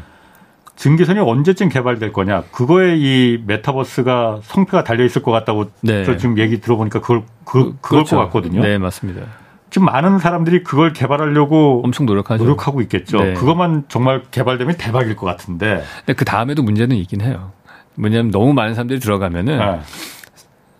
증기선이 0.75 1.19
언제쯤 1.19 1.69
개발될 1.69 2.11
거냐. 2.11 2.43
그거에 2.51 2.95
이 2.97 3.41
메타버스가 3.45 4.39
성패가 4.43 4.83
달려 4.83 5.05
있을 5.05 5.23
것 5.23 5.31
같다고 5.31 5.71
네. 5.81 6.03
지금 6.17 6.37
얘기 6.37 6.59
들어보니까 6.59 6.99
그걸 7.01 7.23
그, 7.45 7.75
그걸 7.81 7.99
그렇죠. 7.99 8.17
것 8.17 8.23
같거든요. 8.25 8.61
네, 8.61 8.77
맞습니다. 8.77 9.21
지금 9.69 9.85
많은 9.87 10.19
사람들이 10.19 10.63
그걸 10.63 10.93
개발하려고 10.93 11.81
엄청 11.83 12.05
노력하죠. 12.05 12.43
노력하고 12.43 12.81
있겠죠. 12.81 13.17
네. 13.17 13.33
그것만 13.33 13.85
정말 13.87 14.23
개발되면 14.31 14.75
대박일 14.77 15.15
것 15.15 15.25
같은데. 15.25 15.83
근데 15.99 16.13
그 16.13 16.23
다음에도 16.23 16.63
문제는 16.63 16.95
있긴 16.97 17.21
해요. 17.21 17.51
뭐냐면 17.95 18.31
너무 18.31 18.53
많은 18.53 18.73
사람들이 18.73 18.99
들어가면은 18.99 19.57
네. 19.57 19.79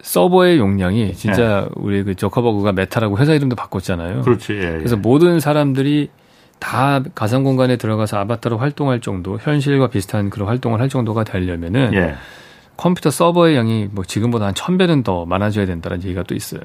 서버의 0.02 0.60
용량이 0.60 1.14
진짜 1.14 1.62
네. 1.62 1.70
우리 1.76 2.04
그 2.04 2.16
저커버그가 2.16 2.74
메타라고 2.74 3.18
회사 3.18 3.34
이름도 3.34 3.56
바꿨잖아요. 3.56 4.22
그렇지. 4.22 4.54
예, 4.54 4.58
예. 4.60 4.78
그래서 4.78 4.96
모든 4.96 5.40
사람들이 5.40 6.10
다 6.60 7.02
가상 7.14 7.44
공간에 7.44 7.78
들어가서 7.78 8.18
아바타로 8.18 8.58
활동할 8.58 9.02
정도, 9.02 9.38
현실과 9.38 9.88
비슷한 9.88 10.30
그런 10.30 10.48
활동을 10.48 10.80
할 10.80 10.90
정도가 10.90 11.24
되려면은 11.24 11.94
예. 11.94 12.16
컴퓨터 12.78 13.10
서버의 13.10 13.56
양이 13.56 13.88
뭐 13.92 14.04
지금보다 14.04 14.48
한 14.48 14.54
천배는 14.54 15.04
더 15.04 15.26
많아져야 15.26 15.66
된다는 15.66 16.04
얘기가 16.04 16.24
또 16.24 16.36
있어요. 16.36 16.62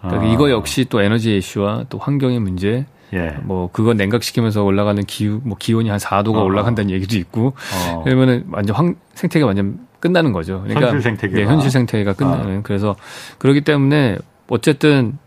그러니까 0.00 0.26
아. 0.26 0.32
이거 0.32 0.50
역시 0.50 0.86
또 0.88 1.00
에너지 1.00 1.36
이슈와 1.36 1.84
또 1.88 1.98
환경의 1.98 2.40
문제, 2.40 2.86
예. 3.12 3.36
뭐 3.42 3.70
그거 3.70 3.94
냉각시키면서 3.94 4.64
올라가는 4.64 5.02
기후, 5.04 5.40
뭐 5.44 5.56
기온이 5.58 5.88
한 5.90 5.98
4도가 5.98 6.36
어. 6.36 6.44
올라간다는 6.44 6.90
얘기도 6.90 7.16
있고, 7.18 7.54
어. 7.92 8.02
그러면은 8.04 8.44
완전 8.50 8.74
황, 8.74 8.96
생태계가 9.14 9.46
완전 9.46 9.86
끝나는 10.00 10.32
거죠. 10.32 10.62
그러니까 10.62 10.86
현실 10.88 11.02
생태계가 11.02 11.40
네, 11.40 11.46
현실 11.46 11.70
생태계가 11.70 12.14
끝나는. 12.14 12.58
아. 12.58 12.60
그래서 12.62 12.96
그렇기 13.38 13.60
때문에 13.60 14.18
어쨌든 14.48 15.18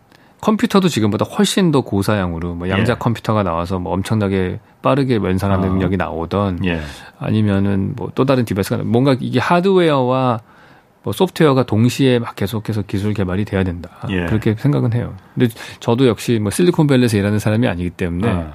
컴퓨터도 0.46 0.88
지금보다 0.88 1.24
훨씬 1.24 1.72
더 1.72 1.80
고사양으로 1.80 2.54
뭐 2.54 2.68
양자 2.68 2.92
예. 2.92 2.96
컴퓨터가 2.96 3.42
나와서 3.42 3.80
뭐 3.80 3.92
엄청나게 3.92 4.60
빠르게 4.80 5.16
연산하는 5.16 5.64
아. 5.64 5.72
능력이 5.72 5.96
나오던 5.96 6.64
예. 6.64 6.80
아니면은 7.18 7.94
뭐 7.96 8.06
또 8.14 8.24
다른 8.24 8.44
device가 8.44 8.84
뭔가 8.84 9.16
이게 9.18 9.40
하드웨어와 9.40 10.40
뭐 11.02 11.12
소프트웨어가 11.12 11.64
동시에 11.64 12.20
막 12.20 12.36
계속해서 12.36 12.82
기술 12.82 13.12
개발이 13.12 13.44
돼야 13.44 13.64
된다. 13.64 13.90
예. 14.08 14.26
그렇게 14.26 14.54
생각은 14.54 14.92
해요. 14.94 15.14
근데 15.34 15.52
저도 15.80 16.06
역시 16.06 16.38
뭐 16.40 16.50
실리콘밸리에서 16.52 17.16
일하는 17.16 17.40
사람이 17.40 17.66
아니기 17.66 17.90
때문에 17.90 18.28
아. 18.28 18.52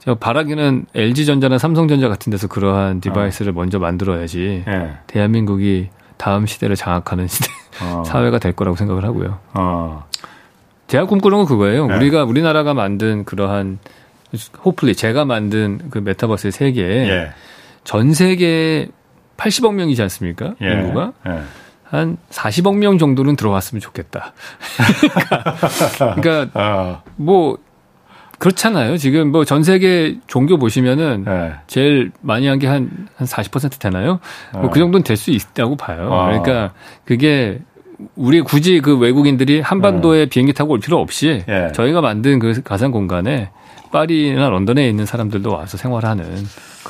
제가 0.00 0.16
바라기는 0.18 0.86
LG전자나 0.94 1.58
삼성전자 1.58 2.08
같은 2.08 2.30
데서 2.32 2.48
그러한 2.48 3.00
디바이스를 3.00 3.52
아. 3.52 3.54
먼저 3.54 3.78
만들어야지 3.78 4.64
예. 4.66 4.92
대한민국이 5.06 5.88
다음 6.16 6.46
시대를 6.46 6.74
장악하는 6.74 7.28
시대 7.28 7.48
어. 7.80 8.02
사회가 8.06 8.40
될 8.40 8.52
거라고 8.52 8.76
생각을 8.76 9.04
하고요. 9.04 9.38
어. 10.92 10.98
제가 10.98 11.06
꿈꾸는 11.06 11.38
건 11.38 11.46
그거예요. 11.46 11.86
네. 11.86 11.96
우리가 11.96 12.24
우리나라가 12.24 12.74
만든 12.74 13.24
그러한 13.24 13.78
호플리 14.64 14.94
제가 14.94 15.24
만든 15.24 15.80
그 15.90 15.98
메타버스의 15.98 16.52
세계에 16.52 17.08
예. 17.08 17.30
전 17.84 18.12
세계 18.14 18.88
80억 19.36 19.74
명이지 19.74 20.00
않습니까? 20.02 20.54
예. 20.62 20.72
인구가 20.72 21.12
예. 21.28 21.40
한 21.84 22.16
40억 22.30 22.76
명 22.76 22.96
정도는 22.98 23.36
들어왔으면 23.36 23.80
좋겠다. 23.80 24.32
그러니까, 25.98 26.14
그러니까 26.20 26.50
어. 26.54 27.02
뭐 27.16 27.58
그렇잖아요. 28.38 28.96
지금 28.96 29.30
뭐 29.30 29.44
전 29.44 29.62
세계 29.62 30.18
종교 30.26 30.58
보시면은 30.58 31.24
네. 31.24 31.52
제일 31.66 32.10
많이 32.22 32.46
한 32.48 32.58
게 32.58 32.66
한 32.66 33.06
한 33.16 33.26
40% 33.26 33.78
되나요? 33.78 34.18
어. 34.52 34.58
뭐그 34.60 34.78
정도는 34.78 35.04
될 35.04 35.16
수 35.16 35.30
있다고 35.30 35.76
봐요. 35.76 36.08
어. 36.10 36.24
그러니까 36.26 36.72
그게 37.04 37.60
우리 38.16 38.40
굳이 38.40 38.80
그 38.80 38.96
외국인들이 38.96 39.60
한반도에 39.60 40.20
네. 40.20 40.26
비행기 40.26 40.52
타고 40.52 40.72
올 40.72 40.80
필요 40.80 40.98
없이 40.98 41.42
네. 41.46 41.72
저희가 41.72 42.00
만든 42.00 42.38
그 42.38 42.62
가상 42.62 42.90
공간에 42.90 43.50
파리나 43.92 44.48
런던에 44.48 44.88
있는 44.88 45.06
사람들도 45.06 45.50
와서 45.52 45.76
생활하는 45.76 46.24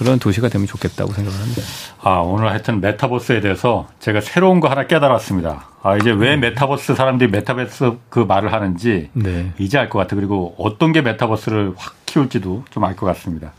그런 0.03 0.19
도시가 0.19 0.49
되면 0.49 0.67
좋겠다고 0.67 1.13
생각을 1.13 1.39
합니다. 1.41 1.63
아, 2.03 2.11
오늘 2.19 2.49
하여튼 2.51 2.81
메타버스에 2.81 3.41
대해서 3.41 3.89
제가 4.01 4.21
새로운 4.21 4.61
거 4.61 4.69
하나 4.69 4.87
깨달았습니다. 4.87 5.69
아, 5.83 5.97
이제 5.97 6.11
왜 6.11 6.37
메타버스 6.37 6.95
사람들이 6.95 7.31
메타버스 7.31 7.93
그 8.09 8.21
말을 8.21 8.53
하는지 8.53 9.11
네. 9.15 9.53
이제 9.59 9.79
알 9.79 9.89
것 9.89 9.99
같아. 9.99 10.15
그리고 10.17 10.55
어떤 10.59 10.93
게 10.93 11.01
메타버스를 11.03 11.73
확 11.77 11.95
키울지도 12.07 12.65
좀 12.71 12.85
알 12.85 12.95
것 12.95 13.07
같습니다. 13.07 13.53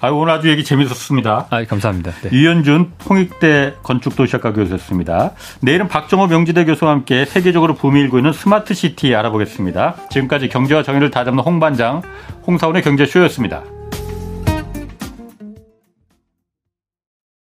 아, 0.00 0.08
오늘 0.08 0.32
아주 0.32 0.48
얘기 0.48 0.64
재밌었습니다. 0.64 1.46
아, 1.50 1.64
감사합니다. 1.64 2.10
네. 2.22 2.30
유현준 2.32 2.92
통익대 2.98 3.74
건축도시학과 3.82 4.52
교수였습니다. 4.54 5.32
내일은 5.60 5.88
박정호 5.88 6.26
명지대 6.28 6.64
교수와 6.64 6.92
함께 6.92 7.24
세계적으로 7.26 7.74
붐이 7.74 8.00
일고 8.00 8.18
있는 8.18 8.32
스마트 8.32 8.72
시티 8.74 9.14
알아보겠습니다. 9.14 9.96
지금까지 10.10 10.48
경제와 10.48 10.82
정의를 10.82 11.10
다잡는 11.10 11.42
홍반장 11.44 12.02
홍사원의 12.46 12.82
경제쇼였습니다. 12.82 13.62